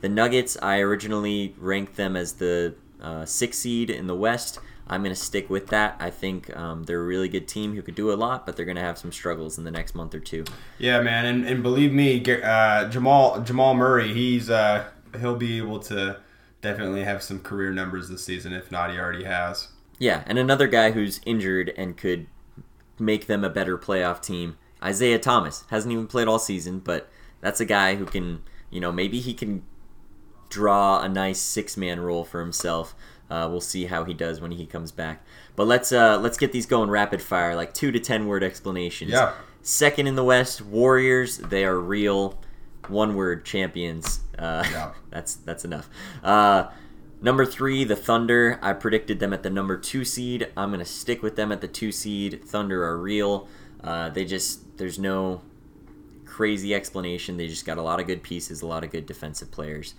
the 0.00 0.08
Nuggets, 0.08 0.56
I 0.60 0.80
originally 0.80 1.54
ranked 1.58 1.96
them 1.96 2.16
as 2.16 2.34
the 2.34 2.74
uh, 3.00 3.24
sixth 3.24 3.60
seed 3.60 3.90
in 3.90 4.06
the 4.06 4.14
West. 4.14 4.58
I'm 4.90 5.02
going 5.02 5.14
to 5.14 5.20
stick 5.20 5.50
with 5.50 5.66
that. 5.68 5.96
I 6.00 6.08
think 6.08 6.54
um, 6.56 6.84
they're 6.84 7.00
a 7.00 7.04
really 7.04 7.28
good 7.28 7.46
team 7.46 7.74
who 7.74 7.82
could 7.82 7.94
do 7.94 8.10
a 8.10 8.14
lot, 8.16 8.46
but 8.46 8.56
they're 8.56 8.64
going 8.64 8.76
to 8.76 8.82
have 8.82 8.96
some 8.96 9.12
struggles 9.12 9.58
in 9.58 9.64
the 9.64 9.70
next 9.70 9.94
month 9.94 10.14
or 10.14 10.20
two. 10.20 10.44
Yeah, 10.78 11.02
man, 11.02 11.26
and, 11.26 11.46
and 11.46 11.62
believe 11.62 11.92
me, 11.92 12.24
uh, 12.42 12.88
Jamal 12.88 13.42
Jamal 13.42 13.74
Murray, 13.74 14.14
he's 14.14 14.48
uh, 14.48 14.88
he'll 15.20 15.36
be 15.36 15.58
able 15.58 15.80
to 15.80 16.20
definitely 16.60 17.04
have 17.04 17.22
some 17.22 17.40
career 17.40 17.72
numbers 17.72 18.08
this 18.08 18.24
season. 18.24 18.52
If 18.52 18.70
not, 18.70 18.90
he 18.90 18.98
already 18.98 19.24
has. 19.24 19.68
Yeah, 19.98 20.22
and 20.26 20.38
another 20.38 20.68
guy 20.68 20.92
who's 20.92 21.20
injured 21.26 21.72
and 21.76 21.96
could 21.96 22.26
make 22.98 23.26
them 23.26 23.44
a 23.44 23.50
better 23.50 23.76
playoff 23.76 24.22
team, 24.22 24.56
Isaiah 24.82 25.18
Thomas. 25.18 25.64
Hasn't 25.70 25.92
even 25.92 26.06
played 26.06 26.28
all 26.28 26.38
season, 26.38 26.78
but 26.80 27.08
that's 27.40 27.60
a 27.60 27.64
guy 27.64 27.96
who 27.96 28.04
can, 28.04 28.42
you 28.70 28.80
know, 28.80 28.92
maybe 28.92 29.20
he 29.20 29.34
can 29.34 29.64
draw 30.48 31.00
a 31.00 31.08
nice 31.08 31.40
six 31.40 31.76
man 31.76 32.00
role 32.00 32.24
for 32.24 32.40
himself. 32.40 32.94
Uh, 33.30 33.46
we'll 33.50 33.60
see 33.60 33.86
how 33.86 34.04
he 34.04 34.14
does 34.14 34.40
when 34.40 34.52
he 34.52 34.64
comes 34.66 34.90
back. 34.90 35.24
But 35.54 35.66
let's 35.66 35.92
uh, 35.92 36.18
let's 36.18 36.38
get 36.38 36.52
these 36.52 36.66
going 36.66 36.90
rapid 36.90 37.20
fire, 37.20 37.54
like 37.54 37.74
two 37.74 37.92
to 37.92 38.00
ten 38.00 38.26
word 38.26 38.42
explanations. 38.42 39.12
Yeah. 39.12 39.34
Second 39.60 40.06
in 40.06 40.14
the 40.14 40.24
West, 40.24 40.62
Warriors. 40.62 41.38
They 41.38 41.64
are 41.64 41.78
real. 41.78 42.40
One 42.90 43.14
word 43.14 43.44
champions. 43.44 44.20
Uh, 44.38 44.64
Yeah. 44.70 44.92
that's 45.10 45.34
that's 45.36 45.64
enough. 45.64 45.88
Uh, 46.22 46.68
number 47.20 47.44
three, 47.44 47.84
the 47.84 47.96
Thunder. 47.96 48.58
I 48.62 48.72
predicted 48.72 49.20
them 49.20 49.32
at 49.32 49.42
the 49.42 49.50
number 49.50 49.76
two 49.76 50.04
seed. 50.04 50.48
I'm 50.56 50.70
gonna 50.70 50.84
stick 50.84 51.22
with 51.22 51.36
them 51.36 51.52
at 51.52 51.60
the 51.60 51.68
two 51.68 51.92
seed. 51.92 52.44
Thunder 52.44 52.84
are 52.84 52.98
real. 52.98 53.48
Uh, 53.82 54.08
they 54.10 54.24
just 54.24 54.76
there's 54.78 54.98
no 54.98 55.42
crazy 56.24 56.74
explanation. 56.74 57.36
They 57.36 57.48
just 57.48 57.66
got 57.66 57.78
a 57.78 57.82
lot 57.82 58.00
of 58.00 58.06
good 58.06 58.22
pieces, 58.22 58.62
a 58.62 58.66
lot 58.66 58.84
of 58.84 58.90
good 58.90 59.06
defensive 59.06 59.50
players. 59.50 59.94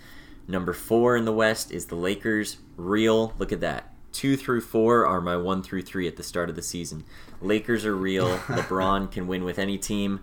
Number 0.48 0.74
four 0.74 1.16
in 1.16 1.26
the 1.26 1.34
West 1.34 1.72
is 1.72 1.88
the 1.88 1.96
Lakers. 1.96 2.58
Real. 2.78 3.34
Look 3.38 3.52
at 3.52 3.60
that. 3.62 3.94
Two 4.12 4.36
through 4.36 4.62
four 4.62 5.06
are 5.06 5.22
my 5.22 5.38
one 5.38 5.62
through 5.62 5.84
three 5.84 6.08
at 6.08 6.16
the 6.16 6.24
start 6.24 6.50
of 6.50 6.56
the 6.56 6.62
season. 6.62 7.04
Lakers 7.42 7.86
are 7.86 7.96
real. 7.96 8.38
LeBron 8.48 9.12
can 9.12 9.28
win 9.28 9.44
with 9.44 9.60
any 9.60 9.78
team. 9.78 10.22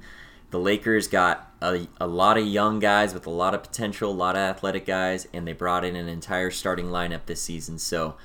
The 0.51 0.59
Lakers 0.59 1.09
got 1.09 1.53
a, 1.61 1.87
a 2.01 2.07
lot 2.07 2.39
of 2.39 2.47
young 2.47 2.79
guys 2.79 3.13
with 3.13 3.27
a 3.27 3.31
lot 3.31 3.55
of 3.55 3.63
potential, 3.63 4.11
a 4.11 4.15
lot 4.15 4.37
of 4.37 4.41
athletic 4.41 4.87
guys, 4.87 5.27
and 5.33 5.47
they 5.47 5.53
brought 5.53 5.85
in 5.85 5.97
an 5.97 6.09
entire 6.09 6.51
starting 6.51 6.87
lineup 6.87 7.27
this 7.27 7.43
season. 7.43 7.79
So, 7.79 8.17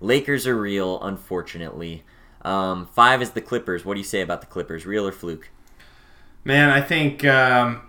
Lakers 0.00 0.46
are 0.46 0.56
real, 0.56 1.00
unfortunately. 1.02 2.04
Um, 2.42 2.86
five 2.86 3.22
is 3.22 3.30
the 3.30 3.40
Clippers. 3.40 3.84
What 3.84 3.94
do 3.94 4.00
you 4.00 4.04
say 4.04 4.20
about 4.20 4.40
the 4.40 4.46
Clippers? 4.46 4.86
Real 4.86 5.06
or 5.06 5.12
fluke? 5.12 5.50
Man, 6.44 6.70
I 6.70 6.80
think. 6.80 7.24
Um, 7.24 7.82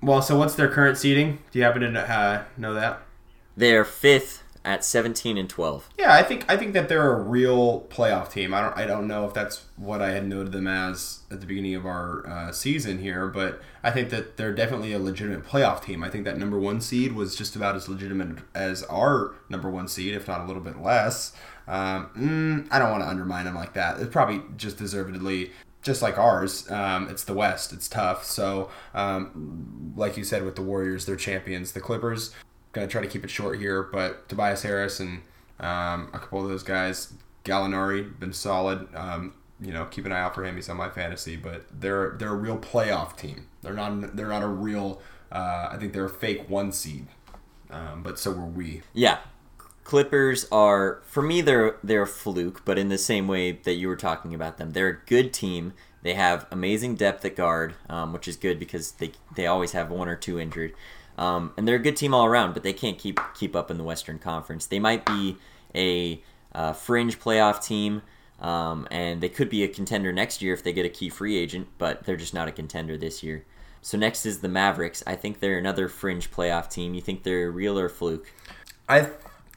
well, 0.00 0.22
so 0.22 0.38
what's 0.38 0.54
their 0.54 0.68
current 0.68 0.96
seeding? 0.98 1.40
Do 1.50 1.58
you 1.58 1.64
happen 1.64 1.82
to 1.82 2.00
uh, 2.00 2.44
know 2.56 2.74
that? 2.74 3.02
They're 3.56 3.84
fifth 3.84 4.44
at 4.64 4.84
17 4.84 5.38
and 5.38 5.48
12. 5.48 5.88
Yeah, 5.98 6.14
I 6.14 6.22
think 6.22 6.44
I 6.48 6.56
think 6.56 6.72
that 6.74 6.88
they're 6.88 7.12
a 7.12 7.20
real 7.20 7.82
playoff 7.88 8.30
team. 8.30 8.52
I 8.54 8.60
don't 8.60 8.76
I 8.76 8.86
don't 8.86 9.06
know 9.06 9.26
if 9.26 9.34
that's 9.34 9.64
what 9.76 10.02
I 10.02 10.10
had 10.10 10.26
noted 10.26 10.52
them 10.52 10.66
as 10.66 11.20
at 11.30 11.40
the 11.40 11.46
beginning 11.46 11.74
of 11.74 11.86
our 11.86 12.26
uh, 12.26 12.52
season 12.52 12.98
here, 12.98 13.28
but 13.28 13.60
I 13.82 13.90
think 13.90 14.10
that 14.10 14.36
they're 14.36 14.54
definitely 14.54 14.92
a 14.92 14.98
legitimate 14.98 15.44
playoff 15.44 15.82
team. 15.82 16.02
I 16.02 16.10
think 16.10 16.24
that 16.24 16.38
number 16.38 16.58
one 16.58 16.80
seed 16.80 17.12
was 17.12 17.36
just 17.36 17.56
about 17.56 17.76
as 17.76 17.88
legitimate 17.88 18.38
as 18.54 18.82
our 18.84 19.34
number 19.48 19.70
one 19.70 19.88
seed, 19.88 20.14
if 20.14 20.28
not 20.28 20.40
a 20.40 20.44
little 20.44 20.62
bit 20.62 20.80
less. 20.80 21.32
Um, 21.66 22.10
mm, 22.16 22.68
I 22.70 22.78
don't 22.78 22.90
want 22.90 23.02
to 23.02 23.08
undermine 23.08 23.44
them 23.44 23.54
like 23.54 23.74
that. 23.74 24.00
It's 24.00 24.10
probably 24.10 24.42
just 24.56 24.78
deservedly 24.78 25.50
just 25.82 26.02
like 26.02 26.18
ours, 26.18 26.70
um, 26.70 27.08
it's 27.08 27.24
the 27.24 27.34
West. 27.34 27.72
It's 27.72 27.88
tough. 27.88 28.24
So, 28.24 28.68
um, 28.94 29.94
like 29.96 30.16
you 30.16 30.24
said, 30.24 30.44
with 30.44 30.56
the 30.56 30.62
Warriors, 30.62 31.06
they're 31.06 31.16
champions. 31.16 31.72
The 31.72 31.80
Clippers, 31.80 32.34
gonna 32.72 32.86
try 32.88 33.00
to 33.00 33.08
keep 33.08 33.24
it 33.24 33.30
short 33.30 33.58
here, 33.58 33.82
but 33.82 34.28
Tobias 34.28 34.62
Harris 34.62 35.00
and 35.00 35.22
um, 35.60 36.08
a 36.12 36.18
couple 36.18 36.42
of 36.42 36.48
those 36.48 36.62
guys, 36.62 37.12
Gallinari, 37.44 38.18
been 38.18 38.32
solid. 38.32 38.88
Um, 38.94 39.34
you 39.60 39.72
know, 39.72 39.86
keep 39.86 40.06
an 40.06 40.12
eye 40.12 40.20
out 40.20 40.34
for 40.34 40.44
him. 40.44 40.54
He's 40.54 40.68
on 40.68 40.76
my 40.76 40.88
fantasy, 40.88 41.36
but 41.36 41.64
they're 41.80 42.16
they're 42.18 42.32
a 42.32 42.36
real 42.36 42.58
playoff 42.58 43.16
team. 43.16 43.46
They're 43.62 43.74
not 43.74 44.16
they're 44.16 44.28
not 44.28 44.42
a 44.42 44.48
real. 44.48 45.00
Uh, 45.30 45.68
I 45.72 45.76
think 45.78 45.92
they're 45.92 46.06
a 46.06 46.10
fake 46.10 46.48
one 46.48 46.72
seed, 46.72 47.06
um, 47.70 48.02
but 48.02 48.18
so 48.18 48.30
were 48.32 48.46
we. 48.46 48.82
Yeah. 48.92 49.18
Clippers 49.84 50.46
are 50.52 51.00
for 51.06 51.22
me 51.22 51.40
they're 51.40 51.76
they're 51.82 52.02
a 52.02 52.06
fluke, 52.06 52.62
but 52.64 52.78
in 52.78 52.88
the 52.88 52.98
same 52.98 53.26
way 53.26 53.52
that 53.52 53.74
you 53.74 53.88
were 53.88 53.96
talking 53.96 54.34
about 54.34 54.58
them, 54.58 54.72
they're 54.72 54.88
a 54.88 54.98
good 55.06 55.32
team. 55.32 55.72
They 56.02 56.14
have 56.14 56.46
amazing 56.50 56.94
depth 56.96 57.24
at 57.24 57.34
guard, 57.36 57.74
um, 57.88 58.12
which 58.12 58.28
is 58.28 58.36
good 58.36 58.58
because 58.58 58.92
they 58.92 59.12
they 59.34 59.46
always 59.46 59.72
have 59.72 59.90
one 59.90 60.08
or 60.08 60.14
two 60.14 60.38
injured, 60.38 60.74
um, 61.18 61.52
and 61.56 61.68
they're 61.68 61.76
a 61.76 61.80
good 61.80 61.96
team 61.96 62.14
all 62.14 62.24
around. 62.24 62.54
But 62.54 62.62
they 62.62 62.72
can't 62.72 62.98
keep 62.98 63.20
keep 63.34 63.54
up 63.54 63.70
in 63.70 63.76
the 63.76 63.84
Western 63.84 64.18
Conference. 64.18 64.66
They 64.66 64.78
might 64.78 65.04
be 65.04 65.36
a 65.74 66.22
uh, 66.52 66.72
fringe 66.72 67.20
playoff 67.20 67.62
team, 67.62 68.02
um, 68.40 68.88
and 68.90 69.20
they 69.20 69.28
could 69.28 69.50
be 69.50 69.62
a 69.64 69.68
contender 69.68 70.12
next 70.12 70.40
year 70.40 70.54
if 70.54 70.62
they 70.62 70.72
get 70.72 70.86
a 70.86 70.88
key 70.88 71.10
free 71.10 71.36
agent. 71.36 71.68
But 71.76 72.04
they're 72.04 72.16
just 72.16 72.32
not 72.32 72.48
a 72.48 72.52
contender 72.52 72.96
this 72.96 73.22
year. 73.22 73.44
So 73.82 73.98
next 73.98 74.26
is 74.26 74.40
the 74.40 74.48
Mavericks. 74.48 75.02
I 75.06 75.14
think 75.14 75.40
they're 75.40 75.58
another 75.58 75.88
fringe 75.88 76.30
playoff 76.30 76.70
team. 76.70 76.94
You 76.94 77.00
think 77.00 77.22
they're 77.22 77.50
real 77.50 77.78
or 77.78 77.88
fluke? 77.88 78.32
I 78.88 79.10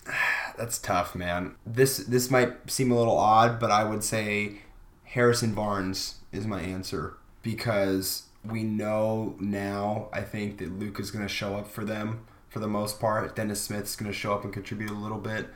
that's 0.57 0.77
tough, 0.79 1.15
man. 1.15 1.55
This 1.65 1.97
this 1.97 2.31
might 2.31 2.69
seem 2.69 2.91
a 2.91 2.97
little 2.97 3.17
odd, 3.17 3.59
but 3.59 3.71
I 3.71 3.83
would 3.83 4.03
say 4.03 4.61
Harrison 5.03 5.53
Barnes 5.53 6.15
is 6.31 6.45
my 6.45 6.61
answer 6.61 7.17
because 7.43 8.23
we 8.43 8.63
know 8.63 9.35
now. 9.39 10.09
I 10.13 10.21
think 10.21 10.57
that 10.59 10.77
Luka 10.79 11.01
is 11.01 11.11
going 11.11 11.25
to 11.25 11.33
show 11.33 11.55
up 11.55 11.67
for 11.67 11.85
them 11.85 12.25
for 12.49 12.59
the 12.59 12.67
most 12.67 12.99
part. 12.99 13.35
Dennis 13.35 13.61
Smith's 13.61 13.95
going 13.95 14.11
to 14.11 14.17
show 14.17 14.33
up 14.33 14.43
and 14.43 14.51
contribute 14.53 14.89
a 14.89 14.95
little 14.95 15.19
bit. 15.19 15.47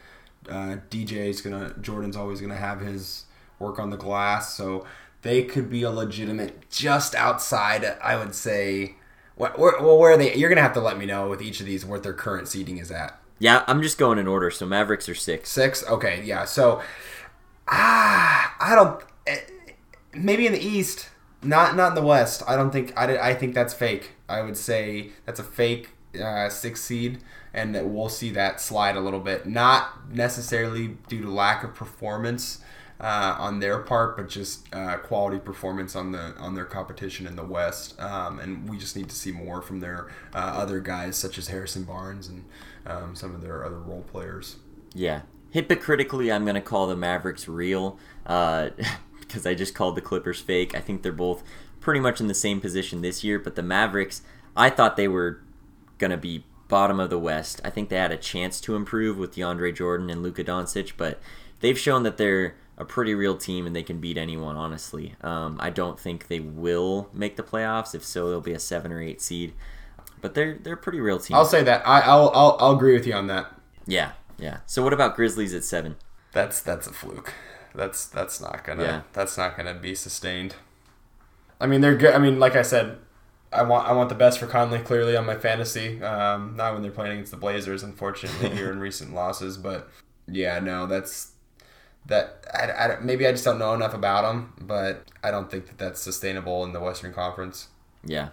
Uh, 0.48 0.78
DJ's 0.92 1.42
gonna 1.42 1.74
Jordan's 1.82 2.16
always 2.16 2.40
going 2.40 2.52
to 2.52 2.58
have 2.58 2.80
his 2.80 3.26
work 3.58 3.80
on 3.80 3.90
the 3.90 3.98
glass, 3.98 4.54
so 4.54 4.86
they 5.24 5.44
could 5.44 5.70
be 5.72 5.82
a 5.82 5.90
legitimate 5.90 6.70
just 6.70 7.16
outside. 7.16 7.84
I 8.02 8.16
would 8.16 8.36
say. 8.36 8.96
Where, 9.38 9.52
where, 9.52 9.74
well, 9.82 9.98
where 9.98 10.12
are 10.14 10.18
they? 10.18 10.36
You're 10.36 10.50
gonna 10.50 10.62
have 10.62 10.74
to 10.74 10.80
let 10.82 10.98
me 10.98 11.06
know 11.06 11.28
with 11.28 11.42
each 11.42 11.60
of 11.60 11.66
these 11.66 11.86
what 11.86 12.04
their 12.04 12.14
current 12.14 12.48
seating 12.48 12.78
is 12.78 12.92
at. 12.92 13.20
Yeah, 13.40 13.64
I'm 13.68 13.82
just 13.82 13.98
going 13.98 14.18
in 14.20 14.28
order. 14.28 14.50
So 14.52 14.66
Mavericks 14.66 15.10
are 15.10 15.16
six. 15.16 15.50
Six. 15.50 15.84
Okay, 15.88 16.22
yeah. 16.24 16.46
So, 16.46 16.82
ah, 17.68 18.56
I 18.60 18.76
don't. 18.76 19.04
eh, 19.28 19.40
Maybe 20.14 20.48
in 20.48 20.54
the 20.54 20.64
East, 20.64 21.10
not 21.46 21.76
not 21.76 21.90
in 21.90 21.96
the 21.96 22.04
West. 22.04 22.44
I 22.48 22.56
don't 22.56 22.72
think. 22.72 22.94
I, 22.98 23.18
I 23.18 23.34
think 23.34 23.54
that's 23.54 23.74
fake. 23.74 24.12
I 24.28 24.42
would 24.42 24.58
say 24.58 25.12
that's 25.26 25.40
a 25.40 25.44
fake 25.44 25.90
uh, 26.22 26.50
six 26.50 26.82
seed, 26.82 27.20
and 27.54 27.74
we'll 27.94 28.10
see 28.10 28.32
that 28.32 28.60
slide 28.62 28.96
a 28.96 29.02
little 29.02 29.20
bit. 29.20 29.46
Not 29.46 30.12
necessarily 30.12 30.98
due 31.08 31.22
to 31.22 31.30
lack 31.30 31.64
of 31.64 31.74
performance. 31.74 32.62
Uh, 32.98 33.36
on 33.38 33.60
their 33.60 33.80
part, 33.80 34.16
but 34.16 34.30
just 34.30 34.74
uh, 34.74 34.96
quality 34.96 35.38
performance 35.38 35.98
on 35.98 36.14
the 36.14 36.34
on 36.38 36.56
their 36.56 36.64
competition 36.64 37.28
in 37.28 37.36
the 37.36 37.44
West, 37.44 38.00
um, 38.00 38.40
and 38.40 38.70
we 38.70 38.78
just 38.78 38.96
need 38.96 39.10
to 39.10 39.16
see 39.16 39.34
more 39.34 39.62
from 39.62 39.82
their 39.82 40.08
uh, 40.34 40.38
other 40.38 40.80
guys 40.80 41.18
such 41.18 41.38
as 41.38 41.50
Harrison 41.50 41.84
Barnes 41.84 42.30
and 42.30 42.46
um, 42.86 43.14
some 43.14 43.36
of 43.36 43.42
their 43.42 43.66
other 43.66 43.80
role 43.80 44.04
players. 44.04 44.56
Yeah. 44.94 45.22
Hypocritically, 45.52 46.32
I'm 46.32 46.44
going 46.44 46.56
to 46.56 46.62
call 46.62 46.88
the 46.88 46.96
Mavericks 46.96 47.48
real 47.48 47.98
uh, 48.26 48.70
because 49.28 49.46
I 49.46 49.54
just 49.54 49.76
called 49.76 49.96
the 49.96 50.02
Clippers 50.02 50.40
fake. 50.42 50.76
I 50.76 50.80
think 50.80 51.02
they're 51.02 51.12
both 51.12 51.44
pretty 51.80 52.00
much 52.00 52.20
in 52.20 52.28
the 52.28 52.34
same 52.34 52.62
position 52.62 53.02
this 53.02 53.24
year, 53.24 53.38
but 53.40 53.56
the 53.56 53.64
Mavericks, 53.64 54.22
I 54.56 54.70
thought 54.70 54.98
they 54.98 55.08
were 55.08 55.42
going 55.98 56.12
to 56.12 56.18
be 56.18 56.46
bottom 56.68 57.00
of 57.00 57.10
the 57.10 57.20
West. 57.20 57.62
I 57.64 57.70
think 57.70 57.90
they 57.90 57.98
had 57.98 58.12
a 58.12 58.18
chance 58.18 58.60
to 58.62 58.76
improve 58.76 59.18
with 59.18 59.36
DeAndre 59.36 59.76
Jordan 59.76 60.10
and 60.10 60.24
Luka 60.24 60.44
Doncic, 60.44 60.94
but 60.98 61.20
they've 61.60 61.78
shown 61.78 62.04
that 62.04 62.18
they're 62.18 62.56
a 62.78 62.86
pretty 62.86 63.14
real 63.16 63.38
team 63.38 63.66
and 63.66 63.76
they 63.76 63.84
can 63.84 64.00
beat 64.02 64.18
anyone, 64.18 64.56
honestly. 64.58 65.16
Um, 65.22 65.58
I 65.60 65.70
don't 65.70 66.00
think 66.00 66.28
they 66.28 66.40
will 66.40 67.10
make 67.14 67.36
the 67.36 67.44
playoffs. 67.44 67.96
If 67.96 68.04
so, 68.04 68.30
they'll 68.30 68.42
be 68.42 68.52
a 68.54 68.60
seven 68.60 68.92
or 68.92 69.02
eight 69.02 69.22
seed. 69.22 69.54
But 70.22 70.34
they're 70.34 70.56
they're 70.58 70.74
a 70.74 70.78
pretty 70.78 71.00
real 71.00 71.20
team. 71.20 71.38
I'll 71.38 71.46
say 71.46 71.64
that. 71.64 71.88
I, 71.88 72.02
I'll, 72.02 72.32
I'll 72.34 72.58
I'll 72.60 72.76
agree 72.76 72.94
with 72.94 73.06
you 73.06 73.14
on 73.14 73.28
that. 73.28 73.54
yeah, 73.86 74.14
yeah. 74.40 74.58
So 74.66 74.84
what 74.84 74.92
about 74.92 75.16
Grizzlies 75.16 75.54
at 75.54 75.64
seven? 75.64 75.98
That's 76.32 76.62
that's 76.62 76.88
a 76.88 76.94
fluke. 76.94 77.34
That's 77.76 78.06
that's 78.06 78.40
not 78.42 78.64
gonna 78.64 78.84
Yeah. 78.84 79.02
that's 79.14 79.38
not 79.38 79.56
gonna 79.58 79.74
be 79.74 79.96
sustained. 79.96 80.56
I 81.60 81.68
mean, 81.68 81.82
they're 81.82 81.96
good. 81.96 82.14
I 82.14 82.18
mean, 82.18 82.40
like 82.40 82.56
I 82.56 82.62
said, 82.62 82.98
I 83.54 83.64
want 83.64 83.88
I 83.88 83.94
want 83.94 84.10
the 84.10 84.16
best 84.16 84.40
for 84.40 84.48
Conley 84.48 84.80
clearly 84.80 85.16
on 85.16 85.26
my 85.26 85.36
fantasy. 85.36 86.02
Um, 86.04 86.56
not 86.56 86.74
when 86.74 86.82
they're 86.82 86.92
playing 86.92 87.14
against 87.14 87.32
the 87.32 87.38
Blazers, 87.38 87.84
unfortunately, 87.84 88.50
here 88.50 88.72
in 88.72 88.80
recent 88.90 89.14
losses. 89.14 89.58
But 89.58 89.90
yeah, 90.28 90.60
no, 90.60 90.86
that's 90.88 91.32
that. 92.06 92.46
I, 92.54 92.72
I, 92.72 93.00
maybe 93.00 93.26
I 93.28 93.32
just 93.32 93.46
don't 93.46 93.60
know 93.60 93.74
enough 93.74 93.94
about 93.94 94.30
him, 94.30 94.54
but 94.60 95.06
I 95.24 95.32
don't 95.32 95.50
think 95.50 95.68
that 95.68 95.78
that's 95.78 96.02
sustainable 96.02 96.64
in 96.64 96.74
the 96.74 96.80
Western 96.80 97.14
Conference. 97.14 97.70
Yeah. 98.04 98.30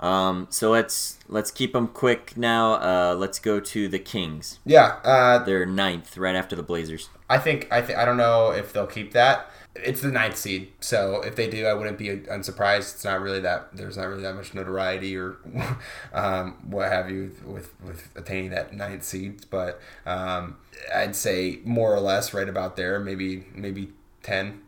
Um, 0.00 0.46
so 0.50 0.70
let's 0.70 1.18
let's 1.28 1.50
keep 1.50 1.72
them 1.72 1.88
quick 1.88 2.36
now. 2.36 2.74
Uh, 2.74 3.14
let's 3.18 3.38
go 3.38 3.58
to 3.60 3.88
the 3.88 3.98
Kings. 3.98 4.60
Yeah, 4.64 4.98
uh, 5.04 5.40
They're 5.44 5.66
ninth, 5.66 6.16
right 6.16 6.36
after 6.36 6.54
the 6.54 6.62
Blazers. 6.62 7.08
I 7.30 7.38
think 7.38 7.68
I 7.70 7.82
think 7.82 7.98
I 7.98 8.04
don't 8.04 8.16
know 8.16 8.50
if 8.52 8.72
they'll 8.72 8.86
keep 8.86 9.12
that. 9.12 9.50
It's 9.74 10.00
the 10.00 10.08
ninth 10.10 10.36
seed, 10.36 10.72
so 10.80 11.20
if 11.22 11.36
they 11.36 11.48
do, 11.48 11.64
I 11.66 11.74
wouldn't 11.74 11.98
be 11.98 12.08
unsurprised. 12.08 12.94
It's 12.96 13.04
not 13.04 13.20
really 13.20 13.38
that 13.40 13.76
there's 13.76 13.96
not 13.96 14.08
really 14.08 14.22
that 14.22 14.34
much 14.34 14.52
notoriety 14.52 15.16
or 15.16 15.36
um, 16.12 16.56
what 16.68 16.90
have 16.90 17.10
you 17.10 17.30
with 17.44 17.74
with 17.84 18.08
attaining 18.16 18.50
that 18.50 18.72
ninth 18.74 19.04
seed, 19.04 19.46
but 19.50 19.80
um, 20.04 20.56
I'd 20.92 21.14
say 21.14 21.60
more 21.64 21.94
or 21.94 22.00
less 22.00 22.34
right 22.34 22.48
about 22.48 22.76
there, 22.76 22.98
maybe 22.98 23.44
maybe 23.54 23.92
10, 24.24 24.62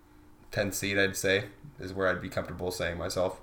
10 0.52 0.72
seed. 0.72 0.98
I'd 0.98 1.16
say 1.16 1.44
is 1.80 1.92
where 1.92 2.08
I'd 2.08 2.22
be 2.22 2.28
comfortable 2.28 2.70
saying 2.70 2.98
myself. 2.98 3.40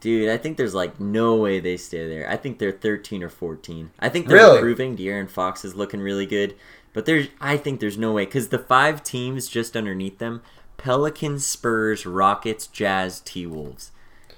Dude, 0.00 0.28
I 0.28 0.36
think 0.36 0.56
there's 0.56 0.74
like 0.74 0.98
no 1.00 1.36
way 1.36 1.58
they 1.60 1.76
stay 1.76 2.08
there. 2.08 2.28
I 2.28 2.36
think 2.36 2.58
they're 2.58 2.72
13 2.72 3.22
or 3.22 3.28
14. 3.28 3.90
I 4.00 4.08
think 4.08 4.26
they're 4.26 4.36
Really? 4.36 4.56
improving. 4.56 4.96
De'Aaron 4.96 5.30
Fox 5.30 5.64
is 5.64 5.74
looking 5.76 6.00
really 6.00 6.26
good, 6.26 6.56
but 6.92 7.06
there's 7.06 7.28
I 7.40 7.56
think 7.56 7.80
there's 7.80 7.98
no 7.98 8.12
way 8.12 8.24
because 8.24 8.48
the 8.48 8.58
five 8.58 9.02
teams 9.02 9.48
just 9.48 9.76
underneath 9.76 10.18
them: 10.18 10.42
Pelicans, 10.76 11.46
Spurs, 11.46 12.04
Rockets, 12.06 12.66
Jazz, 12.66 13.20
T 13.20 13.46
Wolves. 13.46 13.92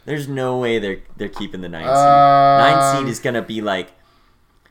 There's 0.05 0.29
no 0.29 0.59
way 0.59 0.79
they're 0.79 1.01
they're 1.17 1.29
keeping 1.29 1.61
the 1.63 1.69
nine 1.69 1.85
seed. 1.85 1.91
nine 1.95 2.95
seed 2.97 3.05
Um, 3.05 3.09
is 3.11 3.21
gonna 3.21 3.43
be 3.43 3.61
like. 3.61 3.91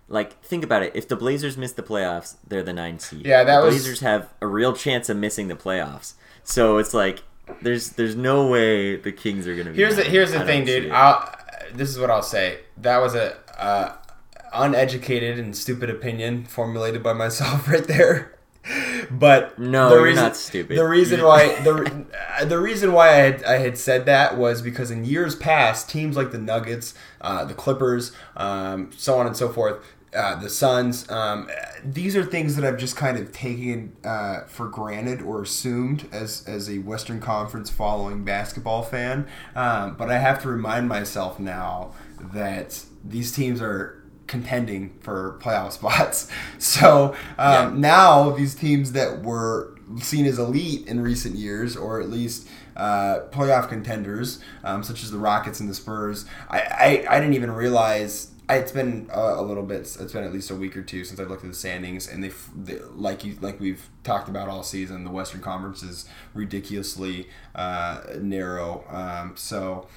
Like 0.09 0.43
think 0.43 0.63
about 0.65 0.83
it. 0.83 0.91
If 0.95 1.07
the 1.07 1.15
Blazers 1.15 1.57
miss 1.57 1.71
the 1.71 1.81
playoffs, 1.81 2.35
they're 2.45 2.61
the 2.61 2.73
nine 2.73 2.99
seed. 2.99 3.25
Yeah, 3.25 3.43
that 3.45 3.61
the 3.61 3.65
was- 3.65 3.75
Blazers 3.75 4.01
have 4.01 4.29
a 4.41 4.45
real 4.47 4.73
chance 4.73 5.09
of 5.09 5.17
missing 5.17 5.47
the 5.47 5.55
playoffs. 5.55 6.13
So 6.43 6.77
it's 6.77 6.93
like 6.93 7.23
there's 7.61 7.91
there's 7.91 8.15
no 8.15 8.45
way 8.47 8.97
the 8.97 9.13
Kings 9.13 9.47
are 9.47 9.55
gonna. 9.55 9.71
Be 9.71 9.77
Here's 9.77 9.95
the 9.95 10.03
here's 10.03 10.31
the 10.33 10.41
thing, 10.45 10.65
dude. 10.65 10.91
I'll, 10.91 11.33
this 11.73 11.89
is 11.89 11.97
what 11.97 12.11
I'll 12.11 12.21
say. 12.21 12.59
That 12.77 12.97
was 12.97 13.15
a 13.15 13.37
uh, 13.57 13.95
uneducated 14.53 15.39
and 15.39 15.55
stupid 15.55 15.89
opinion 15.89 16.45
formulated 16.45 17.03
by 17.03 17.13
myself 17.13 17.67
right 17.69 17.83
there. 17.85 18.37
But 19.11 19.59
No, 19.59 19.89
the 19.89 19.95
you're 19.95 20.03
reason, 20.05 20.23
not 20.23 20.35
stupid. 20.37 20.77
The 20.77 20.87
reason 20.87 21.21
why 21.21 21.61
the 21.61 22.05
uh, 22.39 22.45
the 22.45 22.59
reason 22.59 22.93
why 22.93 23.09
I 23.09 23.15
had 23.15 23.43
I 23.43 23.57
had 23.57 23.77
said 23.77 24.05
that 24.05 24.37
was 24.37 24.61
because 24.61 24.89
in 24.89 25.03
years 25.03 25.35
past, 25.35 25.89
teams 25.89 26.15
like 26.15 26.31
the 26.31 26.37
Nuggets, 26.37 26.93
uh, 27.19 27.43
the 27.43 27.53
Clippers, 27.53 28.13
um, 28.37 28.91
so 28.95 29.17
on 29.19 29.27
and 29.27 29.35
so 29.35 29.49
forth, 29.49 29.83
uh, 30.15 30.35
the 30.39 30.49
Suns, 30.49 31.09
um, 31.09 31.49
these 31.83 32.15
are 32.15 32.23
things 32.23 32.55
that 32.55 32.63
I've 32.65 32.77
just 32.77 32.95
kind 32.95 33.17
of 33.17 33.31
taken 33.31 33.95
uh, 34.03 34.41
for 34.45 34.67
granted 34.67 35.21
or 35.21 35.41
assumed 35.41 36.07
as 36.13 36.45
as 36.47 36.69
a 36.69 36.77
Western 36.79 37.19
Conference 37.19 37.69
following 37.69 38.23
basketball 38.23 38.83
fan. 38.83 39.27
Um, 39.55 39.95
but 39.95 40.09
I 40.09 40.19
have 40.19 40.41
to 40.43 40.47
remind 40.47 40.87
myself 40.87 41.39
now 41.39 41.93
that 42.19 42.85
these 43.03 43.33
teams 43.33 43.61
are 43.61 44.02
contending 44.27 44.97
for 45.01 45.39
playoff 45.41 45.71
spots. 45.73 46.29
So 46.57 47.15
um, 47.37 47.81
now 47.81 48.31
these 48.31 48.55
teams 48.55 48.93
that 48.93 49.23
were 49.23 49.77
seen 50.01 50.25
as 50.25 50.39
elite 50.39 50.87
in 50.87 51.01
recent 51.01 51.35
years, 51.35 51.75
or 51.75 52.01
at 52.01 52.09
least 52.09 52.47
uh, 52.75 53.21
playoff 53.31 53.69
contenders, 53.69 54.39
um, 54.63 54.83
such 54.83 55.03
as 55.03 55.11
the 55.11 55.17
Rockets 55.17 55.59
and 55.59 55.69
the 55.69 55.75
Spurs, 55.75 56.25
I, 56.49 56.59
I, 56.59 57.05
I 57.15 57.19
didn't 57.19 57.35
even 57.35 57.51
realize. 57.51 58.29
I, 58.49 58.57
it's 58.57 58.73
been 58.73 59.09
uh, 59.09 59.35
a 59.37 59.41
little 59.41 59.63
bit. 59.63 59.81
It's 59.81 60.11
been 60.11 60.25
at 60.25 60.33
least 60.33 60.51
a 60.51 60.55
week 60.55 60.75
or 60.75 60.81
two 60.81 61.05
since 61.05 61.17
I've 61.17 61.29
looked 61.29 61.45
at 61.45 61.49
the 61.49 61.55
standings, 61.55 62.09
and 62.09 62.21
they, 62.21 62.31
they 62.57 62.79
like 62.93 63.23
you 63.23 63.37
like 63.39 63.57
we've 63.57 63.87
talked 64.03 64.27
about 64.27 64.49
all 64.49 64.63
season. 64.63 65.05
The 65.05 65.11
Western 65.11 65.39
Conference 65.39 65.81
is 65.81 66.09
ridiculously 66.33 67.29
uh, 67.55 68.01
narrow. 68.19 68.83
Um, 68.89 69.37
so 69.37 69.87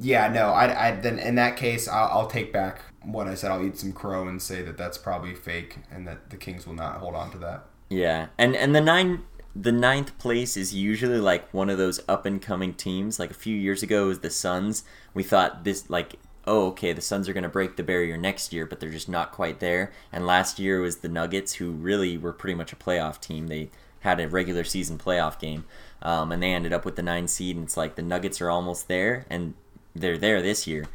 yeah, 0.00 0.28
no, 0.28 0.50
I, 0.50 0.88
I 0.88 0.90
then 0.92 1.18
in 1.18 1.34
that 1.36 1.56
case 1.56 1.88
I'll, 1.88 2.20
I'll 2.20 2.26
take 2.28 2.52
back 2.52 2.80
what 3.06 3.28
I 3.28 3.34
said. 3.34 3.50
I'll 3.50 3.64
eat 3.64 3.78
some 3.78 3.92
crow 3.92 4.28
and 4.28 4.40
say 4.40 4.62
that 4.62 4.76
that's 4.76 4.98
probably 4.98 5.34
fake, 5.34 5.78
and 5.90 6.06
that 6.06 6.30
the 6.30 6.36
Kings 6.36 6.66
will 6.66 6.74
not 6.74 6.96
hold 6.96 7.14
on 7.14 7.30
to 7.32 7.38
that. 7.38 7.64
Yeah, 7.88 8.28
and 8.36 8.56
and 8.56 8.74
the 8.74 8.80
nine 8.80 9.24
the 9.54 9.72
ninth 9.72 10.18
place 10.18 10.56
is 10.56 10.74
usually 10.74 11.18
like 11.18 11.52
one 11.54 11.70
of 11.70 11.78
those 11.78 12.00
up 12.08 12.26
and 12.26 12.42
coming 12.42 12.74
teams. 12.74 13.18
Like 13.18 13.30
a 13.30 13.34
few 13.34 13.56
years 13.56 13.82
ago, 13.82 14.08
was 14.08 14.20
the 14.20 14.30
Suns. 14.30 14.84
We 15.14 15.22
thought 15.22 15.64
this 15.64 15.88
like 15.88 16.16
oh 16.46 16.68
okay 16.68 16.92
the 16.92 17.00
Suns 17.00 17.28
are 17.28 17.32
gonna 17.32 17.48
break 17.48 17.76
the 17.76 17.82
barrier 17.82 18.16
next 18.16 18.52
year, 18.52 18.66
but 18.66 18.80
they're 18.80 18.90
just 18.90 19.08
not 19.08 19.32
quite 19.32 19.60
there. 19.60 19.92
And 20.12 20.26
last 20.26 20.58
year 20.58 20.80
was 20.80 20.98
the 20.98 21.08
Nuggets, 21.08 21.54
who 21.54 21.70
really 21.70 22.18
were 22.18 22.32
pretty 22.32 22.54
much 22.54 22.72
a 22.72 22.76
playoff 22.76 23.20
team. 23.20 23.46
They 23.46 23.70
had 24.00 24.20
a 24.20 24.28
regular 24.28 24.64
season 24.64 24.98
playoff 24.98 25.38
game, 25.38 25.64
um, 26.02 26.32
and 26.32 26.42
they 26.42 26.52
ended 26.52 26.72
up 26.72 26.84
with 26.84 26.96
the 26.96 27.02
nine 27.02 27.28
seed. 27.28 27.56
And 27.56 27.64
it's 27.64 27.76
like 27.76 27.94
the 27.94 28.02
Nuggets 28.02 28.40
are 28.40 28.50
almost 28.50 28.88
there, 28.88 29.26
and 29.30 29.54
they're 29.94 30.18
there 30.18 30.42
this 30.42 30.66
year. 30.66 30.86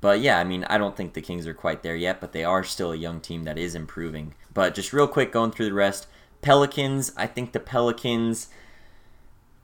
But 0.00 0.20
yeah, 0.20 0.38
I 0.38 0.44
mean, 0.44 0.64
I 0.64 0.78
don't 0.78 0.96
think 0.96 1.14
the 1.14 1.22
Kings 1.22 1.46
are 1.46 1.54
quite 1.54 1.82
there 1.82 1.96
yet, 1.96 2.20
but 2.20 2.32
they 2.32 2.44
are 2.44 2.62
still 2.64 2.92
a 2.92 2.96
young 2.96 3.20
team 3.20 3.44
that 3.44 3.58
is 3.58 3.74
improving. 3.74 4.34
But 4.52 4.74
just 4.74 4.92
real 4.92 5.08
quick, 5.08 5.32
going 5.32 5.50
through 5.50 5.66
the 5.66 5.74
rest 5.74 6.06
Pelicans, 6.42 7.12
I 7.16 7.26
think 7.26 7.52
the 7.52 7.60
Pelicans, 7.60 8.48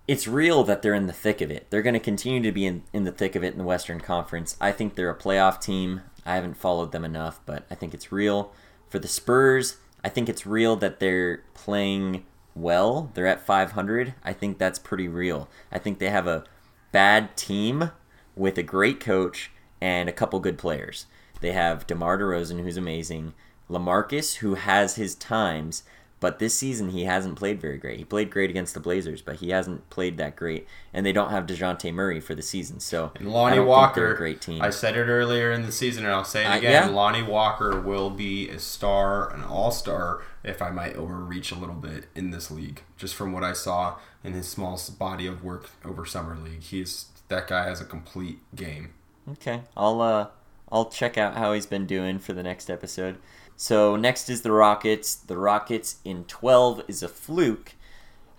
it's 0.09 0.27
real 0.27 0.65
that 0.65 0.83
they're 0.83 0.95
in 0.95 1.07
the 1.07 1.13
thick 1.13 1.41
of 1.41 1.51
it. 1.51 1.67
They're 1.71 1.83
going 1.83 1.95
to 1.95 2.01
continue 2.01 2.43
to 2.43 2.53
be 2.53 2.67
in, 2.67 2.83
in 2.93 3.05
the 3.05 3.13
thick 3.13 3.37
of 3.37 3.45
it 3.45 3.53
in 3.53 3.59
the 3.59 3.65
Western 3.65 4.01
Conference. 4.01 4.57
I 4.61 4.73
think 4.73 4.95
they're 4.95 5.11
a 5.11 5.19
playoff 5.19 5.61
team. 5.61 6.01
I 6.25 6.35
haven't 6.35 6.57
followed 6.57 6.93
them 6.93 7.05
enough, 7.05 7.41
but 7.47 7.67
I 7.71 7.75
think 7.75 7.95
it's 7.95 8.11
real. 8.11 8.53
For 8.89 8.99
the 8.99 9.09
Spurs, 9.09 9.77
I 10.05 10.09
think 10.09 10.29
it's 10.29 10.47
real 10.47 10.77
that 10.77 10.99
they're 10.99 11.45
playing 11.55 12.25
well. 12.55 13.11
They're 13.15 13.27
at 13.27 13.47
500. 13.47 14.15
I 14.25 14.33
think 14.33 14.59
that's 14.59 14.79
pretty 14.79 15.09
real. 15.09 15.49
I 15.71 15.79
think 15.79 15.99
they 15.99 16.11
have 16.11 16.27
a 16.27 16.45
bad 16.91 17.37
team 17.37 17.91
with 18.35 18.59
a 18.59 18.63
great 18.63 19.01
coach 19.01 19.51
and 19.83 20.09
a 20.09 20.13
couple 20.13 20.39
good 20.39 20.59
players. 20.59 21.07
They 21.41 21.51
have 21.51 21.89
DeMar 21.89 22.19
DeRozan, 22.19 22.63
who's 22.63 22.77
amazing, 22.77 23.35
LaMarcus, 23.69 24.37
who 24.37 24.55
has 24.55 24.95
his 24.95 25.17
times, 25.17 25.83
but 26.21 26.39
this 26.39 26.57
season 26.57 26.91
he 26.91 27.03
hasn't 27.03 27.35
played 27.35 27.61
very 27.61 27.79
great. 27.79 27.99
He 27.99 28.05
played 28.05 28.31
great 28.31 28.49
against 28.49 28.75
the 28.75 28.81
Blazers, 28.81 29.23
but 29.23 29.37
he 29.37 29.51
hasn't 29.51 29.91
played 29.91 30.19
that 30.19 30.37
great. 30.37 30.69
And 30.95 31.05
they 31.05 31.11
don't 31.11 31.31
have 31.33 31.47
DeJounte 31.47 31.93
Murray 31.93 32.21
for 32.21 32.37
the 32.37 32.43
season. 32.43 32.79
So 32.79 33.11
And 33.17 33.33
Lonnie 33.33 33.59
Walker, 33.59 34.15
great 34.15 34.41
team. 34.41 34.63
I 34.63 34.71
said 34.71 34.97
it 34.97 35.07
earlier 35.07 35.51
in 35.51 35.63
the 35.67 35.73
season, 35.73 36.05
and 36.05 36.15
I'll 36.15 36.23
say 36.25 36.45
it 36.45 36.49
Uh, 36.49 36.59
again. 36.59 36.71
yeah. 36.71 36.87
Lonnie 36.95 37.25
Walker 37.25 37.81
will 37.81 38.11
be 38.11 38.49
a 38.51 38.61
star, 38.61 39.35
an 39.35 39.43
all-star, 39.43 40.23
if 40.45 40.63
I 40.63 40.71
might 40.71 40.95
overreach 40.95 41.51
a 41.51 41.57
little 41.57 41.75
bit 41.75 42.05
in 42.15 42.31
this 42.31 42.53
league. 42.53 42.83
Just 42.97 43.17
from 43.17 43.33
what 43.33 43.43
I 43.43 43.53
saw 43.53 43.97
in 44.23 44.33
his 44.33 44.47
small 44.49 44.81
body 44.97 45.27
of 45.27 45.43
work 45.43 45.71
over 45.85 46.07
summer 46.07 46.37
league, 46.37 46.63
he's 46.63 47.07
that 47.27 47.49
guy 47.49 47.65
has 47.65 47.81
a 47.81 47.85
complete 47.85 48.39
game. 48.55 48.91
Okay, 49.31 49.63
I'll 49.77 50.01
uh, 50.01 50.27
I'll 50.71 50.87
check 50.91 51.17
out 51.17 51.37
how 51.37 51.53
he's 51.53 51.67
been 51.67 51.87
doing 51.87 52.19
for 52.19 52.33
the 52.33 52.43
next 52.43 52.69
episode. 52.69 53.19
So 53.57 53.97
next 53.97 54.29
is 54.29 54.43
the 54.43 54.53
Rockets. 54.53 55.15
The 55.15 55.37
Rockets 55.37 55.97
in 56.05 56.25
twelve 56.25 56.83
is 56.89 57.03
a 57.03 57.09
fluke. 57.09 57.75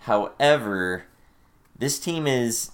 However, 0.00 1.04
this 1.78 1.98
team 1.98 2.26
is 2.26 2.70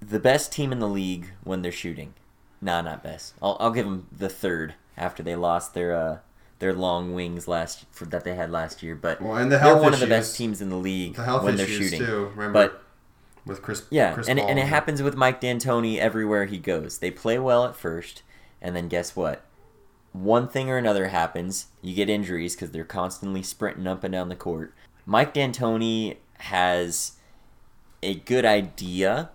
the 0.00 0.20
best 0.20 0.52
team 0.52 0.72
in 0.72 0.78
the 0.78 0.88
league 0.88 1.32
when 1.44 1.62
they're 1.62 1.72
shooting. 1.72 2.14
Nah, 2.62 2.80
not 2.82 3.02
best. 3.02 3.34
I'll 3.42 3.56
I'll 3.58 3.70
give 3.72 3.86
them 3.86 4.06
the 4.16 4.28
third 4.28 4.74
after 4.96 5.22
they 5.22 5.34
lost 5.34 5.74
their 5.74 5.94
uh 5.94 6.18
their 6.60 6.72
long 6.74 7.14
wings 7.14 7.48
last 7.48 7.86
for, 7.90 8.04
that 8.04 8.22
they 8.22 8.34
had 8.34 8.50
last 8.50 8.82
year. 8.82 8.94
But 8.94 9.20
Well, 9.20 9.36
and 9.36 9.50
the 9.50 9.58
they're 9.58 9.76
one 9.76 9.94
of 9.94 10.00
the 10.00 10.06
best 10.06 10.36
teams 10.36 10.60
in 10.60 10.68
the 10.68 10.76
league 10.76 11.14
The 11.16 11.22
when 11.38 11.56
they're 11.56 11.66
shooting. 11.66 11.98
too. 12.00 12.30
Remember 12.36 12.52
But 12.52 12.82
with 13.46 13.62
Chris? 13.62 13.84
yeah, 13.90 14.14
Chris 14.14 14.28
and, 14.28 14.38
it- 14.38 14.48
and 14.48 14.58
it 14.58 14.66
happens 14.66 15.02
with 15.02 15.16
Mike 15.16 15.40
D'Antoni 15.40 15.98
everywhere 15.98 16.44
he 16.46 16.58
goes. 16.58 16.98
They 16.98 17.10
play 17.10 17.38
well 17.38 17.64
at 17.64 17.76
first, 17.76 18.22
and 18.60 18.74
then 18.76 18.88
guess 18.88 19.14
what? 19.16 19.44
One 20.12 20.48
thing 20.48 20.68
or 20.68 20.76
another 20.76 21.08
happens. 21.08 21.66
You 21.82 21.94
get 21.94 22.10
injuries 22.10 22.54
because 22.56 22.72
they're 22.72 22.84
constantly 22.84 23.42
sprinting 23.42 23.86
up 23.86 24.02
and 24.04 24.12
down 24.12 24.28
the 24.28 24.36
court. 24.36 24.74
Mike 25.06 25.32
D'Antoni 25.34 26.16
has 26.38 27.12
a 28.02 28.14
good 28.14 28.44
idea. 28.44 29.30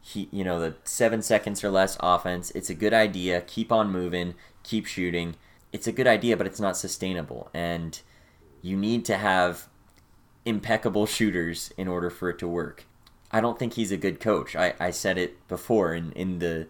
He, 0.00 0.28
you 0.32 0.42
know, 0.42 0.58
the 0.58 0.74
seven 0.84 1.22
seconds 1.22 1.62
or 1.62 1.70
less 1.70 1.96
offense. 2.00 2.50
It's 2.52 2.70
a 2.70 2.74
good 2.74 2.94
idea. 2.94 3.42
Keep 3.42 3.70
on 3.70 3.90
moving. 3.92 4.34
Keep 4.64 4.86
shooting. 4.86 5.36
It's 5.72 5.86
a 5.86 5.92
good 5.92 6.06
idea, 6.06 6.36
but 6.36 6.46
it's 6.46 6.60
not 6.60 6.76
sustainable. 6.76 7.50
And 7.54 8.00
you 8.62 8.76
need 8.76 9.04
to 9.04 9.18
have 9.18 9.68
impeccable 10.44 11.06
shooters 11.06 11.72
in 11.76 11.86
order 11.88 12.10
for 12.10 12.30
it 12.30 12.38
to 12.38 12.48
work. 12.48 12.86
I 13.30 13.40
don't 13.40 13.58
think 13.58 13.74
he's 13.74 13.92
a 13.92 13.96
good 13.96 14.20
coach. 14.20 14.56
I, 14.56 14.74
I 14.80 14.90
said 14.90 15.18
it 15.18 15.46
before 15.48 15.94
in, 15.94 16.12
in 16.12 16.38
the 16.38 16.66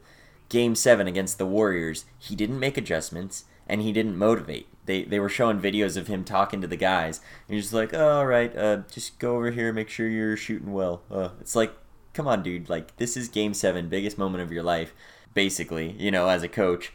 game 0.49 0.75
seven 0.75 1.07
against 1.07 1.39
the 1.39 1.47
Warriors. 1.47 2.05
He 2.19 2.35
didn't 2.35 2.59
make 2.59 2.77
adjustments 2.77 3.45
and 3.69 3.83
he 3.83 3.93
didn't 3.93 4.17
motivate. 4.17 4.67
They, 4.87 5.05
they 5.05 5.21
were 5.21 5.29
showing 5.29 5.61
videos 5.61 5.97
of 5.97 6.07
him 6.07 6.25
talking 6.25 6.61
to 6.63 6.67
the 6.67 6.77
guys. 6.77 7.21
And 7.47 7.55
he's 7.55 7.65
just 7.65 7.75
like, 7.75 7.93
oh, 7.93 8.19
all 8.19 8.27
right, 8.27 8.57
uh, 8.57 8.79
just 8.91 9.19
go 9.19 9.37
over 9.37 9.51
here, 9.51 9.73
make 9.73 9.91
sure 9.91 10.09
you're 10.09 10.37
shooting 10.37 10.73
well. 10.73 11.03
Uh, 11.11 11.29
it's 11.41 11.55
like, 11.55 11.75
come 12.15 12.27
on, 12.27 12.43
dude. 12.43 12.71
Like, 12.71 12.97
this 12.97 13.17
is 13.17 13.29
game 13.29 13.53
seven, 13.53 13.89
biggest 13.89 14.17
moment 14.17 14.43
of 14.43 14.51
your 14.51 14.63
life. 14.63 14.95
basically, 15.35 15.93
you 15.93 16.11
know, 16.11 16.29
as 16.29 16.43
a 16.43 16.49
coach. 16.49 16.93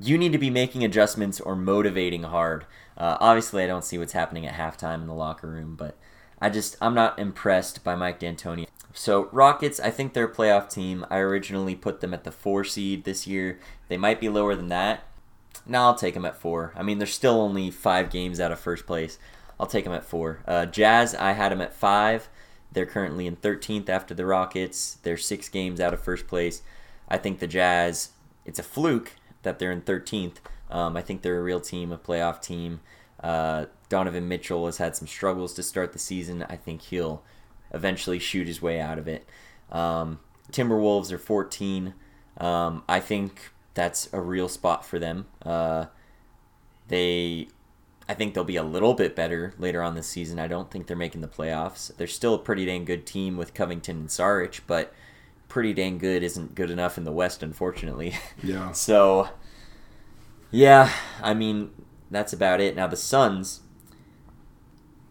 You 0.00 0.18
need 0.18 0.32
to 0.32 0.38
be 0.38 0.50
making 0.50 0.84
adjustments 0.84 1.40
or 1.40 1.54
motivating 1.54 2.24
hard. 2.24 2.66
Uh, 2.98 3.16
obviously, 3.20 3.62
I 3.62 3.66
don't 3.68 3.84
see 3.84 3.96
what's 3.96 4.12
happening 4.12 4.44
at 4.44 4.54
halftime 4.54 5.00
in 5.02 5.06
the 5.06 5.14
locker 5.14 5.46
room, 5.46 5.76
but 5.76 5.96
I 6.40 6.50
just 6.50 6.76
I'm 6.80 6.94
not 6.94 7.18
impressed 7.18 7.82
by 7.82 7.94
Mike 7.94 8.20
D'Antoni. 8.20 8.66
So 8.92 9.28
Rockets, 9.30 9.78
I 9.78 9.90
think 9.90 10.12
they're 10.12 10.24
a 10.24 10.34
playoff 10.34 10.70
team. 10.70 11.04
I 11.10 11.18
originally 11.18 11.74
put 11.74 12.00
them 12.00 12.14
at 12.14 12.24
the 12.24 12.32
four 12.32 12.64
seed 12.64 13.04
this 13.04 13.26
year. 13.26 13.58
They 13.88 13.96
might 13.96 14.20
be 14.20 14.28
lower 14.28 14.54
than 14.54 14.68
that. 14.68 15.04
Now 15.66 15.86
I'll 15.86 15.94
take 15.94 16.14
them 16.14 16.24
at 16.24 16.40
four. 16.40 16.72
I 16.76 16.82
mean, 16.82 16.98
they're 16.98 17.06
still 17.06 17.40
only 17.40 17.70
five 17.70 18.10
games 18.10 18.40
out 18.40 18.52
of 18.52 18.58
first 18.58 18.86
place. 18.86 19.18
I'll 19.58 19.66
take 19.66 19.84
them 19.84 19.92
at 19.92 20.04
four. 20.04 20.40
Uh, 20.46 20.66
Jazz, 20.66 21.14
I 21.14 21.32
had 21.32 21.52
them 21.52 21.60
at 21.60 21.74
five. 21.74 22.28
They're 22.72 22.86
currently 22.86 23.26
in 23.26 23.36
13th 23.36 23.88
after 23.88 24.14
the 24.14 24.26
Rockets. 24.26 24.98
They're 25.02 25.16
six 25.16 25.48
games 25.48 25.80
out 25.80 25.94
of 25.94 26.00
first 26.00 26.26
place. 26.26 26.62
I 27.08 27.16
think 27.16 27.38
the 27.38 27.46
Jazz, 27.46 28.10
it's 28.44 28.58
a 28.58 28.62
fluke 28.62 29.12
that 29.42 29.58
they're 29.58 29.72
in 29.72 29.82
13th. 29.82 30.36
Um, 30.70 30.96
I 30.96 31.02
think 31.02 31.22
they're 31.22 31.38
a 31.38 31.42
real 31.42 31.60
team, 31.60 31.92
a 31.92 31.98
playoff 31.98 32.42
team. 32.42 32.80
Uh, 33.26 33.66
Donovan 33.88 34.28
Mitchell 34.28 34.66
has 34.66 34.78
had 34.78 34.94
some 34.94 35.08
struggles 35.08 35.52
to 35.54 35.62
start 35.62 35.92
the 35.92 35.98
season. 35.98 36.46
I 36.48 36.54
think 36.54 36.80
he'll 36.82 37.24
eventually 37.72 38.20
shoot 38.20 38.46
his 38.46 38.62
way 38.62 38.80
out 38.80 38.98
of 38.98 39.08
it. 39.08 39.26
Um, 39.70 40.20
Timberwolves 40.52 41.10
are 41.10 41.18
14. 41.18 41.94
Um, 42.38 42.84
I 42.88 43.00
think 43.00 43.50
that's 43.74 44.08
a 44.12 44.20
real 44.20 44.48
spot 44.48 44.86
for 44.86 45.00
them. 45.00 45.26
Uh, 45.44 45.86
they, 46.86 47.48
I 48.08 48.14
think 48.14 48.34
they'll 48.34 48.44
be 48.44 48.56
a 48.56 48.62
little 48.62 48.94
bit 48.94 49.16
better 49.16 49.54
later 49.58 49.82
on 49.82 49.96
this 49.96 50.06
season. 50.06 50.38
I 50.38 50.46
don't 50.46 50.70
think 50.70 50.86
they're 50.86 50.96
making 50.96 51.20
the 51.20 51.28
playoffs. 51.28 51.94
They're 51.96 52.06
still 52.06 52.34
a 52.34 52.38
pretty 52.38 52.64
dang 52.64 52.84
good 52.84 53.06
team 53.06 53.36
with 53.36 53.54
Covington 53.54 53.96
and 53.96 54.08
Saric, 54.08 54.60
but 54.68 54.94
pretty 55.48 55.74
dang 55.74 55.98
good 55.98 56.22
isn't 56.22 56.54
good 56.54 56.70
enough 56.70 56.96
in 56.96 57.02
the 57.02 57.10
West, 57.10 57.42
unfortunately. 57.42 58.14
Yeah. 58.42 58.70
so, 58.70 59.30
yeah, 60.52 60.92
I 61.20 61.34
mean, 61.34 61.70
that's 62.10 62.32
about 62.32 62.60
it. 62.60 62.76
Now, 62.76 62.86
the 62.86 62.96
Suns 62.96 63.60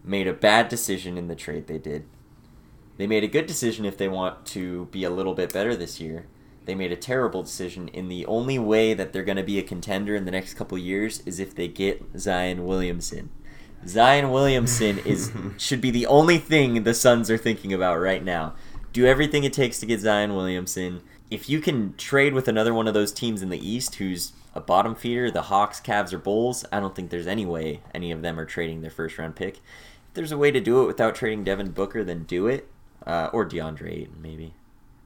made 0.04 0.26
a 0.26 0.32
bad 0.32 0.68
decision 0.68 1.18
in 1.18 1.28
the 1.28 1.34
trade 1.34 1.66
they 1.66 1.78
did. 1.78 2.04
They 2.96 3.06
made 3.06 3.24
a 3.24 3.28
good 3.28 3.46
decision 3.46 3.84
if 3.84 3.98
they 3.98 4.08
want 4.08 4.46
to 4.46 4.86
be 4.86 5.04
a 5.04 5.10
little 5.10 5.34
bit 5.34 5.52
better 5.52 5.76
this 5.76 6.00
year. 6.00 6.26
They 6.64 6.74
made 6.74 6.92
a 6.92 6.96
terrible 6.96 7.42
decision 7.42 7.88
in 7.88 8.08
the 8.08 8.26
only 8.26 8.58
way 8.58 8.94
that 8.94 9.12
they're 9.12 9.22
going 9.22 9.36
to 9.36 9.42
be 9.42 9.58
a 9.58 9.62
contender 9.62 10.16
in 10.16 10.24
the 10.24 10.30
next 10.30 10.54
couple 10.54 10.78
years 10.78 11.20
is 11.26 11.38
if 11.38 11.54
they 11.54 11.68
get 11.68 12.02
Zion 12.18 12.64
Williamson. 12.64 13.30
Zion 13.86 14.30
Williamson 14.30 14.98
is 15.04 15.30
should 15.58 15.80
be 15.80 15.90
the 15.90 16.06
only 16.06 16.38
thing 16.38 16.82
the 16.82 16.94
Suns 16.94 17.30
are 17.30 17.38
thinking 17.38 17.72
about 17.72 18.00
right 18.00 18.24
now. 18.24 18.54
Do 18.92 19.06
everything 19.06 19.44
it 19.44 19.52
takes 19.52 19.78
to 19.80 19.86
get 19.86 20.00
Zion 20.00 20.34
Williamson. 20.34 21.02
If 21.30 21.50
you 21.50 21.60
can 21.60 21.94
trade 21.96 22.34
with 22.34 22.48
another 22.48 22.72
one 22.72 22.88
of 22.88 22.94
those 22.94 23.12
teams 23.12 23.42
in 23.42 23.50
the 23.50 23.68
East 23.68 23.96
who's 23.96 24.32
a 24.56 24.60
bottom 24.60 24.94
feeder, 24.94 25.30
the 25.30 25.42
Hawks, 25.42 25.80
Cavs, 25.80 26.12
or 26.12 26.18
Bulls, 26.18 26.64
I 26.72 26.80
don't 26.80 26.94
think 26.94 27.10
there's 27.10 27.26
any 27.26 27.44
way 27.46 27.82
any 27.94 28.10
of 28.10 28.22
them 28.22 28.40
are 28.40 28.46
trading 28.46 28.80
their 28.80 28.90
first 28.90 29.18
round 29.18 29.36
pick. 29.36 29.56
If 29.56 30.14
there's 30.14 30.32
a 30.32 30.38
way 30.38 30.50
to 30.50 30.60
do 30.60 30.82
it 30.82 30.86
without 30.86 31.14
trading 31.14 31.44
Devin 31.44 31.72
Booker, 31.72 32.02
then 32.02 32.24
do 32.24 32.46
it 32.46 32.68
uh, 33.06 33.28
or 33.32 33.46
DeAndre 33.46 33.92
Ayton 33.92 34.16
maybe. 34.22 34.54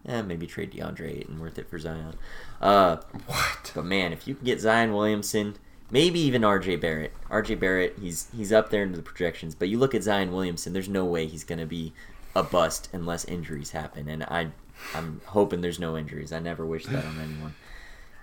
Yeah, 0.04 0.22
maybe 0.22 0.46
trade 0.46 0.72
DeAndre 0.72 1.18
Ayton, 1.20 1.38
worth 1.40 1.58
it 1.58 1.68
for 1.68 1.78
Zion. 1.78 2.14
Uh, 2.60 2.98
What? 3.26 3.72
but 3.74 3.84
man, 3.84 4.12
if 4.12 4.26
you 4.26 4.34
can 4.34 4.44
get 4.46 4.60
Zion 4.60 4.94
Williamson, 4.94 5.56
maybe 5.90 6.20
even 6.20 6.42
RJ 6.42 6.80
Barrett. 6.80 7.12
RJ 7.28 7.58
Barrett, 7.60 7.98
he's 8.00 8.28
he's 8.34 8.52
up 8.52 8.70
there 8.70 8.82
into 8.82 8.96
the 8.96 9.02
projections, 9.02 9.54
but 9.54 9.68
you 9.68 9.78
look 9.78 9.94
at 9.94 10.02
Zion 10.02 10.32
Williamson, 10.32 10.72
there's 10.72 10.88
no 10.88 11.04
way 11.04 11.26
he's 11.26 11.44
gonna 11.44 11.66
be 11.66 11.92
a 12.34 12.42
bust 12.42 12.88
unless 12.92 13.24
injuries 13.26 13.72
happen. 13.72 14.08
And 14.08 14.22
I 14.24 14.52
I'm 14.94 15.20
hoping 15.26 15.60
there's 15.60 15.78
no 15.80 15.96
injuries. 15.98 16.32
I 16.32 16.38
never 16.38 16.64
wish 16.64 16.86
that 16.86 17.04
on 17.04 17.18
anyone. 17.20 17.54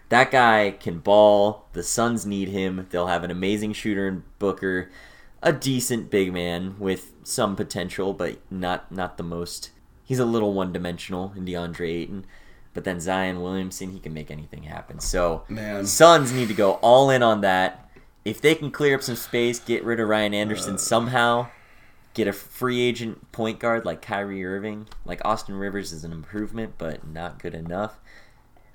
That 0.09 0.31
guy 0.31 0.75
can 0.79 0.99
ball. 0.99 1.67
The 1.73 1.83
Suns 1.83 2.25
need 2.25 2.47
him. 2.49 2.87
They'll 2.89 3.07
have 3.07 3.23
an 3.23 3.31
amazing 3.31 3.73
shooter 3.73 4.07
in 4.07 4.23
Booker, 4.39 4.89
a 5.43 5.51
decent 5.51 6.09
big 6.09 6.31
man 6.33 6.75
with 6.79 7.13
some 7.23 7.55
potential, 7.55 8.13
but 8.13 8.39
not 8.49 8.91
not 8.91 9.17
the 9.17 9.23
most. 9.23 9.71
He's 10.03 10.19
a 10.19 10.25
little 10.25 10.53
one 10.53 10.71
dimensional 10.71 11.33
in 11.35 11.45
DeAndre 11.45 11.89
Ayton. 11.89 12.25
But 12.73 12.83
then 12.83 12.99
Zion 12.99 13.41
Williamson, 13.41 13.91
he 13.91 13.99
can 13.99 14.13
make 14.13 14.29
anything 14.29 14.63
happen. 14.63 14.99
So 14.99 15.43
Man. 15.49 15.85
Suns 15.85 16.31
need 16.31 16.47
to 16.47 16.53
go 16.53 16.73
all 16.73 17.09
in 17.09 17.23
on 17.23 17.41
that. 17.41 17.89
If 18.23 18.39
they 18.39 18.55
can 18.55 18.71
clear 18.71 18.95
up 18.95 19.01
some 19.01 19.15
space, 19.15 19.59
get 19.59 19.83
rid 19.83 19.99
of 19.99 20.07
Ryan 20.07 20.33
Anderson 20.33 20.75
Uh. 20.75 20.77
somehow, 20.77 21.47
get 22.13 22.27
a 22.27 22.33
free 22.33 22.81
agent 22.81 23.31
point 23.31 23.59
guard 23.59 23.83
like 23.83 24.01
Kyrie 24.01 24.45
Irving, 24.45 24.87
like 25.05 25.21
Austin 25.25 25.55
Rivers 25.55 25.91
is 25.91 26.03
an 26.03 26.11
improvement, 26.11 26.75
but 26.77 27.07
not 27.07 27.41
good 27.41 27.55
enough. 27.55 27.99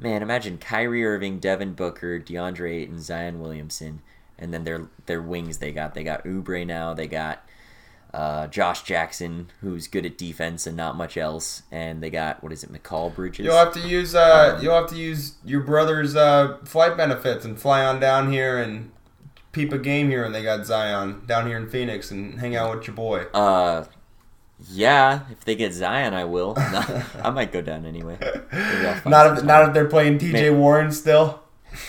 Man, 0.02 0.22
imagine 0.22 0.58
Kyrie 0.58 1.04
Irving, 1.04 1.38
Devin 1.38 1.74
Booker, 1.74 2.18
DeAndre 2.18 2.72
Ayton, 2.72 3.00
Zion 3.00 3.40
Williamson, 3.40 4.02
and 4.38 4.52
then 4.52 4.64
their 4.64 4.88
their 5.06 5.22
wings 5.22 5.58
they 5.58 5.70
got. 5.70 5.94
They 5.94 6.02
got 6.02 6.24
Oubre 6.24 6.66
now. 6.66 6.92
They 6.92 7.06
got 7.06 7.46
uh, 8.12 8.46
Josh 8.48 8.82
Jackson, 8.82 9.50
who's 9.60 9.86
good 9.86 10.04
at 10.04 10.18
defense 10.18 10.66
and 10.66 10.76
not 10.76 10.96
much 10.96 11.16
else, 11.16 11.62
and 11.70 12.02
they 12.02 12.10
got 12.10 12.42
what 12.42 12.52
is 12.52 12.64
it, 12.64 12.72
Mikal 12.72 13.14
Bridges. 13.14 13.46
You'll 13.46 13.56
have 13.56 13.72
to 13.74 13.80
use 13.80 14.14
uh, 14.14 14.58
you'll 14.60 14.74
have 14.74 14.88
to 14.88 14.96
use 14.96 15.34
your 15.44 15.60
brother's 15.60 16.16
uh, 16.16 16.58
flight 16.64 16.96
benefits 16.96 17.44
and 17.44 17.58
fly 17.58 17.84
on 17.84 18.00
down 18.00 18.32
here 18.32 18.58
and 18.58 18.90
peep 19.52 19.72
a 19.72 19.78
game 19.78 20.08
here, 20.08 20.24
and 20.24 20.34
they 20.34 20.42
got 20.42 20.66
Zion 20.66 21.22
down 21.26 21.46
here 21.46 21.56
in 21.56 21.68
Phoenix 21.68 22.10
and 22.10 22.40
hang 22.40 22.56
out 22.56 22.76
with 22.76 22.86
your 22.86 22.96
boy. 22.96 23.26
Uh, 23.32 23.84
yeah, 24.70 25.20
if 25.30 25.44
they 25.44 25.54
get 25.54 25.72
Zion, 25.72 26.14
I 26.14 26.24
will. 26.24 26.54
No, 26.54 27.04
I 27.22 27.30
might 27.30 27.52
go 27.52 27.60
down 27.62 27.86
anyway. 27.86 28.18
Maybe 28.20 28.86
I'll 28.86 28.94
find 28.94 29.10
Not 29.10 29.38
if 29.38 29.44
not 29.44 29.68
if 29.68 29.74
they're 29.74 29.88
playing 29.88 30.18
T.J. 30.18 30.32
Maybe. 30.32 30.50
Warren 30.50 30.92
still. 30.92 31.42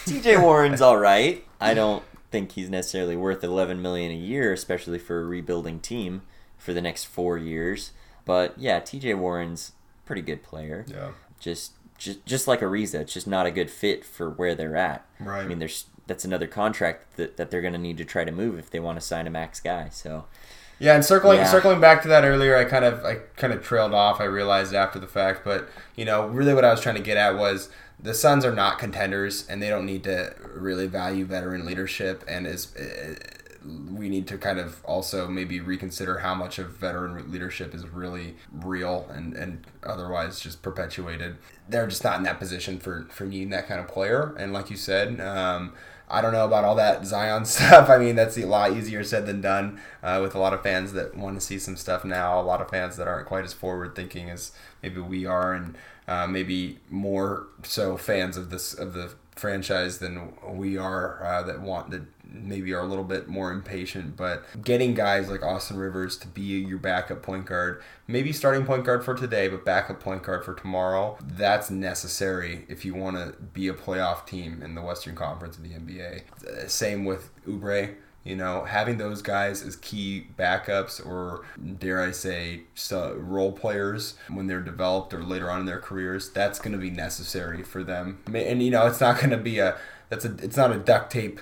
TJ 0.06 0.42
Warren's 0.42 0.82
all 0.82 0.98
right. 0.98 1.46
I 1.60 1.74
don't 1.74 2.04
think 2.32 2.54
he's 2.54 2.70
necessarily 2.70 3.16
worth 3.16 3.44
11 3.44 3.82
million 3.82 4.12
a 4.12 4.16
year, 4.16 4.54
especially 4.54 4.98
for 4.98 5.22
a 5.22 5.26
rebuilding 5.26 5.80
team 5.80 6.22
for 6.58 6.74
the 6.74 6.82
next 6.82 7.06
four 7.06 7.38
years. 7.38 7.92
But 8.26 8.58
yeah, 8.58 8.80
TJ 8.80 9.18
Warren's 9.18 9.74
a 10.04 10.08
pretty 10.08 10.22
good 10.22 10.44
player. 10.44 10.86
Yeah. 10.88 11.12
Just 11.40 11.74
just 11.98 12.26
just 12.26 12.48
like 12.48 12.62
Ariza, 12.62 13.02
it's 13.02 13.14
just 13.14 13.28
not 13.28 13.46
a 13.46 13.52
good 13.52 13.70
fit 13.70 14.04
for 14.06 14.30
where 14.30 14.56
they're 14.56 14.76
at. 14.76 15.06
Right. 15.20 15.44
I 15.44 15.48
mean, 15.48 15.60
there's 15.60 15.86
that's 16.08 16.26
another 16.26 16.48
contract 16.48 17.16
that, 17.16 17.38
that 17.38 17.50
they're 17.50 17.62
going 17.62 17.74
to 17.74 17.80
need 17.80 17.98
to 17.98 18.06
try 18.06 18.26
to 18.26 18.32
move 18.32 18.60
if 18.60 18.70
they 18.70 18.80
want 18.80 19.00
to 19.00 19.06
sign 19.06 19.28
a 19.28 19.30
max 19.30 19.60
guy. 19.60 19.88
So 19.90 20.26
Yeah, 20.80 20.96
and 20.96 21.06
circling 21.06 21.38
Yeah. 21.40 21.46
circling 21.46 21.80
back 21.80 22.02
to 22.04 22.08
that 22.10 22.24
earlier, 22.26 22.56
I 22.58 22.66
kind 22.66 22.84
of 22.86 23.04
I 23.06 23.20
kind 23.38 23.54
of 23.54 23.64
trailed 23.64 23.94
off. 23.94 24.20
I 24.20 24.26
realized 24.26 24.74
after 24.74 25.00
the 25.00 25.08
fact, 25.08 25.44
but 25.46 25.70
you 25.96 26.06
know, 26.06 26.28
really 26.28 26.54
what 26.54 26.66
I 26.66 26.72
was 26.72 26.82
trying 26.82 26.96
to 26.96 27.02
get 27.02 27.18
at 27.18 27.38
was 27.38 27.70
the 28.00 28.14
Suns 28.14 28.44
are 28.44 28.54
not 28.54 28.80
contenders, 28.80 29.48
and 29.48 29.62
they 29.62 29.70
don't 29.70 29.86
need 29.86 30.04
to 30.04 30.34
really 30.54 30.88
value 30.88 31.26
veteran 31.26 31.66
leadership. 31.66 32.24
And 32.28 32.46
is 32.46 32.76
uh, 32.76 33.16
we 33.66 34.10
need 34.10 34.28
to 34.28 34.38
kind 34.38 34.60
of 34.60 34.84
also 34.84 35.26
maybe 35.30 35.62
reconsider 35.62 36.18
how 36.18 36.36
much 36.36 36.60
of 36.60 36.72
veteran 36.72 37.32
leadership 37.32 37.74
is 37.74 37.88
really 37.88 38.36
real 38.52 39.08
and 39.14 39.34
and 39.36 39.66
otherwise 39.84 40.40
just 40.42 40.62
perpetuated. 40.62 41.38
They're 41.70 41.88
just 41.88 42.04
not 42.04 42.18
in 42.18 42.24
that 42.24 42.40
position 42.40 42.80
for 42.80 43.08
for 43.10 43.24
needing 43.26 43.52
that 43.52 43.68
kind 43.68 43.80
of 43.80 43.88
player. 43.88 44.36
And 44.38 44.52
like 44.52 44.70
you 44.70 44.78
said. 44.78 45.22
Um, 45.22 45.74
I 46.14 46.22
don't 46.22 46.32
know 46.32 46.46
about 46.46 46.64
all 46.64 46.76
that 46.76 47.06
Zion 47.06 47.46
stuff. 47.46 47.90
I 47.90 47.98
mean, 47.98 48.16
that's 48.16 48.38
a 48.38 48.46
lot 48.46 48.72
easier 48.72 49.04
said 49.04 49.26
than 49.26 49.42
done 49.42 49.82
uh, 50.04 50.20
with 50.22 50.36
a 50.36 50.40
lot 50.40 50.54
of 50.54 50.62
fans 50.62 50.94
that 50.94 51.18
want 51.18 51.40
to 51.40 51.46
see 51.46 51.58
some 51.58 51.76
stuff 51.76 52.06
now. 52.06 52.40
A 52.40 52.44
lot 52.44 52.62
of 52.62 52.70
fans 52.70 52.96
that 52.98 53.08
aren't 53.08 53.28
quite 53.28 53.44
as 53.44 53.54
forward 53.54 53.96
thinking 53.96 54.30
as 54.30 54.52
maybe 54.84 55.02
we 55.02 55.26
are, 55.26 55.54
and 55.54 55.76
uh, 56.08 56.28
maybe 56.28 56.80
more 56.90 57.48
so 57.64 57.98
fans 57.98 58.38
of 58.38 58.52
this 58.52 58.74
of 58.74 58.94
the 58.94 59.14
franchise 59.36 59.98
than 59.98 60.34
we 60.48 60.78
are 60.78 61.24
uh, 61.26 61.42
that 61.42 61.60
want 61.60 61.90
that 61.90 62.04
maybe 62.34 62.74
are 62.74 62.82
a 62.82 62.86
little 62.86 63.04
bit 63.04 63.28
more 63.28 63.52
impatient. 63.52 64.18
But 64.18 64.44
getting 64.64 64.94
guys 64.94 65.30
like 65.30 65.44
Austin 65.44 65.78
Rivers 65.78 66.18
to 66.18 66.28
be 66.28 66.42
your 66.42 66.80
backup 66.80 67.22
point 67.22 67.46
guard, 67.46 67.82
maybe 68.08 68.34
starting 68.34 68.66
point 68.66 68.84
guard 68.86 69.06
for 69.06 69.14
today, 69.14 69.48
but 69.48 69.64
backup 69.64 70.00
point 70.00 70.24
guard 70.24 70.44
for 70.44 70.54
tomorrow, 70.54 71.18
that's 71.22 71.70
necessary 71.70 72.66
if 72.68 72.84
you 72.84 72.96
want 72.96 73.18
to 73.18 73.40
be 73.42 73.68
a 73.68 73.74
playoff 73.74 74.26
team 74.26 74.62
in 74.62 74.76
the 74.76 74.82
Western 74.82 75.16
Conference 75.16 75.58
of 75.58 75.64
the 75.64 75.70
NBA. 75.70 76.24
Uh, 76.46 76.68
Same 76.68 77.06
with 77.06 77.30
Oubre. 77.46 77.96
You 78.24 78.38
know, 78.38 78.64
having 78.64 79.00
those 79.00 79.22
guys 79.22 79.62
as 79.62 79.76
key 79.76 80.28
backups 80.40 81.06
or 81.06 81.44
dare 81.78 82.02
I 82.02 82.12
say 82.12 82.62
role 82.90 83.52
players 83.52 84.16
when 84.30 84.48
they're 84.48 84.62
developed 84.62 85.14
or 85.14 85.22
later 85.24 85.52
on 85.52 85.60
in 85.60 85.66
their 85.66 85.82
careers, 85.82 86.30
that's 86.30 86.58
going 86.58 86.72
to 86.72 86.78
be 86.78 86.90
necessary 86.90 87.64
for 87.64 87.84
them. 87.84 88.24
And 88.34 88.64
you 88.64 88.72
know, 88.72 88.88
it's 88.88 89.02
not 89.02 89.18
going 89.18 89.32
to 89.32 89.38
be 89.38 89.60
a 89.60 89.78
that's 90.08 90.24
a 90.24 90.34
it's 90.42 90.56
not 90.56 90.72
a 90.72 90.78
duct 90.78 91.12
tape 91.12 91.42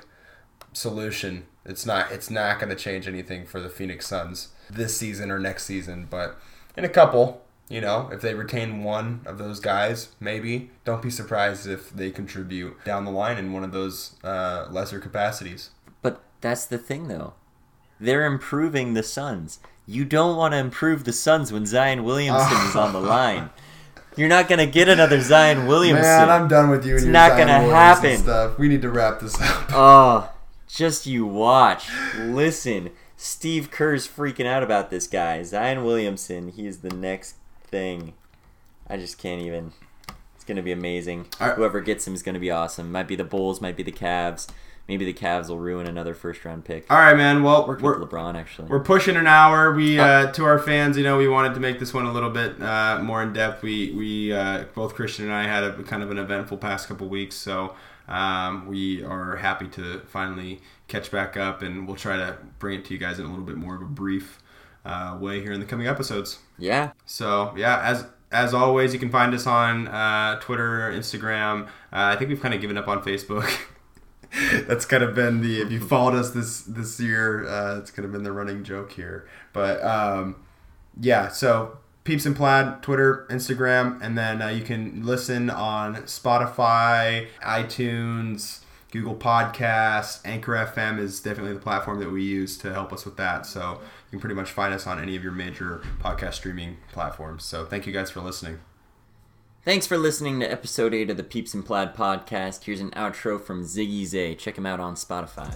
solution. 0.73 1.45
It's 1.65 1.85
not 1.85 2.11
it's 2.11 2.29
not 2.29 2.59
going 2.59 2.69
to 2.69 2.75
change 2.75 3.07
anything 3.07 3.45
for 3.45 3.59
the 3.59 3.69
Phoenix 3.69 4.07
Suns 4.07 4.49
this 4.69 4.97
season 4.97 5.29
or 5.31 5.39
next 5.39 5.65
season, 5.65 6.07
but 6.09 6.39
in 6.75 6.83
a 6.85 6.89
couple, 6.89 7.41
you 7.69 7.81
know, 7.81 8.09
if 8.11 8.21
they 8.21 8.33
retain 8.33 8.83
one 8.83 9.21
of 9.25 9.37
those 9.37 9.59
guys, 9.59 10.09
maybe 10.19 10.71
don't 10.85 11.01
be 11.01 11.09
surprised 11.09 11.67
if 11.67 11.89
they 11.91 12.09
contribute 12.11 12.83
down 12.83 13.05
the 13.05 13.11
line 13.11 13.37
in 13.37 13.53
one 13.53 13.63
of 13.63 13.71
those 13.71 14.15
uh, 14.23 14.67
lesser 14.71 14.99
capacities. 14.99 15.69
But 16.01 16.21
that's 16.41 16.65
the 16.65 16.77
thing, 16.77 17.07
though. 17.07 17.33
They're 17.99 18.25
improving 18.25 18.93
the 18.93 19.03
Suns. 19.03 19.59
You 19.85 20.05
don't 20.05 20.35
want 20.37 20.53
to 20.53 20.57
improve 20.57 21.03
the 21.03 21.13
Suns 21.13 21.51
when 21.53 21.65
Zion 21.65 22.03
Williamson 22.03 22.57
is 22.67 22.75
on 22.75 22.93
the 22.93 22.99
line. 23.17 23.51
You're 24.17 24.27
not 24.29 24.49
gonna 24.49 24.65
get 24.65 24.89
another 24.89 25.21
Zion 25.21 25.67
Williamson. 25.67 26.03
Man, 26.03 26.29
I'm 26.29 26.47
done 26.49 26.69
with 26.69 26.85
you. 26.85 26.95
It's 26.95 27.05
not 27.05 27.31
Zion 27.31 27.47
gonna 27.47 27.67
Williamson 27.67 28.03
happen. 28.09 28.17
Stuff. 28.17 28.59
We 28.59 28.67
need 28.67 28.81
to 28.81 28.89
wrap 28.89 29.19
this 29.21 29.39
up. 29.39 29.65
Oh, 29.71 30.29
just 30.73 31.05
you 31.05 31.25
watch. 31.25 31.89
Listen, 32.17 32.91
Steve 33.17 33.69
Kerr's 33.71 34.07
freaking 34.07 34.45
out 34.45 34.63
about 34.63 34.89
this 34.89 35.07
guy. 35.07 35.43
Zion 35.43 35.83
Williamson, 35.83 36.49
he 36.49 36.65
is 36.65 36.79
the 36.79 36.89
next 36.89 37.35
thing. 37.63 38.13
I 38.87 38.97
just 38.97 39.17
can't 39.17 39.41
even. 39.41 39.73
It's 40.35 40.43
gonna 40.43 40.63
be 40.63 40.71
amazing. 40.71 41.27
Right. 41.39 41.55
Whoever 41.55 41.81
gets 41.81 42.07
him 42.07 42.13
is 42.13 42.23
gonna 42.23 42.39
be 42.39 42.49
awesome. 42.49 42.91
Might 42.91 43.07
be 43.07 43.15
the 43.15 43.23
Bulls, 43.23 43.61
might 43.61 43.75
be 43.75 43.83
the 43.83 43.91
Cavs. 43.91 44.47
Maybe 44.87 45.05
the 45.05 45.13
Cavs 45.13 45.47
will 45.47 45.59
ruin 45.59 45.87
another 45.87 46.13
first 46.13 46.43
round 46.43 46.65
pick. 46.65 46.91
All 46.91 46.97
right, 46.97 47.15
man. 47.15 47.43
Well, 47.43 47.67
Work 47.67 47.81
we're, 47.81 47.99
LeBron 47.99 48.35
actually. 48.35 48.67
We're 48.67 48.79
pushing 48.83 49.15
an 49.15 49.27
hour. 49.27 49.73
We 49.73 49.99
uh, 49.99 50.31
to 50.31 50.45
our 50.45 50.57
fans, 50.57 50.97
you 50.97 51.03
know, 51.03 51.17
we 51.17 51.27
wanted 51.27 51.53
to 51.53 51.59
make 51.59 51.79
this 51.79 51.93
one 51.93 52.05
a 52.05 52.11
little 52.11 52.31
bit 52.31 52.61
uh, 52.61 52.99
more 53.03 53.21
in 53.21 53.33
depth. 53.33 53.61
We 53.61 53.91
we 53.91 54.33
uh, 54.33 54.65
both 54.73 54.95
Christian 54.95 55.25
and 55.25 55.33
I 55.33 55.43
had 55.43 55.63
a 55.63 55.83
kind 55.83 56.01
of 56.01 56.11
an 56.11 56.17
eventful 56.17 56.57
past 56.57 56.87
couple 56.87 57.07
weeks, 57.07 57.35
so 57.35 57.75
um, 58.07 58.67
we 58.67 59.03
are 59.03 59.37
happy 59.37 59.67
to 59.69 60.01
finally 60.07 60.59
catch 60.87 61.11
back 61.11 61.37
up, 61.37 61.61
and 61.61 61.87
we'll 61.87 61.95
try 61.95 62.17
to 62.17 62.37
bring 62.59 62.79
it 62.79 62.85
to 62.85 62.93
you 62.93 62.99
guys 62.99 63.19
in 63.19 63.25
a 63.25 63.29
little 63.29 63.45
bit 63.45 63.57
more 63.57 63.75
of 63.75 63.81
a 63.81 63.85
brief 63.85 64.39
uh, 64.85 65.17
way 65.19 65.41
here 65.41 65.51
in 65.51 65.59
the 65.59 65.65
coming 65.65 65.87
episodes. 65.87 66.39
yeah. 66.57 66.91
So 67.05 67.53
yeah, 67.55 67.81
as 67.81 68.05
as 68.31 68.53
always, 68.53 68.93
you 68.93 68.99
can 68.99 69.09
find 69.09 69.33
us 69.33 69.45
on 69.45 69.87
uh, 69.87 70.39
Twitter, 70.39 70.91
Instagram. 70.91 71.67
Uh, 71.67 71.69
I 71.91 72.15
think 72.15 72.29
we've 72.29 72.41
kind 72.41 72.53
of 72.53 72.61
given 72.61 72.77
up 72.77 72.87
on 72.87 73.01
Facebook. 73.03 73.49
That's 74.67 74.85
kind 74.85 75.03
of 75.03 75.13
been 75.13 75.41
the 75.41 75.61
if 75.61 75.71
you 75.71 75.79
followed 75.81 76.15
us 76.15 76.31
this 76.31 76.61
this 76.61 76.99
year, 76.99 77.45
uh, 77.47 77.77
it's 77.79 77.91
kind 77.91 78.05
of 78.05 78.11
been 78.11 78.23
the 78.23 78.31
running 78.31 78.63
joke 78.63 78.93
here. 78.93 79.27
But 79.51 79.83
um, 79.83 80.37
yeah, 80.99 81.27
so 81.27 81.77
Peeps 82.03 82.25
and 82.25 82.35
Plaid, 82.35 82.81
Twitter, 82.81 83.27
Instagram, 83.29 84.01
and 84.01 84.17
then 84.17 84.41
uh, 84.41 84.47
you 84.47 84.63
can 84.63 85.05
listen 85.05 85.49
on 85.49 85.95
Spotify, 86.03 87.27
iTunes, 87.45 88.61
Google 88.91 89.15
Podcasts, 89.15 90.19
Anchor 90.25 90.53
FM 90.53 90.99
is 90.99 91.21
definitely 91.21 91.53
the 91.53 91.59
platform 91.59 91.99
that 91.99 92.11
we 92.11 92.23
use 92.23 92.57
to 92.57 92.73
help 92.73 92.91
us 92.91 93.05
with 93.05 93.15
that. 93.17 93.45
So 93.45 93.79
you 94.07 94.11
can 94.11 94.19
pretty 94.19 94.35
much 94.35 94.51
find 94.51 94.73
us 94.73 94.85
on 94.85 94.99
any 94.99 95.15
of 95.15 95.23
your 95.23 95.31
major 95.31 95.81
podcast 96.01 96.33
streaming 96.33 96.77
platforms. 96.91 97.45
So 97.45 97.65
thank 97.65 97.87
you 97.87 97.93
guys 97.93 98.11
for 98.11 98.19
listening. 98.19 98.59
Thanks 99.63 99.85
for 99.85 99.97
listening 99.97 100.39
to 100.39 100.51
episode 100.51 100.93
8 100.93 101.11
of 101.11 101.17
the 101.17 101.23
Peeps 101.23 101.53
and 101.53 101.63
Plaid 101.63 101.93
podcast. 101.93 102.63
Here's 102.63 102.81
an 102.81 102.89
outro 102.91 103.39
from 103.39 103.63
Ziggy 103.63 104.05
Zay. 104.05 104.35
Check 104.35 104.57
him 104.57 104.65
out 104.65 104.79
on 104.79 104.95
Spotify. 104.95 105.51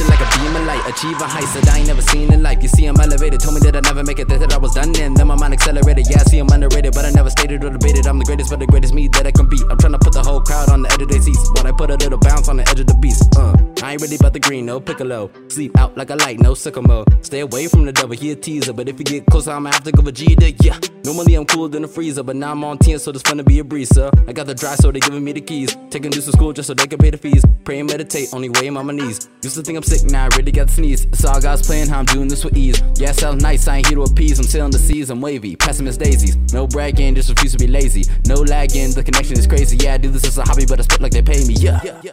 nothing 0.00 0.09
like 0.20 0.34
a 0.34 0.38
beam 0.38 0.56
of 0.56 0.66
light, 0.66 0.84
that 0.84 1.70
I 1.72 1.78
ain't 1.78 1.88
never 1.88 2.02
seen 2.02 2.32
in 2.32 2.42
life. 2.42 2.62
You 2.62 2.68
see, 2.68 2.86
I'm 2.86 2.98
elevated, 3.00 3.40
told 3.40 3.54
me 3.54 3.60
that 3.60 3.76
I 3.76 3.80
never 3.80 4.04
make 4.04 4.18
it, 4.18 4.28
that 4.28 4.52
I 4.52 4.58
was 4.58 4.74
done 4.74 4.92
then. 4.92 5.14
Then 5.14 5.26
my 5.26 5.36
mind 5.36 5.54
accelerated, 5.54 6.06
yeah, 6.10 6.20
I 6.20 6.24
see, 6.24 6.38
I'm 6.38 6.48
underrated, 6.48 6.92
but 6.94 7.04
I 7.04 7.10
never 7.10 7.30
stated 7.30 7.64
or 7.64 7.70
debated. 7.70 8.06
I'm 8.06 8.18
the 8.18 8.24
greatest, 8.24 8.50
but 8.50 8.58
the 8.60 8.66
greatest 8.66 8.94
me 8.94 9.08
that 9.08 9.26
I 9.26 9.30
can 9.30 9.48
beat. 9.48 9.62
I'm 9.70 9.78
trying 9.78 9.92
to 9.92 9.98
put 9.98 10.12
the 10.12 10.22
whole 10.22 10.40
crowd 10.40 10.68
on 10.70 10.82
the 10.82 10.92
edge 10.92 11.02
of 11.02 11.08
their 11.08 11.22
seats, 11.22 11.50
but 11.54 11.66
I 11.66 11.72
put 11.72 11.90
a 11.90 11.96
little 11.96 12.18
bounce 12.18 12.48
on 12.48 12.56
the 12.58 12.68
edge 12.68 12.80
of 12.80 12.86
the 12.86 12.94
beast. 12.94 13.34
Uh, 13.36 13.56
I 13.82 13.92
ain't 13.92 14.02
really 14.02 14.16
about 14.16 14.32
the 14.32 14.40
green, 14.40 14.66
no 14.66 14.80
piccolo. 14.80 15.30
Sleep 15.48 15.76
out 15.78 15.96
like 15.96 16.10
a 16.10 16.16
light, 16.16 16.38
no 16.38 16.54
sycamore. 16.54 17.04
Stay 17.22 17.40
away 17.40 17.66
from 17.66 17.84
the 17.84 17.92
devil, 17.92 18.16
he 18.16 18.32
a 18.32 18.36
teaser, 18.36 18.72
but 18.72 18.88
if 18.88 18.98
you 18.98 19.04
get 19.04 19.26
closer, 19.26 19.52
I'ma 19.52 19.72
have 19.72 19.84
to 19.84 19.92
give 19.92 20.06
a 20.06 20.12
G 20.12 20.34
to 20.36 20.50
yeah. 20.60 20.78
Normally 21.04 21.34
I'm 21.34 21.46
cooler 21.46 21.68
than 21.68 21.84
a 21.84 21.88
freezer, 21.88 22.22
but 22.22 22.36
now 22.36 22.52
I'm 22.52 22.62
on 22.62 22.78
10, 22.78 22.98
so 22.98 23.10
it's 23.10 23.22
fun 23.22 23.38
to 23.38 23.44
be 23.44 23.58
a 23.58 23.64
breeze, 23.64 23.88
sir. 23.88 24.10
I 24.28 24.32
got 24.32 24.46
the 24.46 24.54
dry, 24.54 24.74
so 24.74 24.92
they 24.92 25.00
giving 25.00 25.24
me 25.24 25.32
the 25.32 25.40
keys. 25.40 25.74
Taking 25.88 26.10
dudes 26.10 26.26
to 26.26 26.32
school 26.32 26.52
just 26.52 26.66
so 26.66 26.74
they 26.74 26.86
can 26.86 26.98
pay 26.98 27.10
the 27.10 27.16
fees. 27.16 27.44
Pray 27.64 27.80
and 27.80 27.88
meditate, 27.88 28.28
only 28.34 28.50
way 28.50 28.66
I'm 28.66 28.76
on 28.76 28.86
my 28.86 28.92
knees. 28.92 29.28
Used 29.42 29.56
to 29.56 29.62
think 29.62 29.76
I'm 29.76 29.82
sick, 29.82 30.09
now 30.10 30.24
I 30.24 30.36
really 30.36 30.52
got 30.52 30.66
the 30.68 30.72
sneeze. 30.74 31.04
It's 31.04 31.24
all 31.24 31.40
God's 31.40 31.66
playing, 31.66 31.88
how 31.88 31.98
I'm 31.98 32.04
doing 32.04 32.28
this 32.28 32.44
with 32.44 32.56
ease. 32.56 32.82
Yeah, 32.96 33.10
I 33.10 33.12
sound 33.12 33.42
nice, 33.42 33.68
I 33.68 33.78
ain't 33.78 33.86
here 33.86 33.96
to 33.96 34.02
appease. 34.02 34.38
I'm 34.38 34.46
sailing 34.46 34.72
the 34.72 34.78
seas, 34.78 35.10
I'm 35.10 35.20
wavy, 35.20 35.56
pessimist 35.56 36.00
daisies. 36.00 36.36
No 36.52 36.66
bragging, 36.66 37.14
just 37.14 37.28
refuse 37.28 37.52
to 37.52 37.58
be 37.58 37.66
lazy. 37.66 38.04
No 38.26 38.34
lagging, 38.34 38.92
the 38.92 39.02
connection 39.02 39.38
is 39.38 39.46
crazy. 39.46 39.76
Yeah, 39.76 39.94
I 39.94 39.98
do 39.98 40.10
this 40.10 40.24
as 40.24 40.38
a 40.38 40.42
hobby, 40.42 40.66
but 40.66 40.78
I 40.80 40.82
spit 40.82 41.00
like 41.00 41.12
they 41.12 41.22
pay 41.22 41.44
me. 41.46 41.54
Yeah. 41.54 41.80
Yeah. 42.02 42.12